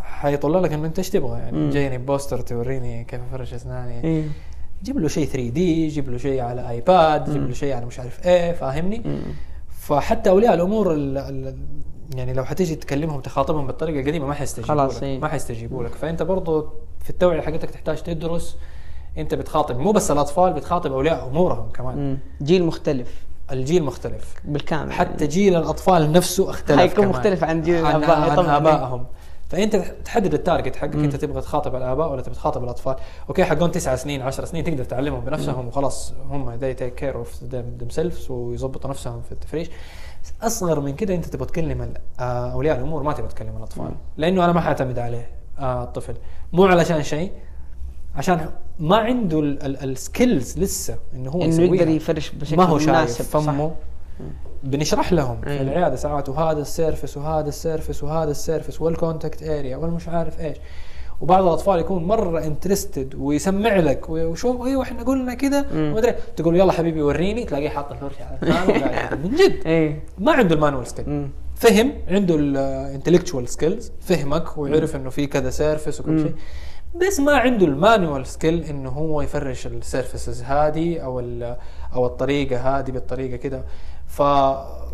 حيطلع 0.03 0.61
لك 0.61 0.73
إنه 0.73 0.87
أنت 0.87 0.99
إيش 0.99 1.11
تبغى؟ 1.11 1.39
يعني 1.39 1.71
جايني 1.71 1.99
poster 1.99 2.41
توريني 2.41 3.05
كيف 3.05 3.21
أفرش 3.33 3.55
أسناني. 3.55 4.05
إيه. 4.05 4.25
جيب 4.83 4.99
له 4.99 5.09
شيء 5.09 5.27
3 5.27 5.49
D 5.49 5.89
جيب 5.89 6.11
له 6.11 6.19
شيء 6.19 6.41
على 6.41 6.71
iPad 6.71 7.31
جيب 7.31 7.47
له 7.47 7.55
شيء 7.55 7.75
على 7.75 7.87
مش 7.87 8.01
عارف 8.01 8.27
إيه 8.27 8.53
فاهمني؟ 8.53 9.03
فحتى 9.81 10.31
أولياء 10.31 10.55
الأمور 10.55 10.95
ال 10.95 11.19
ال 11.19 11.57
يعني 12.17 12.33
لو 12.33 12.45
حتيجي 12.45 12.75
تكلمهم 12.75 13.21
تخاطبهم 13.21 13.67
بالطريقة 13.67 14.01
القديمة 14.01 14.27
ما 14.27 14.35
حيستجيبوا 14.35 14.75
خلاص، 14.75 14.97
لك. 14.97 15.03
إيه. 15.03 15.19
ما 15.21 15.29
حيستجيبوا 15.29 15.85
لك. 15.85 15.95
فأنت 15.95 16.23
برضو 16.23 16.69
في 17.01 17.11
التوعية 17.11 17.41
حقتك 17.41 17.71
تحتاج 17.71 18.03
تدرس. 18.03 18.57
أنت 19.19 19.35
بتخاطب 19.35 19.79
مو 19.79 19.93
بس 19.93 20.11
الأطفال 20.11 20.53
بتخاطب 20.53 20.93
أولياء 20.93 21.27
أمورهم 21.27 21.71
كمان. 21.71 21.97
مم. 21.97 22.19
جيل 22.43 22.65
مختلف. 22.65 23.25
الجيل 23.53 23.83
مختلف. 23.83 24.35
بالكامل. 24.45 24.93
حتى 24.93 25.27
جيل 25.27 25.57
الأطفال 25.57 26.13
نفسه 26.13 26.51
اختلف 26.51 26.79
حيكون 26.79 26.95
كمان. 27.05 27.09
مختلف 27.09 27.45
عن 27.45 27.63
جيل 27.63 27.87
عن, 27.87 28.05
عن. 28.05 28.49
ابائهم 28.49 29.07
فأنت 29.49 29.77
تحدد 30.05 30.35
ال 30.35 30.41
target 30.41 30.77
حقك. 30.77 30.95
أنت 30.95 31.17
تبغى 31.17 31.41
تخاطب 31.41 31.75
الآباء 31.75 32.13
ولا 32.13 32.23
تبغى 32.23 32.35
تخاطب 32.35 32.65
الأطفال. 32.65 32.97
okay 33.29 33.45
حقون 33.45 33.71
تسعة 33.71 33.97
سنين 33.97 34.23
10 34.23 34.45
سنين 34.45 34.65
تقدر 34.65 34.85
تعلمهم 34.85 35.21
بنفسهم 35.21 35.69
وخلاص. 35.69 36.13
هم 36.31 36.59
they 36.59 36.79
take 36.79 37.03
care 37.03 37.17
of 37.17 37.53
them 37.53 37.85
themselves 37.85 38.31
ويظبطوا 38.31 38.91
نفسهم 38.91 39.23
في 39.23 39.33
التفريش. 39.33 39.69
أصغر 40.43 40.81
من 40.81 40.95
كده 40.97 41.15
أنت 41.15 41.25
تبغى 41.25 41.47
تكلم 41.47 41.95
آه، 42.21 42.53
أولياء 42.53 42.77
الأمور 42.77 43.03
ما 43.03 43.13
تبغى 43.13 43.29
تكلم 43.29 43.57
الأطفال. 43.57 43.91
لأنه 44.17 44.45
أنا 44.45 44.53
ما 44.53 44.61
حأعتمد 44.61 44.99
عليه 44.99 45.29
آه، 45.59 45.85
الطفل. 45.85 46.15
مو 46.53 46.65
علشان 46.65 47.03
شيء 47.03 47.33
عشان 48.17 48.51
ما 48.79 48.97
عنده 48.97 49.41
ال 49.41 49.58
skills 49.58 50.59
لسه 50.59 50.99
إنه 51.15 51.31
هو 51.31 51.43
إنه. 51.43 51.63
يقدر 51.63 51.89
يفرش 51.89 52.31
بشكل 52.31 52.57
ما 52.57 52.65
هو 52.65 52.79
شايف 52.79 52.89
مناسب 52.89 53.25
فمه 53.25 53.75
بنشرح 54.65 55.13
لهم 55.13 55.41
في 55.41 55.51
أيوة. 55.51 55.63
العيادة 55.63 55.97
ساعات 55.97 56.29
وهذا 56.29 56.61
السيرفس 56.61 57.17
وهذا 57.17 57.49
السيرفس 57.49 58.03
وهذا 58.03 58.31
السيرفس 58.31 58.81
والكونتاكت 58.81 59.43
اريا 59.43 59.77
والمش 59.77 60.09
عارف 60.09 60.41
إيش. 60.41 60.57
وبعض 61.25 61.43
الأطفال 61.43 61.81
يكون 61.81 62.05
مرة 62.05 62.45
interested 62.45 63.15
ويسمع 63.19 63.77
لك. 63.77 64.09
وشوف 64.09 64.67
أيوه 64.67 64.83
إحنا 64.83 65.03
قلنا 65.03 65.35
كده؟ 65.35 65.67
وما 65.75 65.99
أدري. 65.99 66.15
تقول 66.37 66.57
يلا 66.57 66.73
حبيبي 66.73 67.03
وريني. 67.03 67.45
تلاقيه 67.45 67.69
حاط 67.69 67.93
الفرشه 67.93 68.25
على. 68.25 69.19
من 69.25 69.31
جد. 69.37 69.67
إيه. 69.67 70.05
ما 70.19 70.33
عنده 70.33 70.55
ال 70.55 70.59
manual 70.59 70.87
skill. 70.87 71.29
فهم 71.57 71.93
عنده 72.09 72.35
ال 72.35 72.43
intellectual 72.43 73.49
skills 73.49 73.93
فهمك 74.01 74.59
ويعرف 74.59 74.97
إنه 74.97 75.11
في 75.11 75.27
كذا 75.27 75.51
surface 75.51 76.01
وكل 76.01 76.21
شيء. 76.23 76.35
بس 77.07 77.21
ما 77.21 77.33
عنده 77.33 77.67
ال 77.67 77.75
manual 77.75 78.27
skill 78.27 78.65
إنه 78.65 78.91
هو 78.91 79.23
يفرش 79.23 79.67
ال 79.67 79.75
surfaces 79.75 80.43
هذه 80.43 80.99
أو 80.99 81.21
أو 81.95 82.07
الطريقة 82.07 82.79
هذه 82.79 82.91
بالطريقة 82.91 83.37
كده. 83.37 83.65
ف 84.15 84.23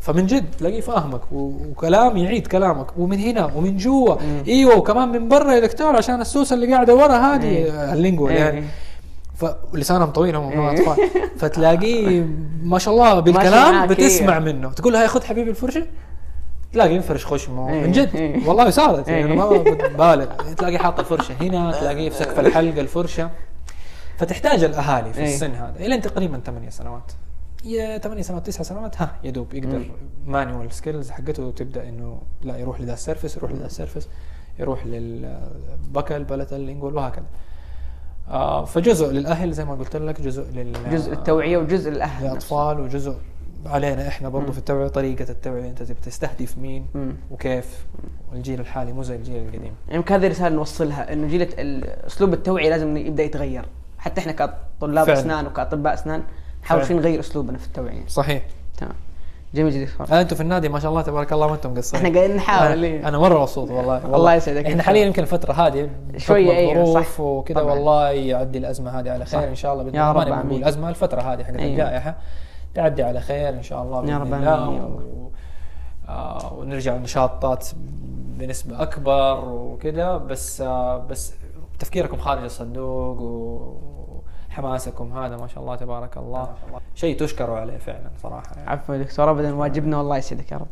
فمن 0.00 0.26
جد 0.26 0.50
تلاقيه 0.58 0.80
فاهمك 0.80 1.20
وكلام 1.32 2.16
يعيد 2.16 2.46
كلامك 2.46 2.86
ومن 2.98 3.18
هنا 3.18 3.44
ومن 3.56 3.76
جوا 3.76 4.16
إيوه 4.48 4.78
وكمان 4.78 5.08
من 5.08 5.28
برا 5.28 5.52
يا 5.52 5.60
دكتور 5.60 5.96
عشان 5.96 6.20
السوسة 6.20 6.54
اللي 6.54 6.74
قاعدة 6.74 6.94
ورا 6.94 7.16
هذه 7.16 7.48
إيه. 7.48 7.92
اللينجو 7.92 8.28
إيه. 8.28 8.34
يعني 8.34 8.64
فلسانهم 9.72 10.10
طويل 10.10 10.36
هم 10.36 10.60
إيه. 10.60 10.72
أطفال 10.72 11.08
فتلاقيه 11.36 12.26
ما 12.62 12.78
شاء 12.78 12.94
الله 12.94 13.20
بالكلام 13.20 13.74
معاك، 13.74 13.88
بتسمع 13.88 14.36
إيه. 14.36 14.42
منه 14.42 14.70
تقول 14.72 14.92
له 14.92 15.00
هاي 15.00 15.08
خذ 15.08 15.24
حبيبي 15.24 15.50
الفرشة 15.50 15.86
تلاقي 16.72 16.94
ينفرش 16.94 17.26
خشمه 17.26 17.70
إيه. 17.70 17.86
من 17.86 17.92
جد 17.92 18.16
إيه. 18.16 18.48
والله 18.48 18.70
صارت 18.70 19.08
يعني 19.08 19.20
إيه. 19.20 19.26
أنا 19.26 19.34
ما 19.34 19.48
ببالغ 19.48 20.52
تلاقي 20.56 20.78
حاط 20.78 20.98
الفرشة 20.98 21.34
هنا 21.40 21.72
تلاقيه 21.72 22.10
في 22.10 22.16
سقف 22.16 22.40
الحلقة 22.40 22.80
الفرشة 22.80 23.30
فتحتاج 24.18 24.64
الأهالي 24.64 25.12
في 25.12 25.20
إيه. 25.20 25.34
السن 25.34 25.50
هذا 25.50 25.74
إلى 25.78 25.98
تقريبا 25.98 26.40
ثمانية 26.46 26.70
سنوات 26.70 27.12
يا 27.64 27.98
ثمانية 27.98 28.22
سنوات 28.22 28.46
تسع 28.46 28.62
سنوات 28.62 29.02
ها 29.02 29.16
يا 29.24 29.30
دوب 29.30 29.54
يقدر 29.54 29.90
manual 30.26 30.72
skills 30.72 31.10
حقته 31.10 31.50
تبدأ 31.50 31.88
إنه 31.88 32.22
لا 32.42 32.56
يروح 32.56 32.80
لذا 32.80 32.92
ال 32.92 32.98
surface 32.98 33.36
يروح 33.36 33.52
لذا 33.52 33.66
ال 33.66 33.71
surface 33.72 34.08
يروح 34.58 34.86
لل 34.86 35.21
buccal 35.21 36.24
palatal 36.24 36.60
lingual 36.60 36.96
وهكذا. 36.96 37.24
آه 38.28 38.64
فجزء 38.64 39.12
للأهل 39.12 39.52
زي 39.52 39.64
ما 39.64 39.74
قلت 39.74 39.96
لك 39.96 40.20
جزء 40.20 40.42
لل 40.42 40.90
جزء 40.90 41.12
التوعية 41.12 41.58
وجزء 41.58 41.90
الأهل 41.90 42.24
للأطفال 42.24 42.80
وجزء 42.80 43.16
علينا 43.66 44.08
إحنا 44.08 44.28
برضو 44.28 44.52
في 44.52 44.58
التوعية 44.58 44.88
طريقة 44.88 45.30
التوعية 45.30 45.70
أنت 45.70 45.82
تبي 45.82 46.00
تستهدف 46.02 46.58
مين 46.58 46.86
مم. 46.94 47.16
وكيف؟ 47.30 47.86
والجيل 48.32 48.60
الحالي 48.60 48.92
مو 48.92 49.02
زي 49.02 49.16
الجيل 49.16 49.42
القديم. 49.42 49.72
يمكن 49.90 50.14
هذه 50.14 50.28
رسالة 50.28 50.56
نوصلها 50.56 51.12
إنه 51.12 51.28
جيل 51.28 51.42
أسلوب 52.06 52.32
التوعية 52.32 52.70
لازم 52.70 52.96
يبدأ 52.96 53.22
يتغير. 53.22 53.64
حتى 53.98 54.20
إحنا 54.20 54.32
كطلاب 54.32 55.06
فعلا. 55.06 55.20
أسنان 55.20 55.46
وكأطباء 55.46 55.94
أسنان 55.94 56.22
نحاول. 56.62 56.86
شوي 56.86 56.96
نغير 56.96 57.20
أسلوبنا 57.20 57.58
في 57.58 57.66
التوعية 57.66 58.06
صحيح 58.08 58.42
تمام 58.78 58.94
جميل 59.54 59.72
جدا 59.72 59.90
آه 60.12 60.20
أنتم 60.20 60.36
في 60.36 60.42
النادي 60.42 60.68
ما 60.68 60.80
شاء 60.80 60.90
الله 60.90 61.02
تبارك 61.02 61.32
الله 61.32 61.46
ما 61.46 61.54
أنتم 61.54 61.72
مقصرين 61.72 62.06
إحنا 62.06 62.18
قاعدين 62.18 62.36
نحاول 62.36 62.84
أنا. 62.84 63.08
أنا 63.08 63.18
مرة 63.18 63.40
مبسوط 63.40 63.70
والله 63.70 64.02
والله 64.02 64.16
الله 64.16 64.34
يسعدك. 64.34 64.66
إحنا 64.66 64.82
حاليا 64.82 65.06
يمكن 65.06 65.22
الفترة 65.22 65.52
هذه 65.52 65.90
أيوة، 66.30 66.80
الظروف 66.80 67.14
صح. 67.14 67.20
وكذا. 67.20 67.60
والله 67.60 68.10
يعدي 68.10 68.58
الأزمة 68.58 69.00
هذه 69.00 69.10
على 69.10 69.24
خير 69.24 69.40
صح. 69.40 69.46
إن 69.46 69.54
شاء 69.54 69.72
الله 69.72 69.84
باذن 69.84 69.96
يا 69.96 70.10
الله 70.10 70.14
ما 70.14 70.20
رب 70.20 70.28
نبغى 70.28 70.40
آمين. 70.40 70.52
نقول 70.60 70.64
أزمة 70.64 70.88
الفترة 70.88 71.20
هذه 71.20 71.44
حقت 71.44 71.56
أيوة. 71.56 71.70
الجائحة 71.70 72.16
تعدي 72.74 73.02
على 73.02 73.20
خير 73.20 73.48
إن 73.48 73.62
شاء 73.62 73.82
الله 73.82 74.00
بإذن 74.00 74.12
يا 74.12 74.18
رب 74.18 74.34
الله. 74.34 74.68
و... 74.68 75.30
آه 76.08 76.52
ونرجع 76.58 76.96
نشاطات 76.96 77.68
بنسبة 78.38 78.82
أكبر 78.82 79.44
وكذا 79.48 80.16
بس 80.16 80.60
آه 80.60 80.98
بس 80.98 81.32
تفكيركم 81.78 82.16
خارج 82.16 82.44
الصندوق 82.44 83.20
وحماسكم 84.50 85.18
هذا 85.18 85.36
ما 85.36 85.46
شاء 85.46 85.62
الله 85.62 85.76
تبارك 85.76 86.16
الله. 86.16 86.54
شيء 86.94 87.18
تشكروا 87.18 87.58
عليه 87.58 87.78
فعلا 87.78 88.10
صراحة. 88.22 88.56
يعني. 88.56 88.70
عفوا 88.70 88.96
دكتور 88.96 89.30
ابدا 89.30 89.54
واجبنا 89.54 89.98
والله 89.98 90.16
يسعدك 90.16 90.52
يا 90.52 90.56
رب. 90.56 90.66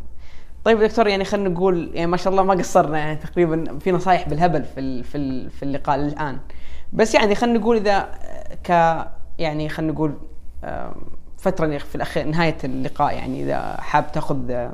طيب 0.65 0.79
دكتور 0.79 1.07
يعني 1.07 1.25
خلينا 1.25 1.49
نقول 1.49 1.91
يعني 1.95 2.07
ما 2.07 2.17
شاء 2.17 2.31
الله 2.33 2.43
ما 2.43 2.55
قصرنا 2.55 2.99
يعني 2.99 3.17
تقريبا 3.17 3.79
في 3.79 3.93
نصايح 3.93 4.29
بالهبل 4.29 4.65
في 4.65 5.03
في 5.03 5.49
في 5.51 5.63
اللقاء 5.63 5.97
الآن. 5.97 6.39
بس 6.93 7.15
يعني 7.15 7.35
خلينا 7.35 7.59
نقول 7.59 7.77
إذا 7.77 8.09
ك 8.65 8.71
يعني 9.39 9.69
خلينا 9.69 9.93
نقول 9.93 10.15
فترة 11.39 11.79
في 11.79 11.95
الأخير 11.95 12.27
نهاية 12.27 12.57
اللقاء 12.65 13.15
يعني 13.15 13.43
إذا 13.43 13.77
حاب 13.81 14.13
تأخذ 14.13 14.69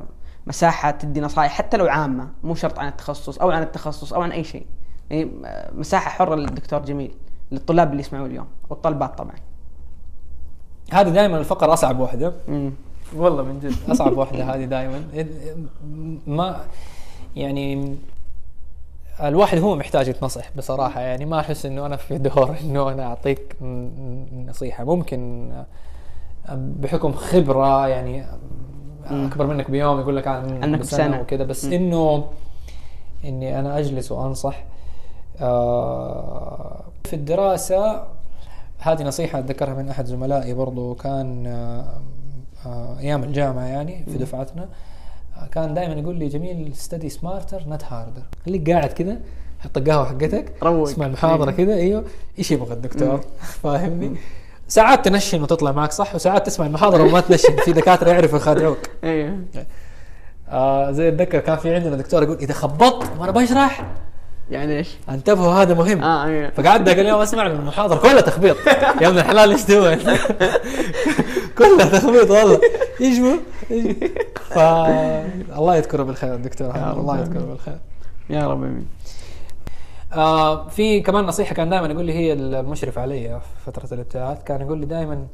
مساحة 0.46 0.90
تدي 0.90 1.20
نصائح 1.20 1.52
حتى 1.52 1.76
لو 1.76 1.86
عامة 1.86 2.28
مو 2.42 2.54
شرط 2.54 2.78
عن 2.78 2.88
التخصص 2.88 3.38
أو 3.38 3.50
عن 3.50 3.62
التخصص 3.62 4.12
أو 4.12 4.22
عن 4.22 4.32
أي 4.32 4.44
شيء. 4.44 4.66
يعني 5.10 5.30
آه، 5.44 5.70
مساحة 5.74 6.10
حرة 6.10 6.34
للدكتور 6.34 6.80
جميل. 6.80 7.14
للطلاب 7.54 7.90
اللي 7.90 8.00
يسمعوا 8.00 8.26
اليوم 8.26 8.46
والطلبات 8.70 9.18
طبعا. 9.18 9.34
هذه 10.92 11.08
دائما 11.08 11.38
الفقرة 11.38 11.72
أصعب 11.72 12.00
واحدة 12.00 12.32
امم 12.48 12.72
والله 13.16 13.42
من 13.42 13.60
جد 13.60 13.90
أصعب 13.90 14.16
واحدة 14.18 14.44
هذه 14.54 14.64
دائما. 14.64 15.04
ما 16.26 16.64
يعني 17.36 17.96
الواحد 19.20 19.58
هو 19.58 19.76
محتاج 19.76 20.08
يتنصح 20.08 20.50
بصراحة. 20.56 21.00
يعني 21.00 21.24
ما 21.24 21.40
أحس 21.40 21.66
إنه 21.66 21.86
أنا 21.86 21.96
في 21.96 22.18
دور 22.18 22.54
إنه 22.64 22.90
أنا 22.92 23.04
أعطيك 23.06 23.56
نصيحة. 24.48 24.84
ممكن 24.84 25.52
بحكم 26.52 27.12
خبرة 27.12 27.88
يعني 27.88 28.26
أكبر 29.06 29.46
منك 29.46 29.70
بيوم 29.70 30.00
يقول 30.00 30.16
لك 30.16 30.26
عن 30.28 30.62
عنك 30.62 30.78
بسنة. 30.78 31.20
وكذا 31.20 31.44
بس 31.44 31.64
مم. 31.64 31.72
إنه 31.72 32.24
إني 33.24 33.60
أنا 33.60 33.78
أجلس 33.78 34.12
وأنصح. 34.12 34.56
آه، 34.58 34.73
في 37.04 37.12
الدراسة 37.12 38.04
هذه 38.78 39.02
نصيحة 39.02 39.38
أتذكرها 39.38 39.74
من 39.74 39.88
أحد 39.88 40.06
زملائي 40.06 40.54
برضو 40.54 40.94
كان 40.94 41.46
آه، 41.46 42.00
آه، 42.66 42.98
أيام 42.98 43.24
الجامعة 43.24 43.64
يعني 43.64 44.04
في 44.12 44.18
دفعتنا. 44.18 44.68
آه، 45.36 45.46
كان 45.46 45.74
دائما 45.74 45.94
يقول 45.94 46.16
لي 46.16 46.28
جميل 46.28 46.72
study 46.76 47.08
smarter 47.08 47.62
not 47.68 47.84
harder 47.84 48.22
خليك 48.46 48.70
قاعد 48.70 48.92
كذا 48.92 49.16
حط 49.60 49.78
القهوة 49.78 50.04
حقتك 50.04 50.52
روق. 50.62 50.88
اسمع 50.88 51.06
المحاضرة 51.06 51.50
إيه. 51.50 51.56
كذا 51.56 51.74
أيوه 51.74 52.04
إيش 52.38 52.50
يبغى 52.50 52.74
الدكتور؟ 52.74 53.20
فاهمني؟ 53.62 54.16
ساعات 54.68 55.04
تنشن 55.04 55.42
وتطلع 55.42 55.72
معك 55.72 55.92
صح؟ 55.92 56.14
وساعات 56.14 56.46
تسمع 56.46 56.66
المحاضرة 56.66 57.02
وما 57.02 57.20
تنشن 57.20 57.56
في 57.56 57.72
دكاترة 57.72 58.10
يعرفوا 58.10 58.38
يخادعوك. 58.38 58.78
أيوه 59.04 59.38
آه 60.48 60.90
زي 60.90 61.08
أتذكر 61.08 61.38
كان 61.38 61.56
في 61.56 61.74
عندنا 61.74 61.96
دكتور 61.96 62.22
يقول 62.22 62.36
إذا 62.36 62.54
خبطت 62.54 63.10
وأنا 63.18 63.32
بشرح. 63.32 63.84
يعني 64.50 64.76
إيش؟ 64.78 64.88
انتبهوا 65.08 65.52
هذا 65.52 65.74
مهم. 65.74 66.02
آه 66.02 66.24
أيوه. 66.24 66.50
فقعدت 66.50 66.86
ذاك 66.86 66.98
اليوم 66.98 67.20
أسمع 67.20 67.46
له 67.46 67.52
المحاضرة. 67.54 67.96
كلها 67.98 68.20
تخبيط. 68.20 68.56
يا 69.00 69.08
ابن 69.08 69.18
الحلال 69.18 69.50
إيش 69.50 69.62
تسوي؟ 69.64 69.96
كلها 71.58 71.98
تخبيط 71.98 72.30
والله. 72.30 72.60
إيش 73.00 73.18
هو؟ 73.18 73.34
إيش- 73.70 73.94
ف 74.54 74.58
الله 75.58 75.76
يذكره 75.76 76.02
بالخير 76.02 76.34
الدكتور 76.34 76.70
الله. 76.74 77.20
يذكره 77.20 77.40
بالخير. 77.44 77.78
يا 78.30 78.48
رب 78.48 78.62
آمين. 78.62 78.86
آه 80.12 80.68
في 80.68 81.00
كمان 81.00 81.24
نصيحة 81.24 81.54
كان 81.54 81.70
دائما 81.70 81.86
يقول 81.86 82.04
لي 82.04 82.12
هي 82.12 82.32
المشرف 82.32 82.98
علي 82.98 83.40
في 83.40 83.70
فترة 83.72 83.94
الابتعاث. 83.94 84.42
كان 84.44 84.60
يقول 84.60 84.78
لي 84.78 84.86
دائما 84.86 85.26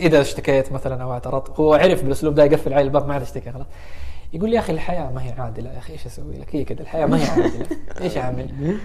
إذا 0.00 0.20
اشتكيت 0.20 0.72
مثلا 0.72 1.02
أو 1.02 1.12
اعترضت 1.12 1.60
هو 1.60 1.74
عرف 1.74 2.02
بالأسلوب 2.02 2.34
ده 2.34 2.44
يقفل 2.44 2.72
علي 2.72 2.82
الباب 2.82 3.06
ما 3.08 3.14
عاد 3.14 3.22
اشتكي 3.22 3.50
خلاص. 3.52 3.66
يقول 4.32 4.50
لي 4.50 4.56
يا 4.56 4.60
أخي 4.60 4.72
الحياة 4.72 5.12
ما 5.12 5.22
هي 5.22 5.32
عادلة. 5.38 5.72
يا 5.72 5.78
أخي 5.78 5.92
إيش 5.92 6.06
أسوي 6.06 6.38
لك؟ 6.38 6.56
هي 6.56 6.64
كذا 6.64 6.80
الحياة 6.80 7.06
ما 7.06 7.16
هي 7.16 7.26
عادلة. 7.26 7.66
إيش 8.00 8.18
أعمل؟ 8.18 8.76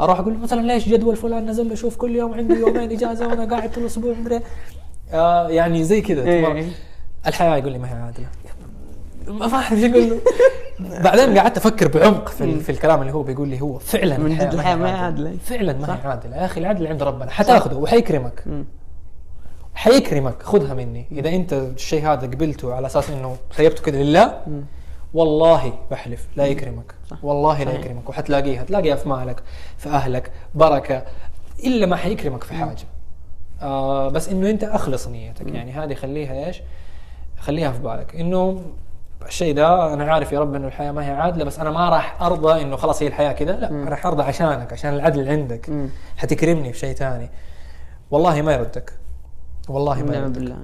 أروح 0.00 0.18
أقول 0.18 0.38
مثلا 0.38 0.60
ليش 0.60 0.88
جدول 0.88 1.16
فلان 1.16 1.50
نزل 1.50 1.68
له 1.68 1.74
شوف 1.74 1.96
كل 1.96 2.16
يوم 2.16 2.34
عندي 2.34 2.54
يومين 2.54 2.92
إجازة 2.92 3.28
وأنا 3.28 3.44
قاعد 3.44 3.72
طول 3.72 3.82
الأسبوع 3.82 4.14
مدري. 4.14 4.40
آه 5.12 5.48
يعني 5.48 5.84
زي 5.84 6.00
كذا. 6.00 6.22
إيه. 6.22 6.66
الحياة 7.26 7.56
يقول 7.56 7.72
لي 7.72 7.78
ما 7.78 7.88
هي 7.88 8.02
عادلة. 8.02 8.26
ما 9.26 9.48
فاهم 9.48 9.76
إيش 9.76 9.90
أقول 9.90 10.10
له 10.10 10.20
بعدين 11.00 11.38
قعدت 11.38 11.56
أفكر 11.56 11.88
بعمق 11.88 12.28
في, 12.28 12.60
في 12.60 12.72
الكلام 12.72 13.00
اللي 13.00 13.12
هو 13.12 13.22
بيقول 13.22 13.48
لي 13.48 13.60
هو 13.60 13.78
فعلا 13.78 14.18
من 14.18 14.34
جد 14.38 14.54
الحياة 14.54 14.76
ما 14.76 14.88
هي 14.88 14.98
عادلة. 14.98 15.36
فعلا 15.44 15.72
ما. 15.72 15.94
هي 15.94 16.08
عادلة. 16.08 16.36
يا 16.36 16.44
أخي 16.44 16.60
العدل 16.60 16.86
عند 16.86 17.02
ربنا. 17.02 17.30
حتاخذه 17.30 17.74
وحيكرمك. 17.74 18.44
حيكرمك. 19.74 20.42
خذها 20.42 20.74
مني. 20.74 21.06
إذا 21.12 21.28
أنت 21.28 21.52
الشيء 21.52 22.06
هذا 22.06 22.26
قبلته 22.26 22.74
على 22.74 22.86
أساس 22.86 23.10
إنه 23.10 23.36
سيبته 23.56 23.82
كذا 23.82 24.02
لله. 24.02 24.40
والله 25.14 25.72
بحلف 25.90 26.28
لا 26.36 26.46
يكرمك. 26.46 26.94
صح. 27.10 27.24
والله 27.24 27.58
لا 27.62 27.70
صحيح. 27.70 27.80
يكرمك. 27.80 28.08
وحتلاقيها 28.08 28.64
تلاقيها 28.64 28.96
في 28.96 29.08
مالك 29.08 29.42
في 29.78 29.88
أهلك 29.88 30.32
بركة 30.54 31.04
إلا 31.64 31.86
ما 31.86 31.96
حيكرمك 31.96 32.44
في 32.44 32.54
حاجة. 32.54 32.84
آه 33.62 34.08
بس 34.08 34.28
إنه 34.28 34.50
أنت 34.50 34.64
أخلص 34.64 35.08
نيتك. 35.08 35.46
يعني 35.46 35.72
هذه 35.72 35.94
خليها 35.94 36.46
إيش؟ 36.46 36.62
خليها 37.38 37.72
في 37.72 37.78
بالك. 37.78 38.16
إنه 38.16 38.62
الشيء 39.26 39.54
ده 39.54 39.94
أنا 39.94 40.12
عارف 40.12 40.32
يا 40.32 40.40
رب 40.40 40.54
إنه 40.54 40.66
الحياة 40.66 40.92
ما 40.92 41.06
هي 41.06 41.10
عادلة 41.10 41.44
بس 41.44 41.58
أنا 41.58 41.70
ما 41.70 41.88
راح 41.88 42.22
أرضى 42.22 42.62
إنه 42.62 42.76
خلاص 42.76 43.02
هي 43.02 43.08
الحياة 43.08 43.32
كذا 43.32 43.52
لا 43.52 43.68
أنا 43.70 43.90
راح 43.90 44.06
أرضى 44.06 44.22
عشانك 44.22 44.72
عشان 44.72 44.94
العدل 44.94 45.28
عندك. 45.28 45.68
مم. 45.70 45.88
حتكرمني 46.16 46.72
في 46.72 46.78
شيء 46.78 46.94
ثاني. 46.94 47.30
والله 48.10 48.42
ما 48.42 48.52
يردك. 48.52 48.92
والله 49.68 50.02
ما 50.02 50.16
يردك. 50.16 50.38
بالله. 50.38 50.56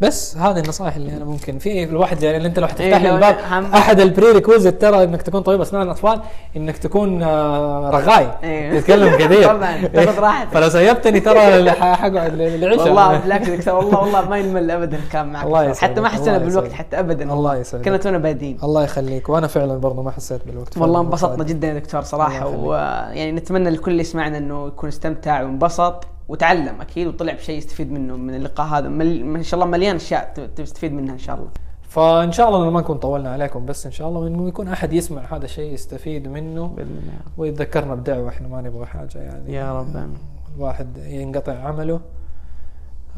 بس 0.00 0.36
هذه 0.36 0.58
النصائح 0.58 0.96
اللي 0.96 1.16
أنا 1.16 1.24
ممكن 1.24 1.58
في 1.58 1.84
الواحد 1.84 2.22
يعني 2.22 2.36
اللي 2.36 2.48
أنت 2.48 2.58
لو 2.58 2.66
إيه، 2.66 2.72
حتفتح 2.72 3.02
لي 3.02 3.08
لو 3.08 3.14
الباب 3.14 3.36
أحد 3.74 4.00
ال 4.00 4.32
prerequisite 4.32 4.80
ترى 4.80 5.04
إنك 5.04 5.22
تكون 5.22 5.40
طبيب 5.42 5.60
اسنان 5.60 5.88
اطفال 5.88 6.20
إنك 6.56 6.78
تكون 6.78 7.22
آه، 7.22 7.90
رغاي. 7.90 8.28
إيه. 8.42 8.80
تتكلم 8.80 9.16
كثير. 9.16 9.44
طبعاً، 9.54 9.86
تاخذ 9.86 10.18
راحتك. 10.18 10.50
فلو 10.50 10.68
سيبتني 10.68 11.20
ترى 11.20 11.70
حقعد 11.72 12.34
للعشاء. 12.34 12.86
والله 12.86 13.18
بالعكس 13.18 13.68
والله 13.68 14.00
والله 14.00 14.28
ما 14.28 14.38
ينمل 14.38 14.70
ابدا 14.70 14.96
الكلام 14.96 15.32
معك. 15.32 15.44
الله 15.44 15.64
يسعدك، 15.64 15.92
حتى 15.92 16.00
ما 16.00 16.08
حسينا 16.08 16.38
بالوقت. 16.38 16.72
حتى 16.72 16.98
ابدا. 16.98 17.32
الله 17.32 17.56
يسعدك. 17.56 17.84
كنا 17.84 17.96
تونا 17.96 18.18
بادين. 18.18 18.58
الله 18.62 18.84
يخليك. 18.84 19.28
وأنا 19.28 19.46
فعلا 19.46 19.78
برضه 19.78 20.02
ما 20.02 20.10
حسيت 20.10 20.40
بالوقت. 20.46 20.78
والله 20.78 21.00
انبسطنا. 21.00 21.44
جدا 21.44 21.68
يا 21.68 21.74
دكتور 21.78 22.02
صراحة. 22.02 22.46
ويعني 22.46 23.32
نتمنى 23.32 23.70
لكل 23.70 23.90
اللي 23.90 24.02
يسمعنا 24.02 24.38
إنه 24.38 24.66
يكون 24.66 24.88
استمتع 24.88 25.42
وانبسط. 25.42 26.04
وتعلم 26.30 26.80
أكيد 26.80 27.06
وطلع 27.06 27.32
بشيء 27.32 27.58
يستفيد 27.58 27.92
منه 27.92 28.16
من 28.16 28.34
اللقاء 28.34 28.66
هذا. 28.66 28.88
مل... 28.88 29.24
ما 29.24 29.42
شاء 29.42 29.60
الله 29.60 29.70
مليان 29.70 29.96
أشياء 29.96 30.50
تستفيد 30.56 30.92
منها 30.92 31.14
إن 31.14 31.18
شاء 31.18 31.36
الله. 31.36 31.48
فإن 31.88 32.32
شاء 32.32 32.48
الله 32.48 32.70
ما 32.70 32.80
نكون 32.80 32.98
طولنا 32.98 33.32
عليكم 33.32 33.66
بس 33.66 33.86
إن 33.86 33.92
شاء 33.92 34.08
الله 34.08 34.26
إنه 34.26 34.48
يكون 34.48 34.68
أحد 34.68 34.92
يسمع 34.92 35.22
هذا 35.36 35.44
الشيء 35.44 35.72
يستفيد 35.72 36.28
منه 36.28 36.74
الله. 36.78 36.94
ويتذكرنا 37.36 37.94
بدعوة 37.94 38.28
إحنا 38.28 38.48
ما 38.48 38.60
نبغى 38.60 38.86
حاجة 38.86 39.18
يعني. 39.18 39.54
يا 39.54 39.78
رب. 39.78 40.08
الواحد 40.56 40.96
ينقطع 40.96 41.52
عمله 41.52 42.00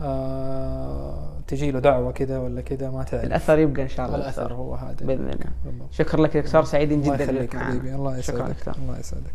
آه 0.03 1.29
تجي 1.49 1.71
له 1.71 1.79
دعوة 1.79 2.13
كذا 2.13 2.39
ولا 2.39 2.61
كذا 2.61 2.91
ما 2.91 3.03
تعرف. 3.03 3.25
الأثر 3.25 3.59
يبقى 3.59 3.83
إن 3.83 3.89
شاء 3.89 4.07
الله 4.07 4.19
الأثر. 4.19 4.53
هو 4.53 4.75
هذا. 4.75 4.97
بإذن 5.01 5.31
الله. 5.31 5.87
شكرا 5.91 6.23
لك 6.23 6.35
يا 6.35 6.41
دكتور 6.41 6.65
سعيدين 6.65 7.01
الله 7.01 7.15
جدا 7.15 7.25
يخليك 7.25 7.41
انك 7.41 7.55
معنا 7.55 7.69
حبيبي 7.69 7.95
الله 7.95 8.19
يسعدك. 8.19 8.69
الله 8.83 8.99
يسعدك. 8.99 9.35